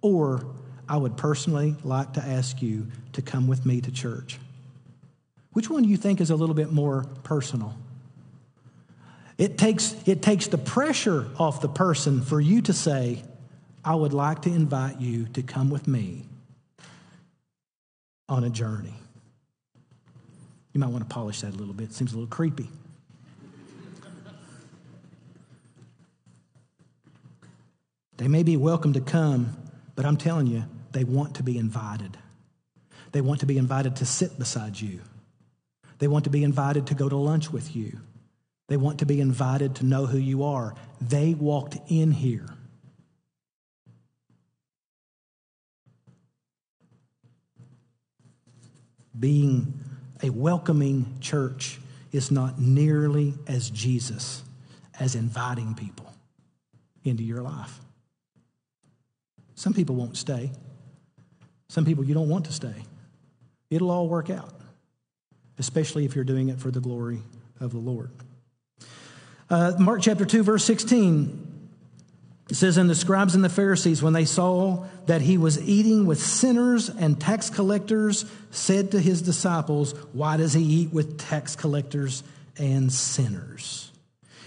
Or 0.02 0.46
I 0.92 0.98
would 0.98 1.16
personally 1.16 1.78
like 1.86 2.16
to 2.16 2.22
ask 2.22 2.62
you 2.62 2.86
to 3.14 3.22
come 3.22 3.48
with 3.48 3.66
me 3.66 3.80
to 3.80 3.92
church. 3.94 4.38
Which 5.54 5.70
one 5.70 5.84
do 5.84 5.89
you 5.89 5.96
think 5.96 6.20
is 6.20 6.32
a 6.32 6.36
little 6.36 6.54
bit 6.54 6.70
more 6.70 7.06
personal? 7.24 7.78
It 9.38 9.58
takes, 9.58 9.96
it 10.06 10.22
takes 10.22 10.48
the 10.48 10.58
pressure 10.58 11.30
off 11.39 11.62
the 11.62 11.70
person 11.70 12.22
for 12.22 12.42
you 12.42 12.62
to 12.64 12.74
say, 12.74 13.24
I 13.86 13.96
would 13.96 14.12
like 14.12 14.42
to 14.42 14.50
invite 14.50 15.00
you 15.00 15.28
to 15.28 15.42
come 15.42 15.70
with 15.70 15.88
me 15.88 16.26
on 18.28 18.44
a 18.44 18.50
journey. 18.50 18.94
You 20.74 20.82
might 20.82 20.89
want 20.89 21.08
to 21.08 21.14
polish 21.14 21.39
that 21.39 21.54
a 21.54 21.58
little 21.58 21.74
bit. 21.74 21.92
It 21.92 21.94
seems 21.94 22.12
a 22.12 22.16
little 22.16 22.28
creepy. 22.28 22.68
They 28.18 28.28
may 28.28 28.44
be 28.44 28.58
welcome 28.58 28.92
to 28.92 29.02
come, 29.02 29.56
but 29.96 30.06
I'm 30.06 30.18
telling 30.18 30.48
you, 30.48 30.66
they 30.92 31.04
want 31.04 31.36
to 31.36 31.44
be 31.44 31.58
invited. 31.58 32.18
They 33.12 33.22
want 33.22 33.42
to 33.42 33.46
be 33.46 33.58
invited 33.58 33.98
to 33.98 34.06
sit 34.06 34.38
beside 34.38 34.80
you. 34.80 35.02
They 36.00 36.08
want 36.08 36.24
to 36.24 36.30
be 36.30 36.44
invited 36.44 36.88
to 36.88 36.96
go 36.96 37.08
to 37.08 37.16
lunch 37.16 37.52
with 37.52 37.76
you. 37.76 38.00
They 38.68 38.78
want 38.78 39.00
to 39.00 39.06
be 39.06 39.20
invited 39.20 39.76
to 39.76 39.86
know 39.86 40.06
who 40.06 40.18
you 40.18 40.44
are. 40.44 40.76
They 41.02 41.34
walked 41.34 41.78
in 41.89 42.12
here. 42.12 42.48
Being 49.18 49.74
a 50.24 50.30
welcoming 50.30 51.18
church 51.20 51.80
is 52.12 52.32
not 52.32 52.60
nearly 52.60 53.34
as 53.46 53.70
Jesus 53.70 54.44
as 55.00 55.16
inviting 55.16 55.76
people 55.76 56.12
into 57.04 57.24
your 57.24 57.42
life. 57.42 57.80
Some 59.56 59.74
people 59.74 59.96
won't 59.96 60.18
stay. 60.18 60.52
Some 61.72 61.86
people 61.86 62.03
you 62.03 62.13
don't 62.13 62.28
want 62.28 62.47
to 62.47 62.51
stay. 62.51 62.84
It'll 63.69 63.91
all 63.91 64.09
work 64.09 64.30
out, 64.30 64.53
especially 65.57 66.03
if 66.03 66.15
you're 66.15 66.26
doing 66.26 66.49
it 66.49 66.59
for 66.59 66.69
the 66.69 66.82
glory 66.82 67.22
of 67.61 67.72
the 67.72 67.78
Lord. 67.78 68.11
Uh, 69.49 69.76
Mark 69.80 70.01
chapter 70.01 70.26
2, 70.26 70.43
verse 70.43 70.65
16 70.65 71.47
it 72.49 72.55
says, 72.55 72.76
And 72.76 72.89
the 72.89 72.95
scribes 72.95 73.36
and 73.36 73.43
the 73.45 73.47
Pharisees, 73.47 74.03
when 74.03 74.11
they 74.11 74.26
saw 74.26 74.86
that 75.05 75.22
he 75.22 75.38
was 75.38 75.61
eating 75.61 76.05
with 76.05 76.19
sinners 76.19 76.89
and 76.89 77.17
tax 77.17 77.49
collectors, 77.49 78.26
said 78.49 78.91
to 78.91 78.99
his 78.99 79.22
disciples, 79.22 79.93
Why 80.11 80.36
does 80.36 80.51
he 80.51 80.61
eat 80.61 80.91
with 80.91 81.17
tax 81.17 81.55
collectors 81.55 82.22
and 82.57 82.91
sinners? 82.91 83.93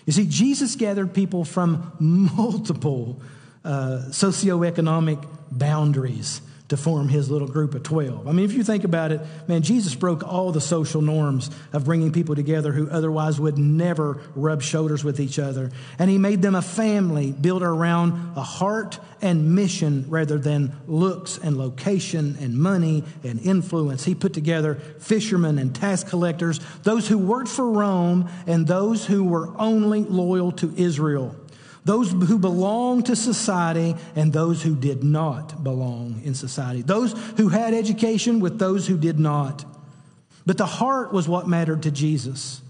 You 0.04 0.12
see, 0.12 0.26
Jesus 0.26 0.76
gathered 0.76 1.14
people 1.14 1.46
from 1.46 1.90
multiple 2.00 3.22
uh, 3.64 4.08
socioeconomic 4.10 5.26
boundaries 5.50 6.42
to 6.74 6.82
form 6.82 7.08
his 7.08 7.30
little 7.30 7.46
group 7.46 7.74
of 7.76 7.84
12. 7.84 8.26
I 8.26 8.32
mean, 8.32 8.44
if 8.44 8.52
you 8.52 8.64
think 8.64 8.82
about 8.82 9.12
it, 9.12 9.20
man, 9.46 9.62
Jesus 9.62 9.94
broke 9.94 10.24
all 10.24 10.50
the 10.50 10.60
social 10.60 11.02
norms 11.02 11.48
of 11.72 11.84
bringing 11.84 12.10
people 12.10 12.34
together 12.34 12.72
who 12.72 12.90
otherwise 12.90 13.38
would 13.38 13.56
never 13.56 14.20
rub 14.34 14.60
shoulders 14.60 15.04
with 15.04 15.20
each 15.20 15.38
other. 15.38 15.70
And 16.00 16.10
he 16.10 16.18
made 16.18 16.42
them 16.42 16.56
a 16.56 16.62
family 16.62 17.30
built 17.30 17.62
around 17.62 18.36
a 18.36 18.42
heart 18.42 18.98
and 19.22 19.54
mission 19.54 20.06
rather 20.08 20.36
than 20.36 20.74
looks 20.88 21.38
and 21.38 21.56
location 21.56 22.36
and 22.40 22.58
money 22.58 23.04
and 23.22 23.40
influence. 23.40 24.04
He 24.04 24.16
put 24.16 24.32
together 24.32 24.74
fishermen 24.98 25.60
and 25.60 25.72
tax 25.72 26.02
collectors, 26.02 26.58
those 26.82 27.06
who 27.06 27.18
worked 27.18 27.48
for 27.48 27.70
Rome 27.70 28.28
and 28.48 28.66
those 28.66 29.06
who 29.06 29.22
were 29.22 29.48
only 29.60 30.02
loyal 30.02 30.50
to 30.52 30.74
Israel 30.76 31.36
those 31.84 32.10
who 32.10 32.38
belong 32.38 33.02
to 33.04 33.14
society 33.14 33.94
and 34.16 34.32
those 34.32 34.62
who 34.62 34.74
did 34.74 35.04
not 35.04 35.62
belong 35.62 36.22
in 36.24 36.34
society, 36.34 36.82
those 36.82 37.12
who 37.36 37.48
had 37.48 37.74
education 37.74 38.40
with 38.40 38.58
those 38.58 38.86
who 38.86 38.96
did 38.96 39.18
not. 39.18 39.64
But 40.46 40.58
the 40.58 40.66
heart 40.66 41.12
was 41.12 41.28
what 41.28 41.46
mattered 41.46 41.82
to 41.82 41.90
Jesus. 41.90 42.62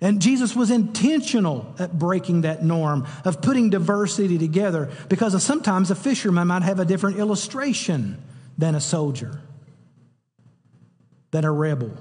And 0.00 0.20
Jesus 0.20 0.54
was 0.54 0.70
intentional 0.70 1.74
at 1.78 1.98
breaking 1.98 2.42
that 2.42 2.62
norm 2.62 3.06
of 3.24 3.40
putting 3.40 3.70
diversity 3.70 4.38
together 4.38 4.90
because 5.08 5.40
sometimes 5.42 5.90
a 5.90 5.94
fisherman 5.94 6.48
might 6.48 6.62
have 6.62 6.80
a 6.80 6.84
different 6.84 7.18
illustration 7.18 8.22
than 8.58 8.74
a 8.74 8.80
soldier, 8.80 9.40
than 11.30 11.44
a 11.44 11.52
rebel. 11.52 11.92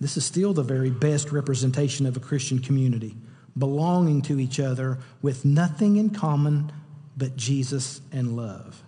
This 0.00 0.16
is 0.16 0.24
still 0.24 0.54
the 0.54 0.62
very 0.62 0.90
best 0.90 1.30
representation 1.30 2.06
of 2.06 2.16
a 2.16 2.20
Christian 2.20 2.58
community, 2.58 3.16
belonging 3.56 4.22
to 4.22 4.40
each 4.40 4.58
other 4.58 4.98
with 5.20 5.44
nothing 5.44 5.96
in 5.96 6.10
common 6.10 6.72
but 7.16 7.36
Jesus 7.36 8.00
and 8.10 8.34
love. 8.34 8.82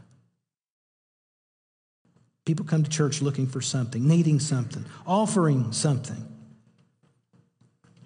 People 2.45 2.65
come 2.65 2.83
to 2.83 2.91
church 2.91 3.21
looking 3.23 3.47
for 3.47 3.61
something, 3.61 4.09
needing 4.09 4.41
something, 4.41 4.85
offering 5.07 5.73
something. 5.73 6.27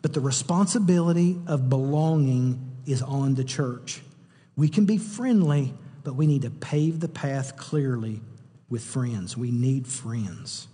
But 0.02 0.12
the 0.12 0.20
responsibility 0.20 1.38
of 1.46 1.70
belonging 1.70 2.76
is 2.86 3.02
on 3.02 3.34
the 3.34 3.44
church. 3.44 4.02
We 4.56 4.68
can 4.68 4.84
be 4.84 4.98
friendly, 4.98 5.72
but 6.04 6.14
we 6.16 6.26
need 6.26 6.42
to 6.42 6.50
pave 6.50 7.00
the 7.00 7.08
path 7.08 7.56
clearly 7.56 8.20
with 8.68 8.84
friends. 8.84 9.36
We 9.36 9.50
need 9.50 9.86
friends. 9.86 10.68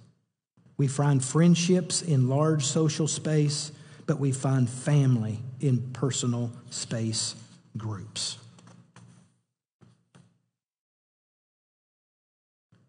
We 0.76 0.88
find 0.88 1.24
friendships 1.24 2.02
in 2.02 2.28
large 2.28 2.64
social 2.64 3.06
space, 3.06 3.72
but 4.06 4.18
we 4.18 4.32
find 4.32 4.68
family 4.68 5.40
in 5.60 5.92
personal 5.92 6.50
space 6.70 7.36
groups. 7.76 8.38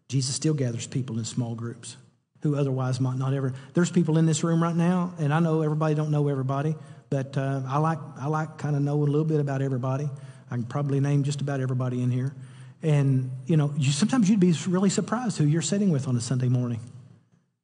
Jesus 0.08 0.34
still 0.34 0.54
gathers 0.54 0.86
people 0.86 1.18
in 1.18 1.24
small 1.24 1.54
groups 1.54 1.96
who 2.42 2.56
otherwise 2.56 3.00
might 3.00 3.16
not 3.16 3.32
ever. 3.32 3.54
There's 3.72 3.90
people 3.90 4.18
in 4.18 4.26
this 4.26 4.44
room 4.44 4.62
right 4.62 4.76
now, 4.76 5.14
and 5.18 5.32
I 5.32 5.40
know 5.40 5.62
everybody 5.62 5.94
don't 5.94 6.10
know 6.10 6.28
everybody, 6.28 6.76
but 7.10 7.36
uh, 7.38 7.62
I 7.66 7.78
like 7.78 7.98
I 8.18 8.26
like 8.26 8.58
kind 8.58 8.76
of 8.76 8.82
knowing 8.82 9.08
a 9.08 9.10
little 9.10 9.24
bit 9.24 9.40
about 9.40 9.62
everybody. 9.62 10.08
I 10.50 10.54
can 10.54 10.64
probably 10.64 11.00
name 11.00 11.24
just 11.24 11.40
about 11.40 11.60
everybody 11.60 12.02
in 12.02 12.10
here, 12.10 12.34
and 12.82 13.30
you 13.46 13.56
know, 13.56 13.72
you, 13.76 13.90
sometimes 13.92 14.28
you'd 14.28 14.40
be 14.40 14.54
really 14.68 14.90
surprised 14.90 15.38
who 15.38 15.44
you're 15.44 15.62
sitting 15.62 15.90
with 15.90 16.06
on 16.06 16.16
a 16.16 16.20
Sunday 16.20 16.48
morning 16.48 16.80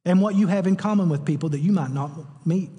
and 0.05 0.21
what 0.23 0.35
you 0.35 0.47
have 0.47 0.67
in 0.67 0.77
common 0.77 1.09
with 1.09 1.25
people 1.25 1.51
that 1.51 1.61
you 1.61 1.73
might 1.73 1.91
not 1.91 2.11
meet. 2.47 2.71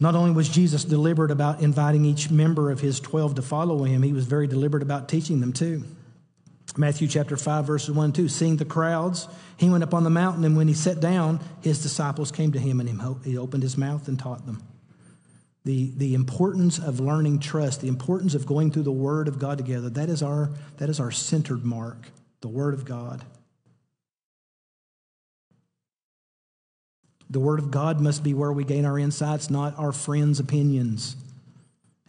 Not 0.00 0.16
only 0.16 0.32
was 0.32 0.48
Jesus 0.48 0.84
deliberate 0.84 1.30
about 1.30 1.60
inviting 1.60 2.04
each 2.04 2.30
member 2.30 2.70
of 2.70 2.80
his 2.80 3.00
12 3.00 3.36
to 3.36 3.42
follow 3.42 3.84
him, 3.84 4.02
he 4.02 4.12
was 4.12 4.26
very 4.26 4.46
deliberate 4.46 4.82
about 4.82 5.08
teaching 5.08 5.40
them 5.40 5.52
too. 5.52 5.84
Matthew 6.76 7.06
chapter 7.06 7.36
5, 7.36 7.66
verses 7.66 7.90
1 7.92 8.04
and 8.04 8.14
2. 8.14 8.28
Seeing 8.28 8.56
the 8.56 8.64
crowds, 8.64 9.28
he 9.56 9.70
went 9.70 9.84
up 9.84 9.94
on 9.94 10.02
the 10.02 10.10
mountain, 10.10 10.44
and 10.44 10.56
when 10.56 10.66
he 10.66 10.74
sat 10.74 10.98
down, 10.98 11.38
his 11.62 11.80
disciples 11.80 12.32
came 12.32 12.50
to 12.52 12.58
him, 12.58 12.80
and 12.80 12.88
he 13.24 13.38
opened 13.38 13.62
his 13.62 13.78
mouth 13.78 14.08
and 14.08 14.18
taught 14.18 14.44
them. 14.44 14.60
The, 15.64 15.92
the 15.96 16.14
importance 16.14 16.78
of 16.78 16.98
learning 16.98 17.38
trust, 17.38 17.80
the 17.80 17.88
importance 17.88 18.34
of 18.34 18.44
going 18.44 18.72
through 18.72 18.82
the 18.82 18.92
Word 18.92 19.28
of 19.28 19.38
God 19.38 19.56
together, 19.58 19.88
that 19.90 20.08
is 20.08 20.22
our, 20.22 20.50
that 20.78 20.90
is 20.90 20.98
our 20.98 21.12
centered 21.12 21.64
mark 21.64 22.10
the 22.44 22.48
Word 22.48 22.74
of 22.74 22.84
God. 22.84 23.24
The 27.30 27.40
Word 27.40 27.58
of 27.58 27.70
God 27.70 28.02
must 28.02 28.22
be 28.22 28.34
where 28.34 28.52
we 28.52 28.64
gain 28.64 28.84
our 28.84 28.98
insights, 28.98 29.48
not 29.48 29.78
our 29.78 29.92
friends' 29.92 30.40
opinions. 30.40 31.16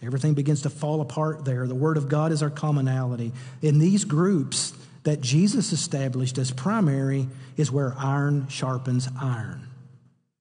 Everything 0.04 0.34
begins 0.34 0.64
to 0.64 0.70
fall 0.70 1.00
apart 1.00 1.46
there. 1.46 1.66
The 1.68 1.74
Word 1.74 1.96
of 1.96 2.10
God 2.10 2.34
is 2.34 2.44
our 2.44 2.50
commonality. 2.50 3.32
In 3.62 3.80
these 3.80 4.04
groups 4.04 4.74
that 5.04 5.22
Jesus 5.22 5.72
established 5.72 6.38
as 6.38 6.52
primary 6.52 7.30
is 7.56 7.72
where 7.72 7.96
iron 7.98 8.50
sharpens 8.50 9.08
iron, 9.18 9.70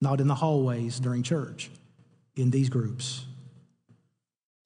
not 0.01 0.21
in 0.21 0.27
the 0.27 0.35
hallways 0.35 0.99
during 0.99 1.23
church, 1.23 1.71
in 2.35 2.51
these 2.51 2.69
groups. 2.69 3.27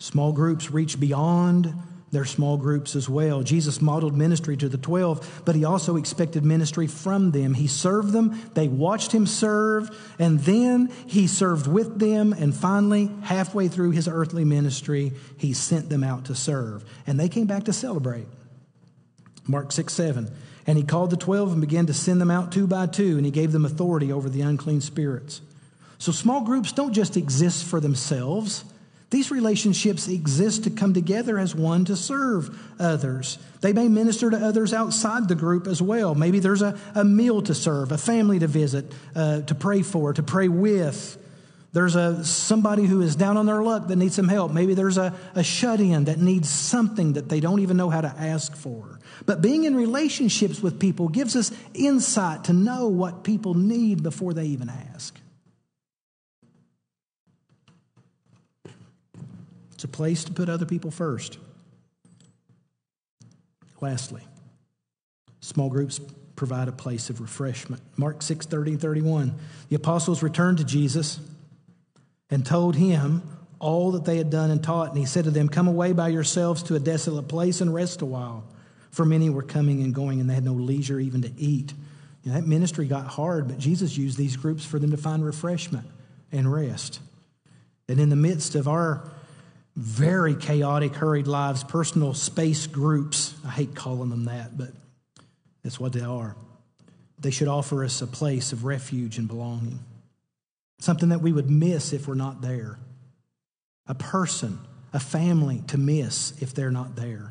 Small 0.00 0.32
groups 0.32 0.70
reach 0.70 0.98
beyond 0.98 1.74
their 2.10 2.24
small 2.24 2.56
groups 2.56 2.96
as 2.96 3.08
well. 3.08 3.42
Jesus 3.42 3.82
modeled 3.82 4.16
ministry 4.16 4.56
to 4.56 4.68
the 4.68 4.78
12, 4.78 5.42
but 5.44 5.54
he 5.54 5.64
also 5.64 5.96
expected 5.96 6.44
ministry 6.44 6.86
from 6.86 7.30
them. 7.32 7.54
He 7.54 7.66
served 7.66 8.12
them, 8.12 8.40
they 8.54 8.68
watched 8.68 9.12
him 9.12 9.26
serve, 9.26 9.90
and 10.18 10.40
then 10.40 10.90
he 11.06 11.26
served 11.26 11.66
with 11.66 11.98
them. 11.98 12.32
And 12.32 12.54
finally, 12.54 13.10
halfway 13.22 13.68
through 13.68 13.90
his 13.90 14.08
earthly 14.08 14.44
ministry, 14.44 15.12
he 15.36 15.52
sent 15.52 15.88
them 15.88 16.02
out 16.02 16.26
to 16.26 16.34
serve. 16.34 16.84
And 17.06 17.20
they 17.20 17.28
came 17.28 17.46
back 17.46 17.64
to 17.64 17.72
celebrate. 17.72 18.26
Mark 19.46 19.72
6 19.72 19.92
7. 19.92 20.30
And 20.66 20.76
he 20.76 20.84
called 20.84 21.10
the 21.10 21.16
12 21.16 21.52
and 21.52 21.60
began 21.62 21.86
to 21.86 21.94
send 21.94 22.20
them 22.20 22.30
out 22.30 22.52
two 22.52 22.66
by 22.66 22.86
two, 22.86 23.16
and 23.16 23.24
he 23.24 23.32
gave 23.32 23.52
them 23.52 23.64
authority 23.64 24.12
over 24.12 24.28
the 24.28 24.42
unclean 24.42 24.82
spirits. 24.82 25.40
So 25.96 26.12
small 26.12 26.42
groups 26.42 26.72
don't 26.72 26.92
just 26.92 27.16
exist 27.16 27.64
for 27.64 27.80
themselves. 27.80 28.64
These 29.10 29.30
relationships 29.30 30.06
exist 30.06 30.64
to 30.64 30.70
come 30.70 30.92
together 30.92 31.38
as 31.38 31.54
one 31.54 31.86
to 31.86 31.96
serve 31.96 32.58
others. 32.78 33.38
They 33.62 33.72
may 33.72 33.88
minister 33.88 34.30
to 34.30 34.36
others 34.36 34.74
outside 34.74 35.28
the 35.28 35.34
group 35.34 35.66
as 35.66 35.80
well. 35.80 36.14
Maybe 36.14 36.40
there's 36.40 36.60
a, 36.60 36.78
a 36.94 37.04
meal 37.04 37.40
to 37.42 37.54
serve, 37.54 37.90
a 37.90 37.96
family 37.96 38.38
to 38.40 38.46
visit, 38.46 38.92
uh, 39.14 39.40
to 39.42 39.54
pray 39.54 39.80
for, 39.80 40.12
to 40.12 40.22
pray 40.22 40.48
with. 40.48 41.16
There's 41.72 41.96
a, 41.96 42.22
somebody 42.22 42.84
who 42.84 43.00
is 43.00 43.16
down 43.16 43.38
on 43.38 43.46
their 43.46 43.62
luck 43.62 43.88
that 43.88 43.96
needs 43.96 44.14
some 44.14 44.28
help. 44.28 44.52
Maybe 44.52 44.74
there's 44.74 44.98
a, 44.98 45.14
a 45.34 45.42
shut 45.42 45.80
in 45.80 46.04
that 46.04 46.18
needs 46.18 46.50
something 46.50 47.14
that 47.14 47.30
they 47.30 47.40
don't 47.40 47.60
even 47.60 47.78
know 47.78 47.88
how 47.88 48.02
to 48.02 48.08
ask 48.08 48.54
for. 48.56 48.98
But 49.24 49.40
being 49.40 49.64
in 49.64 49.74
relationships 49.74 50.60
with 50.62 50.78
people 50.78 51.08
gives 51.08 51.34
us 51.34 51.50
insight 51.72 52.44
to 52.44 52.52
know 52.52 52.88
what 52.88 53.24
people 53.24 53.54
need 53.54 54.02
before 54.02 54.34
they 54.34 54.46
even 54.46 54.68
ask. 54.68 55.18
It's 59.77 59.77
a 59.88 59.90
place 59.90 60.24
to 60.24 60.32
put 60.32 60.48
other 60.48 60.66
people 60.66 60.90
first. 60.90 61.38
Lastly, 63.80 64.22
small 65.40 65.70
groups 65.70 66.00
provide 66.36 66.68
a 66.68 66.72
place 66.72 67.10
of 67.10 67.20
refreshment. 67.20 67.82
Mark 67.96 68.22
6 68.22 68.46
30 68.46 68.72
and 68.72 68.80
31. 68.80 69.34
The 69.70 69.76
apostles 69.76 70.22
returned 70.22 70.58
to 70.58 70.64
Jesus 70.64 71.20
and 72.30 72.44
told 72.44 72.76
him 72.76 73.22
all 73.58 73.92
that 73.92 74.04
they 74.04 74.18
had 74.18 74.30
done 74.30 74.50
and 74.50 74.62
taught. 74.62 74.90
And 74.90 74.98
he 74.98 75.06
said 75.06 75.24
to 75.24 75.30
them, 75.30 75.48
Come 75.48 75.68
away 75.68 75.92
by 75.92 76.08
yourselves 76.08 76.62
to 76.64 76.74
a 76.74 76.80
desolate 76.80 77.28
place 77.28 77.60
and 77.60 77.72
rest 77.72 78.02
a 78.02 78.06
while. 78.06 78.44
For 78.90 79.04
many 79.04 79.30
were 79.30 79.42
coming 79.42 79.82
and 79.82 79.94
going, 79.94 80.20
and 80.20 80.28
they 80.28 80.34
had 80.34 80.44
no 80.44 80.52
leisure 80.52 81.00
even 81.00 81.22
to 81.22 81.32
eat. 81.36 81.72
You 82.22 82.32
know, 82.32 82.40
that 82.40 82.46
ministry 82.46 82.86
got 82.86 83.06
hard, 83.06 83.48
but 83.48 83.58
Jesus 83.58 83.96
used 83.96 84.18
these 84.18 84.36
groups 84.36 84.64
for 84.64 84.78
them 84.78 84.90
to 84.90 84.96
find 84.96 85.24
refreshment 85.24 85.86
and 86.30 86.52
rest. 86.52 87.00
And 87.88 87.98
in 88.00 88.10
the 88.10 88.16
midst 88.16 88.54
of 88.54 88.68
our 88.68 89.08
very 89.78 90.34
chaotic, 90.34 90.92
hurried 90.96 91.28
lives, 91.28 91.62
personal 91.62 92.12
space 92.12 92.66
groups. 92.66 93.34
I 93.46 93.50
hate 93.50 93.76
calling 93.76 94.10
them 94.10 94.24
that, 94.24 94.58
but 94.58 94.70
that's 95.62 95.78
what 95.78 95.92
they 95.92 96.00
are. 96.00 96.34
They 97.20 97.30
should 97.30 97.46
offer 97.46 97.84
us 97.84 98.02
a 98.02 98.08
place 98.08 98.52
of 98.52 98.64
refuge 98.64 99.18
and 99.18 99.28
belonging, 99.28 99.78
something 100.80 101.10
that 101.10 101.20
we 101.20 101.32
would 101.32 101.48
miss 101.48 101.92
if 101.92 102.08
we're 102.08 102.14
not 102.14 102.42
there, 102.42 102.80
a 103.86 103.94
person, 103.94 104.58
a 104.92 104.98
family 104.98 105.62
to 105.68 105.78
miss 105.78 106.32
if 106.42 106.52
they're 106.54 106.72
not 106.72 106.96
there, 106.96 107.30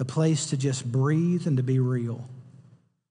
a 0.00 0.04
place 0.04 0.46
to 0.46 0.56
just 0.56 0.90
breathe 0.90 1.46
and 1.46 1.56
to 1.56 1.62
be 1.62 1.78
real. 1.78 2.28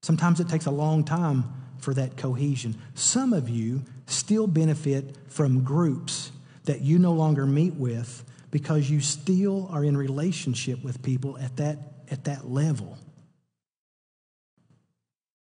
Sometimes 0.02 0.42
it 0.42 0.50
takes 0.50 0.66
a 0.66 0.72
long 0.72 1.06
time 1.06 1.46
for 1.78 1.94
that 1.94 2.18
cohesion. 2.18 2.76
Some 2.94 3.32
of 3.32 3.48
you 3.48 3.84
still 4.06 4.48
benefit 4.48 5.16
from 5.30 5.64
groups 5.64 6.34
that 6.66 6.82
you 6.82 7.00
no 7.00 7.14
longer 7.14 7.46
meet 7.46 7.76
with 7.76 8.26
because 8.52 8.90
you 8.90 9.00
still 9.00 9.68
are 9.72 9.84
in 9.84 9.96
relationship 9.96 10.84
with 10.84 11.02
people 11.02 11.38
at 11.38 11.58
that, 11.58 11.78
at 12.10 12.24
that 12.26 12.50
level. 12.50 12.98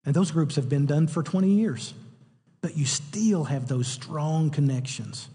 And 0.05 0.15
those 0.15 0.31
groups 0.31 0.57
have 0.57 0.69
been 0.69 0.87
done 0.87 1.07
for 1.07 1.23
20 1.23 1.49
years, 1.49 1.95
but 2.61 2.77
you 2.77 2.85
still 2.85 3.45
have 3.45 3.69
those 3.69 3.87
strong 3.87 4.51
connections 4.51 5.29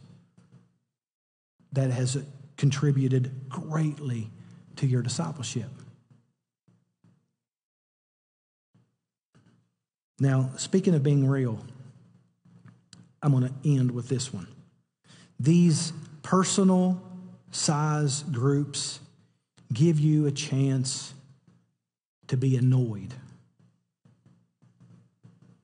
that 1.71 1.91
has 1.91 2.17
contributed 2.57 3.49
greatly 3.49 4.29
to 4.77 4.87
your 4.87 5.01
discipleship. 5.01 5.69
Now, 10.19 10.51
speaking 10.57 10.95
of 10.95 11.03
being 11.03 11.27
real, 11.27 11.59
I'm 13.21 13.31
going 13.31 13.43
to 13.43 13.69
end 13.69 13.91
with 13.91 14.07
this 14.07 14.33
one. 14.33 14.47
These 15.39 15.91
personal 16.23 17.01
size 17.55 18.23
groups 18.23 18.99
give 19.73 19.97
you 19.97 20.25
a 20.25 20.31
chance 20.31 21.13
to 22.27 22.35
be 22.35 22.57
annoyed 22.57 23.13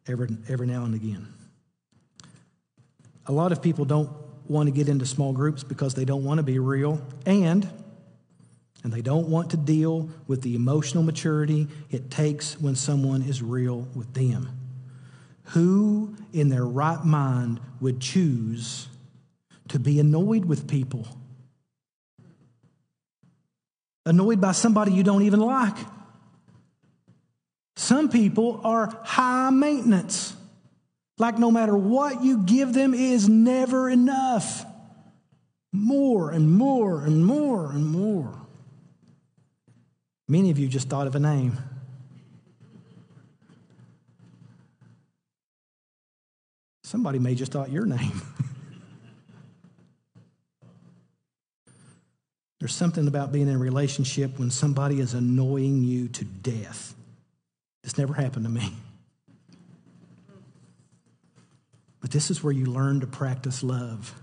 every, 0.07 0.29
every 0.47 0.67
now 0.67 0.85
and 0.85 0.95
again. 0.95 1.27
A 3.27 3.31
lot 3.31 3.51
of 3.51 3.61
people 3.61 3.85
don't 3.85 4.09
want 4.47 4.67
to 4.67 4.71
get 4.71 4.89
into 4.89 5.05
small 5.05 5.33
groups 5.33 5.63
because 5.63 5.93
they 5.93 6.05
don't 6.05 6.23
want 6.23 6.37
to 6.37 6.43
be 6.43 6.59
real 6.59 7.01
and 7.25 7.69
and 8.83 8.91
they 8.91 9.01
don't 9.01 9.27
want 9.27 9.51
to 9.51 9.57
deal 9.57 10.09
with 10.27 10.41
the 10.41 10.55
emotional 10.55 11.03
maturity 11.03 11.67
it 11.91 12.09
takes 12.09 12.59
when 12.59 12.75
someone 12.75 13.21
is 13.21 13.43
real 13.43 13.87
with 13.93 14.11
them. 14.15 14.49
Who 15.43 16.15
in 16.33 16.49
their 16.49 16.65
right 16.65 17.03
mind 17.03 17.59
would 17.79 17.99
choose 17.99 18.87
to 19.67 19.77
be 19.77 19.99
annoyed 19.99 20.45
with 20.45 20.67
people? 20.67 21.05
Annoyed 24.05 24.41
by 24.41 24.51
somebody 24.51 24.93
you 24.93 25.03
don't 25.03 25.23
even 25.23 25.39
like. 25.39 25.75
Some 27.75 28.09
people 28.09 28.61
are 28.63 28.95
high 29.03 29.49
maintenance. 29.49 30.35
Like 31.17 31.37
no 31.37 31.51
matter 31.51 31.77
what 31.77 32.23
you 32.23 32.39
give 32.43 32.73
them 32.73 32.93
is 32.93 33.29
never 33.29 33.89
enough. 33.89 34.65
More 35.71 36.31
and 36.31 36.51
more 36.51 37.05
and 37.05 37.25
more 37.25 37.71
and 37.71 37.85
more. 37.85 38.41
Many 40.27 40.49
of 40.49 40.57
you 40.57 40.67
just 40.67 40.89
thought 40.89 41.07
of 41.07 41.15
a 41.15 41.19
name. 41.19 41.57
Somebody 46.83 47.19
may 47.19 47.35
just 47.35 47.51
thought 47.51 47.71
your 47.71 47.85
name. 47.85 48.21
There's 52.61 52.75
something 52.75 53.07
about 53.07 53.31
being 53.31 53.47
in 53.47 53.55
a 53.55 53.57
relationship 53.57 54.37
when 54.37 54.51
somebody 54.51 54.99
is 54.99 55.15
annoying 55.15 55.83
you 55.83 56.07
to 56.09 56.23
death. 56.23 56.93
This 57.81 57.97
never 57.97 58.13
happened 58.13 58.45
to 58.45 58.51
me. 58.51 58.71
But 62.01 62.11
this 62.11 62.29
is 62.29 62.43
where 62.43 62.53
you 62.53 62.67
learn 62.67 62.99
to 62.99 63.07
practice 63.07 63.63
love, 63.63 64.13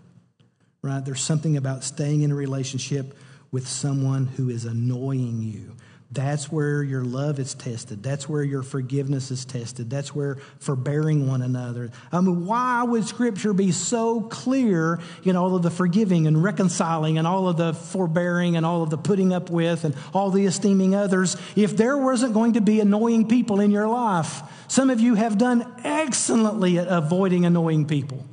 right? 0.83 1.05
There's 1.05 1.21
something 1.21 1.57
about 1.57 1.83
staying 1.83 2.23
in 2.23 2.31
a 2.31 2.37
relationship 2.37 3.19
with 3.51 3.67
someone 3.67 4.27
who 4.27 4.51
is 4.51 4.65
annoying 4.65 5.43
you. 5.43 5.75
That's 6.11 6.51
where 6.51 6.83
your 6.83 7.05
love 7.05 7.39
is 7.39 7.53
tested. 7.53 8.03
That's 8.03 8.27
where 8.27 8.43
your 8.43 8.63
forgiveness 8.63 9.31
is 9.31 9.45
tested. 9.45 9.91
That's 9.91 10.15
where 10.15 10.37
forbearing 10.59 11.29
one 11.29 11.43
another. 11.43 11.91
I 12.11 12.23
mean, 12.23 12.47
why 12.47 12.83
would 12.83 13.07
Scripture 13.07 13.53
be 13.53 13.73
so 13.73 14.23
clear 14.23 15.01
in 15.25 15.37
all 15.37 15.55
of 15.55 15.63
the 15.63 15.71
forgiving 15.71 16.27
and 16.27 16.43
reconciling 16.43 17.19
and 17.19 17.27
all 17.27 17.47
of 17.47 17.59
the 17.59 17.75
forbearing 17.75 18.57
and 18.57 18.65
all 18.65 18.83
of 18.83 18.89
the 18.89 18.97
putting 18.97 19.35
up 19.35 19.51
with 19.51 19.85
and 19.85 19.95
all 20.15 20.31
the 20.31 20.47
esteeming 20.47 20.95
others 20.95 21.37
if 21.57 21.77
there 21.77 21.99
wasn't 21.99 22.33
going 22.33 22.55
to 22.55 22.63
be 22.63 22.81
annoying 22.81 23.29
people 23.29 23.61
in 23.61 23.71
your 23.71 23.87
life? 23.87 24.41
Some 24.67 24.89
of 24.89 25.01
you 25.01 25.15
have 25.15 25.37
done 25.37 25.71
excellently 25.85 26.79
at 26.79 26.89
avoiding 26.89 27.45
annoying 27.45 27.87
people. 27.87 28.25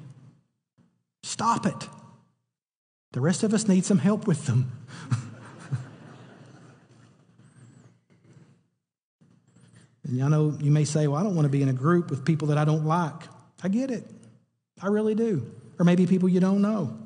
Stop 1.24 1.66
it. 1.66 1.90
The 3.12 3.20
rest 3.20 3.44
of 3.44 3.54
us 3.54 3.68
need 3.68 3.84
some 3.84 3.98
help 3.98 4.28
with 4.28 4.46
them. 4.46 4.72
And 10.08 10.24
I 10.24 10.28
know 10.28 10.56
you 10.62 10.72
may 10.72 10.86
say, 10.86 11.08
well, 11.08 11.20
I 11.20 11.24
don't 11.24 11.36
want 11.36 11.46
to 11.46 11.50
be 11.50 11.62
in 11.62 11.70
a 11.70 11.74
group 11.74 12.10
with 12.10 12.24
people 12.24 12.50
that 12.50 12.58
I 12.58 12.66
don't 12.66 12.86
like. 12.86 13.24
I 13.64 13.70
get 13.70 13.92
it. 13.92 14.06
I 14.82 14.88
really 14.88 15.16
do. 15.16 15.52
Or 15.80 15.86
maybe 15.86 16.06
people 16.06 16.30
you 16.30 16.40
don't 16.40 16.62
know. 16.62 16.98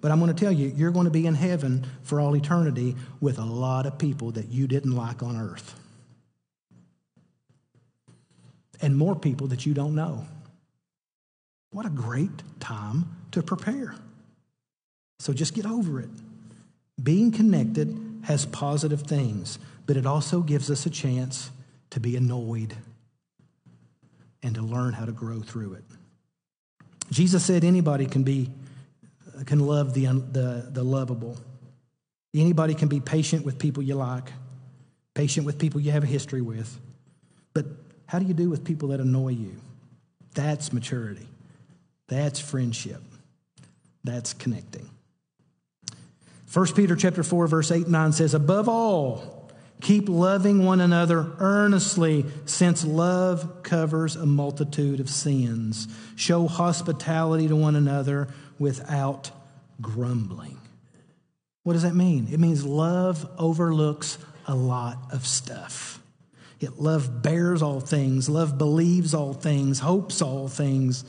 But 0.00 0.10
I'm 0.10 0.18
going 0.18 0.34
to 0.34 0.38
tell 0.38 0.52
you, 0.52 0.72
you're 0.76 0.90
going 0.90 1.04
to 1.04 1.10
be 1.10 1.26
in 1.26 1.34
heaven 1.34 1.86
for 2.02 2.20
all 2.20 2.36
eternity 2.36 2.96
with 3.20 3.38
a 3.38 3.44
lot 3.44 3.86
of 3.86 3.98
people 3.98 4.32
that 4.32 4.48
you 4.48 4.66
didn't 4.66 4.92
like 4.92 5.22
on 5.22 5.36
earth. 5.36 5.78
And 8.80 8.96
more 8.96 9.14
people 9.14 9.46
that 9.48 9.64
you 9.64 9.74
don't 9.74 9.94
know. 9.94 10.26
What 11.70 11.86
a 11.86 11.90
great 11.90 12.42
time 12.60 13.16
to 13.30 13.42
prepare. 13.42 13.94
So 15.20 15.32
just 15.32 15.54
get 15.54 15.64
over 15.64 16.00
it. 16.00 16.10
Being 17.02 17.30
connected 17.30 17.96
has 18.24 18.44
positive 18.44 19.02
things, 19.02 19.58
but 19.86 19.96
it 19.96 20.04
also 20.04 20.40
gives 20.40 20.70
us 20.70 20.84
a 20.84 20.90
chance 20.90 21.50
to 21.92 22.00
be 22.00 22.16
annoyed 22.16 22.74
and 24.42 24.54
to 24.54 24.62
learn 24.62 24.94
how 24.94 25.04
to 25.04 25.12
grow 25.12 25.40
through 25.40 25.74
it. 25.74 25.84
Jesus 27.10 27.44
said 27.44 27.64
anybody 27.64 28.06
can 28.06 28.22
be 28.22 28.50
can 29.46 29.60
love 29.60 29.92
the, 29.94 30.06
the, 30.06 30.68
the 30.70 30.82
lovable. 30.82 31.36
Anybody 32.34 32.74
can 32.74 32.88
be 32.88 33.00
patient 33.00 33.44
with 33.44 33.58
people 33.58 33.82
you 33.82 33.94
like, 33.94 34.30
patient 35.14 35.46
with 35.46 35.58
people 35.58 35.80
you 35.80 35.90
have 35.90 36.04
a 36.04 36.06
history 36.06 36.40
with. 36.40 36.78
But 37.54 37.66
how 38.06 38.18
do 38.18 38.26
you 38.26 38.34
do 38.34 38.48
with 38.48 38.64
people 38.64 38.88
that 38.90 39.00
annoy 39.00 39.30
you? 39.30 39.56
That's 40.34 40.72
maturity. 40.72 41.26
That's 42.08 42.38
friendship. 42.38 43.02
That's 44.04 44.32
connecting. 44.32 44.88
1 46.52 46.66
Peter 46.74 46.96
chapter 46.96 47.22
4 47.22 47.46
verse 47.46 47.70
8 47.70 47.84
and 47.84 47.92
9 47.92 48.12
says 48.12 48.34
above 48.34 48.68
all 48.68 49.41
Keep 49.82 50.08
loving 50.08 50.64
one 50.64 50.80
another 50.80 51.32
earnestly, 51.40 52.24
since 52.44 52.84
love 52.84 53.64
covers 53.64 54.14
a 54.14 54.24
multitude 54.24 55.00
of 55.00 55.10
sins. 55.10 55.88
Show 56.14 56.46
hospitality 56.46 57.48
to 57.48 57.56
one 57.56 57.74
another 57.74 58.28
without 58.60 59.32
grumbling. 59.80 60.56
What 61.64 61.72
does 61.72 61.82
that 61.82 61.96
mean? 61.96 62.28
It 62.30 62.38
means 62.38 62.64
love 62.64 63.28
overlooks 63.36 64.18
a 64.46 64.54
lot 64.54 64.98
of 65.12 65.26
stuff. 65.26 66.00
It 66.60 66.78
love 66.78 67.20
bears 67.20 67.60
all 67.60 67.80
things, 67.80 68.28
love 68.28 68.56
believes 68.56 69.14
all 69.14 69.32
things, 69.32 69.80
hopes 69.80 70.22
all 70.22 70.46
things. 70.46 71.04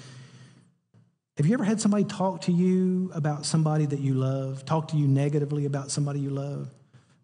Have 1.38 1.45
you 1.45 1.53
ever 1.53 1.63
had 1.63 1.80
somebody 1.80 2.05
talk 2.05 2.41
to 2.41 2.51
you 2.51 3.11
about 3.13 3.45
somebody 3.45 3.86
that 3.86 3.99
you 3.99 4.15
love, 4.15 4.65
talk 4.65 4.88
to 4.89 4.97
you 4.97 5.07
negatively 5.07 5.65
about 5.65 5.91
somebody 5.91 6.19
you 6.19 6.32
love? 6.32 6.71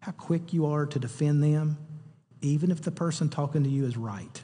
How 0.00 0.12
quick 0.12 0.52
you 0.52 0.66
are 0.66 0.86
to 0.86 0.98
defend 0.98 1.42
them, 1.42 1.78
even 2.40 2.70
if 2.70 2.82
the 2.82 2.90
person 2.90 3.28
talking 3.28 3.62
to 3.64 3.68
you 3.68 3.84
is 3.84 3.96
right. 3.96 4.42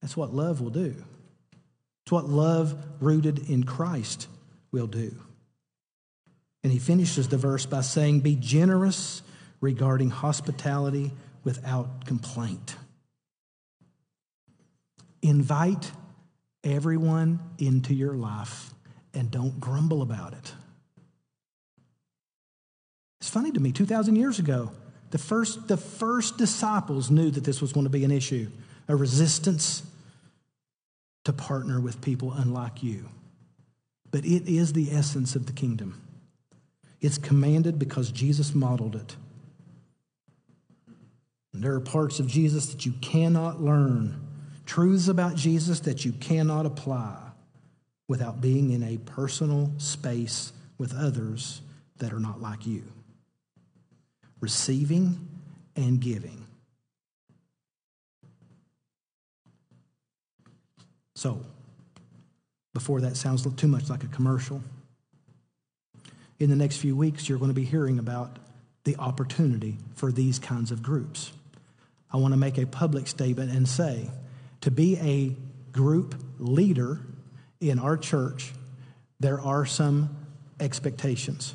That's 0.00 0.16
what 0.16 0.34
love 0.34 0.60
will 0.60 0.70
do. 0.70 0.96
It's 2.04 2.12
what 2.12 2.28
love 2.28 2.76
rooted 3.00 3.48
in 3.48 3.64
Christ 3.64 4.26
will 4.72 4.88
do. 4.88 5.14
And 6.64 6.72
he 6.72 6.78
finishes 6.78 7.28
the 7.28 7.36
verse 7.36 7.66
by 7.66 7.80
saying, 7.82 8.20
Be 8.20 8.36
generous 8.36 9.22
regarding 9.60 10.10
hospitality 10.10 11.12
without 11.44 12.06
complaint. 12.06 12.76
Invite 15.22 15.92
everyone 16.64 17.40
into 17.58 17.94
your 17.94 18.14
life 18.14 18.70
and 19.14 19.30
don't 19.30 19.60
grumble 19.60 20.02
about 20.02 20.32
it. 20.32 20.52
It's 23.22 23.30
funny 23.30 23.52
to 23.52 23.60
me, 23.60 23.70
2,000 23.70 24.16
years 24.16 24.40
ago, 24.40 24.72
the 25.12 25.18
first, 25.18 25.68
the 25.68 25.76
first 25.76 26.38
disciples 26.38 27.08
knew 27.08 27.30
that 27.30 27.44
this 27.44 27.60
was 27.62 27.72
going 27.72 27.84
to 27.84 27.90
be 27.90 28.02
an 28.02 28.10
issue, 28.10 28.50
a 28.88 28.96
resistance 28.96 29.84
to 31.22 31.32
partner 31.32 31.80
with 31.80 32.00
people 32.00 32.32
unlike 32.32 32.82
you. 32.82 33.08
But 34.10 34.24
it 34.24 34.52
is 34.52 34.72
the 34.72 34.90
essence 34.90 35.36
of 35.36 35.46
the 35.46 35.52
kingdom. 35.52 36.02
It's 37.00 37.16
commanded 37.16 37.78
because 37.78 38.10
Jesus 38.10 38.56
modeled 38.56 38.96
it. 38.96 39.14
And 41.54 41.62
there 41.62 41.74
are 41.74 41.80
parts 41.80 42.18
of 42.18 42.26
Jesus 42.26 42.74
that 42.74 42.84
you 42.84 42.90
cannot 43.00 43.62
learn, 43.62 44.20
truths 44.66 45.06
about 45.06 45.36
Jesus 45.36 45.78
that 45.80 46.04
you 46.04 46.10
cannot 46.10 46.66
apply 46.66 47.16
without 48.08 48.40
being 48.40 48.72
in 48.72 48.82
a 48.82 48.98
personal 48.98 49.70
space 49.78 50.52
with 50.76 50.92
others 50.92 51.60
that 51.98 52.12
are 52.12 52.18
not 52.18 52.42
like 52.42 52.66
you 52.66 52.82
receiving 54.42 55.28
and 55.76 56.00
giving. 56.00 56.44
So, 61.14 61.40
before 62.74 63.00
that 63.02 63.16
sounds 63.16 63.46
too 63.54 63.68
much 63.68 63.88
like 63.88 64.02
a 64.02 64.08
commercial, 64.08 64.60
in 66.40 66.50
the 66.50 66.56
next 66.56 66.78
few 66.78 66.96
weeks, 66.96 67.28
you're 67.28 67.38
going 67.38 67.50
to 67.50 67.54
be 67.54 67.64
hearing 67.64 68.00
about 68.00 68.38
the 68.82 68.96
opportunity 68.96 69.78
for 69.94 70.10
these 70.10 70.40
kinds 70.40 70.72
of 70.72 70.82
groups. 70.82 71.30
I 72.12 72.16
want 72.16 72.34
to 72.34 72.38
make 72.38 72.58
a 72.58 72.66
public 72.66 73.06
statement 73.06 73.52
and 73.52 73.68
say 73.68 74.10
to 74.62 74.72
be 74.72 74.96
a 74.96 75.36
group 75.70 76.16
leader 76.40 77.00
in 77.60 77.78
our 77.78 77.96
church, 77.96 78.52
there 79.20 79.40
are 79.40 79.64
some 79.64 80.16
expectations. 80.58 81.54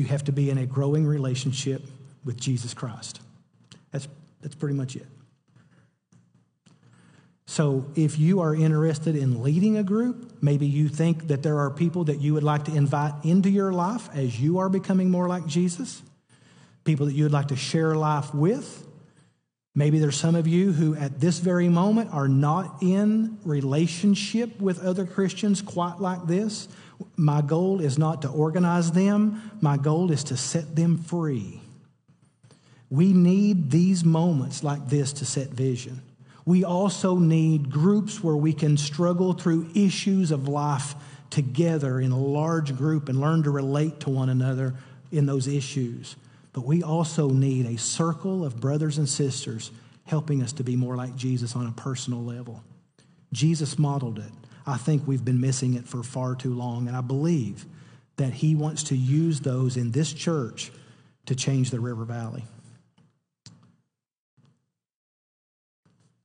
You 0.00 0.06
have 0.06 0.24
to 0.24 0.32
be 0.32 0.48
in 0.48 0.56
a 0.56 0.64
growing 0.64 1.06
relationship 1.06 1.82
with 2.24 2.40
Jesus 2.40 2.72
Christ. 2.72 3.20
That's, 3.90 4.08
that's 4.40 4.54
pretty 4.54 4.74
much 4.74 4.96
it. 4.96 5.06
So, 7.44 7.84
if 7.94 8.18
you 8.18 8.40
are 8.40 8.54
interested 8.54 9.14
in 9.14 9.42
leading 9.42 9.76
a 9.76 9.82
group, 9.82 10.38
maybe 10.40 10.66
you 10.66 10.88
think 10.88 11.26
that 11.26 11.42
there 11.42 11.58
are 11.58 11.70
people 11.70 12.04
that 12.04 12.18
you 12.18 12.32
would 12.32 12.42
like 12.42 12.64
to 12.64 12.74
invite 12.74 13.12
into 13.24 13.50
your 13.50 13.74
life 13.74 14.08
as 14.14 14.40
you 14.40 14.56
are 14.60 14.70
becoming 14.70 15.10
more 15.10 15.28
like 15.28 15.46
Jesus, 15.46 16.00
people 16.84 17.04
that 17.04 17.12
you 17.12 17.24
would 17.24 17.32
like 17.32 17.48
to 17.48 17.56
share 17.56 17.94
life 17.94 18.32
with. 18.32 18.86
Maybe 19.74 20.00
there's 20.00 20.18
some 20.18 20.34
of 20.34 20.48
you 20.48 20.72
who 20.72 20.96
at 20.96 21.20
this 21.20 21.38
very 21.38 21.68
moment 21.68 22.12
are 22.12 22.28
not 22.28 22.82
in 22.82 23.38
relationship 23.44 24.60
with 24.60 24.84
other 24.84 25.06
Christians 25.06 25.62
quite 25.62 26.00
like 26.00 26.26
this. 26.26 26.68
My 27.16 27.40
goal 27.40 27.80
is 27.80 27.96
not 27.96 28.22
to 28.22 28.28
organize 28.28 28.90
them, 28.92 29.50
my 29.60 29.76
goal 29.76 30.10
is 30.10 30.24
to 30.24 30.36
set 30.36 30.74
them 30.74 30.98
free. 30.98 31.60
We 32.90 33.12
need 33.12 33.70
these 33.70 34.04
moments 34.04 34.64
like 34.64 34.88
this 34.88 35.12
to 35.14 35.24
set 35.24 35.48
vision. 35.50 36.02
We 36.44 36.64
also 36.64 37.16
need 37.16 37.70
groups 37.70 38.24
where 38.24 38.36
we 38.36 38.52
can 38.52 38.76
struggle 38.76 39.34
through 39.34 39.70
issues 39.76 40.32
of 40.32 40.48
life 40.48 40.96
together 41.30 42.00
in 42.00 42.10
a 42.10 42.18
large 42.18 42.76
group 42.76 43.08
and 43.08 43.20
learn 43.20 43.44
to 43.44 43.50
relate 43.50 44.00
to 44.00 44.10
one 44.10 44.28
another 44.28 44.74
in 45.12 45.26
those 45.26 45.46
issues. 45.46 46.16
But 46.52 46.66
we 46.66 46.82
also 46.82 47.28
need 47.28 47.66
a 47.66 47.78
circle 47.78 48.44
of 48.44 48.60
brothers 48.60 48.98
and 48.98 49.08
sisters 49.08 49.70
helping 50.04 50.42
us 50.42 50.52
to 50.54 50.64
be 50.64 50.76
more 50.76 50.96
like 50.96 51.14
Jesus 51.14 51.54
on 51.54 51.66
a 51.66 51.72
personal 51.72 52.22
level. 52.22 52.62
Jesus 53.32 53.78
modeled 53.78 54.18
it. 54.18 54.32
I 54.66 54.76
think 54.76 55.06
we've 55.06 55.24
been 55.24 55.40
missing 55.40 55.74
it 55.74 55.86
for 55.86 56.02
far 56.02 56.34
too 56.34 56.52
long, 56.52 56.88
and 56.88 56.96
I 56.96 57.00
believe 57.00 57.64
that 58.16 58.32
He 58.32 58.54
wants 58.54 58.82
to 58.84 58.96
use 58.96 59.40
those 59.40 59.76
in 59.76 59.92
this 59.92 60.12
church 60.12 60.72
to 61.26 61.34
change 61.34 61.70
the 61.70 61.80
River 61.80 62.04
Valley. 62.04 62.44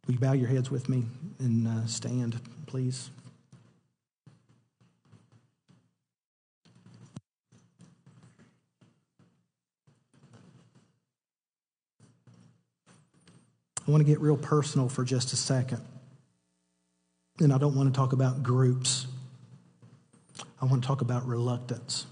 Will 0.05 0.13
you 0.13 0.19
bow 0.19 0.33
your 0.33 0.47
heads 0.47 0.69
with 0.69 0.89
me 0.89 1.05
and 1.39 1.67
uh, 1.67 1.85
stand, 1.85 2.39
please? 2.67 3.09
I 13.87 13.91
want 13.91 14.01
to 14.01 14.05
get 14.05 14.19
real 14.19 14.37
personal 14.37 14.89
for 14.89 15.03
just 15.03 15.33
a 15.33 15.35
second. 15.35 15.81
And 17.39 17.53
I 17.53 17.57
don't 17.57 17.75
want 17.75 17.93
to 17.93 17.97
talk 17.97 18.13
about 18.13 18.43
groups. 18.43 19.07
I 20.61 20.65
want 20.65 20.81
to 20.81 20.87
talk 20.87 21.01
about 21.01 21.27
reluctance. 21.27 22.05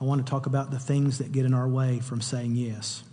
I 0.00 0.04
want 0.04 0.24
to 0.24 0.30
talk 0.30 0.46
about 0.46 0.70
the 0.70 0.78
things 0.78 1.18
that 1.18 1.32
get 1.32 1.44
in 1.44 1.54
our 1.54 1.68
way 1.68 2.00
from 2.00 2.20
saying 2.20 2.56
yes 2.56 3.04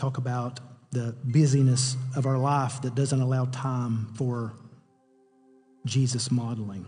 talk 0.00 0.16
about 0.16 0.60
the 0.92 1.14
busyness 1.24 1.94
of 2.16 2.24
our 2.24 2.38
life 2.38 2.80
that 2.80 2.94
doesn't 2.94 3.20
allow 3.20 3.44
time 3.44 4.06
for 4.14 4.54
Jesus 5.84 6.30
modeling. 6.30 6.86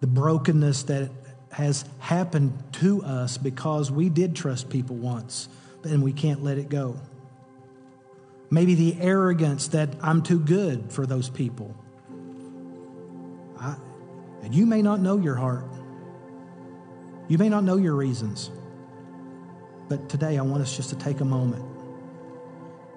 The 0.00 0.06
brokenness 0.06 0.82
that 0.84 1.10
has 1.52 1.84
happened 1.98 2.52
to 2.72 3.02
us 3.02 3.36
because 3.36 3.90
we 3.90 4.08
did 4.08 4.34
trust 4.34 4.70
people 4.70 4.96
once 4.96 5.48
and 5.84 6.02
we 6.02 6.12
can't 6.12 6.42
let 6.42 6.58
it 6.58 6.68
go. 6.68 6.98
Maybe 8.50 8.74
the 8.74 9.00
arrogance 9.00 9.68
that 9.68 9.90
I'm 10.02 10.22
too 10.22 10.38
good 10.38 10.92
for 10.92 11.06
those 11.06 11.28
people. 11.30 11.74
I, 13.58 13.76
and 14.42 14.54
you 14.54 14.66
may 14.66 14.82
not 14.82 15.00
know 15.00 15.18
your 15.18 15.34
heart. 15.34 15.64
You 17.28 17.38
may 17.38 17.48
not 17.48 17.64
know 17.64 17.76
your 17.76 17.94
reasons. 17.94 18.50
But 19.88 20.08
today, 20.08 20.38
I 20.38 20.42
want 20.42 20.62
us 20.62 20.74
just 20.76 20.90
to 20.90 20.96
take 20.96 21.20
a 21.20 21.24
moment 21.24 21.64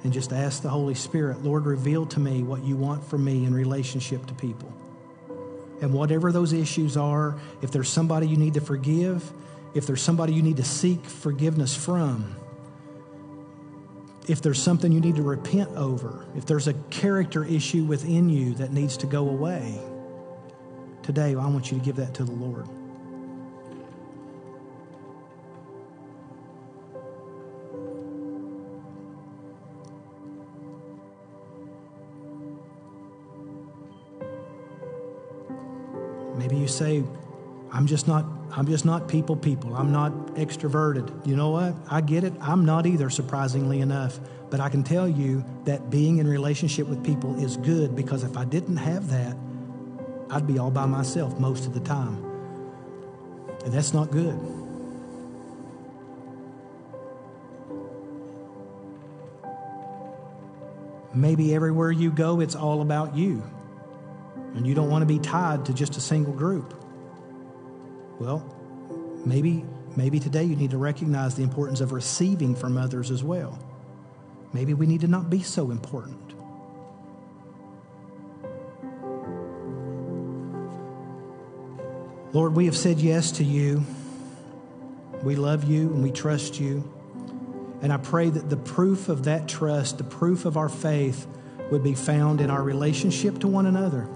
and 0.03 0.13
just 0.13 0.31
ask 0.31 0.61
the 0.61 0.69
Holy 0.69 0.93
Spirit, 0.93 1.43
Lord, 1.43 1.65
reveal 1.65 2.05
to 2.07 2.19
me 2.19 2.43
what 2.43 2.63
you 2.63 2.75
want 2.75 3.03
from 3.03 3.25
me 3.25 3.45
in 3.45 3.53
relationship 3.53 4.25
to 4.27 4.33
people. 4.33 4.71
And 5.81 5.93
whatever 5.93 6.31
those 6.31 6.53
issues 6.53 6.97
are, 6.97 7.37
if 7.61 7.71
there's 7.71 7.89
somebody 7.89 8.27
you 8.27 8.37
need 8.37 8.53
to 8.53 8.61
forgive, 8.61 9.31
if 9.73 9.85
there's 9.85 10.01
somebody 10.01 10.33
you 10.33 10.41
need 10.41 10.57
to 10.57 10.63
seek 10.63 11.03
forgiveness 11.05 11.75
from, 11.75 12.35
if 14.27 14.41
there's 14.41 14.61
something 14.61 14.91
you 14.91 15.01
need 15.01 15.15
to 15.15 15.21
repent 15.21 15.69
over, 15.71 16.25
if 16.35 16.45
there's 16.45 16.67
a 16.67 16.73
character 16.89 17.43
issue 17.43 17.83
within 17.83 18.29
you 18.29 18.53
that 18.55 18.71
needs 18.71 18.97
to 18.97 19.05
go 19.05 19.29
away, 19.29 19.79
today 21.03 21.29
I 21.35 21.47
want 21.47 21.71
you 21.71 21.77
to 21.77 21.83
give 21.83 21.97
that 21.97 22.13
to 22.15 22.23
the 22.23 22.31
Lord. 22.31 22.67
You 36.65 36.69
say, 36.69 37.03
I'm 37.71 37.85
just 37.85 38.07
not 38.07 38.25
I'm 38.51 38.65
just 38.65 38.85
not 38.85 39.07
people 39.07 39.35
people. 39.35 39.75
I'm 39.75 39.91
not 39.91 40.11
extroverted. 40.35 41.27
You 41.27 41.35
know 41.35 41.49
what? 41.49 41.75
I 41.91 42.01
get 42.01 42.23
it. 42.23 42.33
I'm 42.41 42.65
not 42.65 42.85
either 42.87 43.09
surprisingly 43.09 43.81
enough, 43.81 44.19
but 44.49 44.59
I 44.59 44.69
can 44.69 44.81
tell 44.81 45.07
you 45.07 45.43
that 45.65 45.89
being 45.89 46.17
in 46.17 46.27
relationship 46.27 46.87
with 46.87 47.03
people 47.03 47.37
is 47.43 47.57
good 47.57 47.95
because 47.95 48.23
if 48.23 48.37
I 48.37 48.45
didn't 48.45 48.77
have 48.77 49.09
that, 49.09 49.35
I'd 50.31 50.47
be 50.47 50.57
all 50.57 50.71
by 50.71 50.85
myself 50.85 51.37
most 51.39 51.65
of 51.67 51.73
the 51.73 51.81
time. 51.81 52.23
And 53.63 53.73
that's 53.73 53.93
not 53.93 54.09
good. 54.09 54.39
Maybe 61.13 61.53
everywhere 61.53 61.91
you 61.91 62.09
go, 62.09 62.39
it's 62.39 62.55
all 62.55 62.81
about 62.81 63.15
you 63.15 63.43
and 64.55 64.65
you 64.65 64.73
don't 64.73 64.89
want 64.89 65.01
to 65.01 65.05
be 65.05 65.19
tied 65.19 65.65
to 65.65 65.73
just 65.73 65.97
a 65.97 66.01
single 66.01 66.33
group. 66.33 66.73
Well, 68.19 68.43
maybe 69.25 69.65
maybe 69.95 70.19
today 70.19 70.43
you 70.43 70.55
need 70.55 70.71
to 70.71 70.77
recognize 70.77 71.35
the 71.35 71.43
importance 71.43 71.81
of 71.81 71.91
receiving 71.91 72.55
from 72.55 72.77
others 72.77 73.11
as 73.11 73.23
well. 73.23 73.59
Maybe 74.53 74.73
we 74.73 74.87
need 74.87 75.01
to 75.01 75.07
not 75.07 75.29
be 75.29 75.41
so 75.41 75.71
important. 75.71 76.33
Lord, 82.33 82.55
we 82.55 82.65
have 82.65 82.75
said 82.75 82.99
yes 82.99 83.31
to 83.33 83.43
you. 83.43 83.83
We 85.23 85.35
love 85.35 85.63
you 85.63 85.93
and 85.93 86.03
we 86.03 86.11
trust 86.11 86.59
you. 86.59 86.91
And 87.81 87.93
I 87.93 87.97
pray 87.97 88.29
that 88.29 88.49
the 88.49 88.57
proof 88.57 89.09
of 89.09 89.23
that 89.25 89.47
trust, 89.47 89.97
the 89.97 90.03
proof 90.03 90.45
of 90.45 90.57
our 90.57 90.69
faith, 90.69 91.27
would 91.71 91.83
be 91.83 91.93
found 91.93 92.41
in 92.41 92.49
our 92.49 92.61
relationship 92.61 93.39
to 93.39 93.47
one 93.47 93.65
another. 93.65 94.07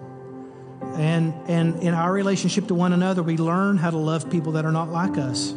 And, 0.96 1.34
and 1.48 1.82
in 1.82 1.94
our 1.94 2.12
relationship 2.12 2.68
to 2.68 2.76
one 2.76 2.94
another, 2.94 3.24
we 3.24 3.38
learn 3.38 3.78
how 3.78 3.90
to 3.90 3.98
love 3.98 4.30
people 4.30 4.54
that 4.54 4.66
are 4.66 4.72
not 4.72 4.90
like 4.90 5.18
us. 5.18 5.54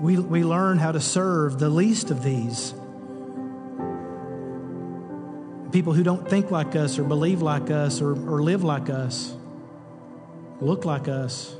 We, 0.00 0.18
we 0.18 0.44
learn 0.44 0.78
how 0.78 0.92
to 0.92 1.00
serve 1.00 1.58
the 1.58 1.68
least 1.68 2.10
of 2.10 2.22
these. 2.22 2.72
People 5.72 5.92
who 5.92 6.02
don't 6.02 6.28
think 6.28 6.50
like 6.50 6.74
us 6.76 6.98
or 6.98 7.04
believe 7.04 7.42
like 7.42 7.70
us 7.70 8.00
or, 8.00 8.12
or 8.12 8.42
live 8.42 8.64
like 8.64 8.88
us, 8.90 9.34
look 10.60 10.84
like 10.84 11.08
us. 11.08 11.54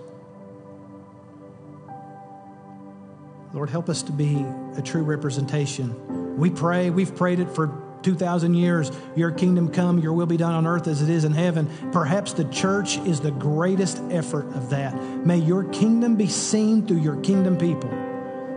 Lord, 3.52 3.70
help 3.70 3.88
us 3.88 4.02
to 4.04 4.12
be 4.12 4.44
a 4.76 4.82
true 4.82 5.02
representation. 5.02 6.36
We 6.36 6.50
pray, 6.50 6.90
we've 6.90 7.14
prayed 7.14 7.40
it 7.40 7.50
for 7.50 7.87
2,000 8.02 8.54
years, 8.54 8.90
your 9.16 9.30
kingdom 9.30 9.70
come, 9.70 9.98
your 9.98 10.12
will 10.12 10.26
be 10.26 10.36
done 10.36 10.52
on 10.54 10.66
earth 10.66 10.86
as 10.86 11.02
it 11.02 11.08
is 11.08 11.24
in 11.24 11.32
heaven. 11.32 11.68
Perhaps 11.92 12.34
the 12.34 12.44
church 12.44 12.98
is 12.98 13.20
the 13.20 13.30
greatest 13.30 14.00
effort 14.10 14.46
of 14.54 14.70
that. 14.70 14.94
May 15.26 15.38
your 15.38 15.64
kingdom 15.64 16.16
be 16.16 16.26
seen 16.26 16.86
through 16.86 17.00
your 17.00 17.16
kingdom 17.20 17.56
people 17.58 17.90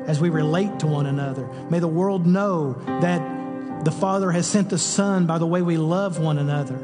as 0.07 0.19
we 0.19 0.29
relate 0.29 0.79
to 0.79 0.87
one 0.87 1.05
another. 1.05 1.47
May 1.69 1.79
the 1.79 1.87
world 1.87 2.25
know 2.25 2.73
that 3.01 3.85
the 3.85 3.91
Father 3.91 4.31
has 4.31 4.47
sent 4.47 4.69
the 4.69 4.77
Son 4.77 5.25
by 5.25 5.37
the 5.37 5.47
way 5.47 5.61
we 5.61 5.77
love 5.77 6.19
one 6.19 6.37
another. 6.37 6.77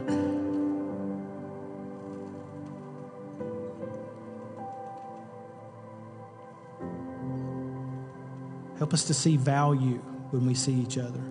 Help 8.77 8.93
us 8.93 9.05
to 9.05 9.13
see 9.13 9.37
value 9.37 9.99
when 10.31 10.45
we 10.45 10.53
see 10.53 10.73
each 10.73 10.97
other. 10.97 11.21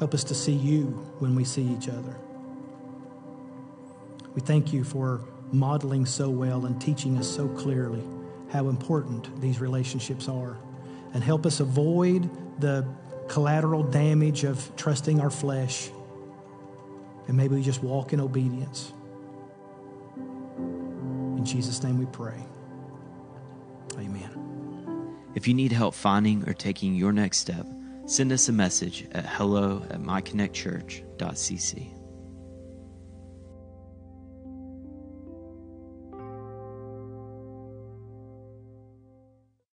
Help 0.00 0.14
us 0.14 0.24
to 0.24 0.34
see 0.34 0.54
you 0.54 0.86
when 1.18 1.36
we 1.36 1.44
see 1.44 1.62
each 1.62 1.88
other. 1.88 2.16
We 4.34 4.40
thank 4.40 4.72
you 4.72 4.82
for 4.82 5.20
modeling 5.52 6.06
so 6.06 6.30
well 6.30 6.64
and 6.64 6.80
teaching 6.80 7.18
us 7.18 7.28
so 7.28 7.46
clearly 7.48 8.02
how 8.50 8.68
important 8.68 9.40
these 9.42 9.60
relationships 9.60 10.26
are. 10.26 10.56
And 11.12 11.22
help 11.22 11.44
us 11.44 11.60
avoid 11.60 12.30
the 12.60 12.86
collateral 13.28 13.82
damage 13.82 14.44
of 14.44 14.74
trusting 14.76 15.20
our 15.20 15.30
flesh. 15.30 15.90
And 17.28 17.36
maybe 17.36 17.56
we 17.56 17.62
just 17.62 17.82
walk 17.82 18.14
in 18.14 18.20
obedience. 18.20 18.94
In 20.56 21.44
Jesus' 21.44 21.82
name 21.82 21.98
we 21.98 22.06
pray. 22.06 22.42
Amen. 23.98 25.16
If 25.34 25.46
you 25.46 25.52
need 25.52 25.72
help 25.72 25.94
finding 25.94 26.48
or 26.48 26.54
taking 26.54 26.94
your 26.94 27.12
next 27.12 27.38
step, 27.38 27.66
send 28.10 28.32
us 28.32 28.48
a 28.48 28.52
message 28.52 29.06
at 29.12 29.24
hello 29.24 29.82
at 29.88 30.00
myconnectchurch.cc. 30.00 31.99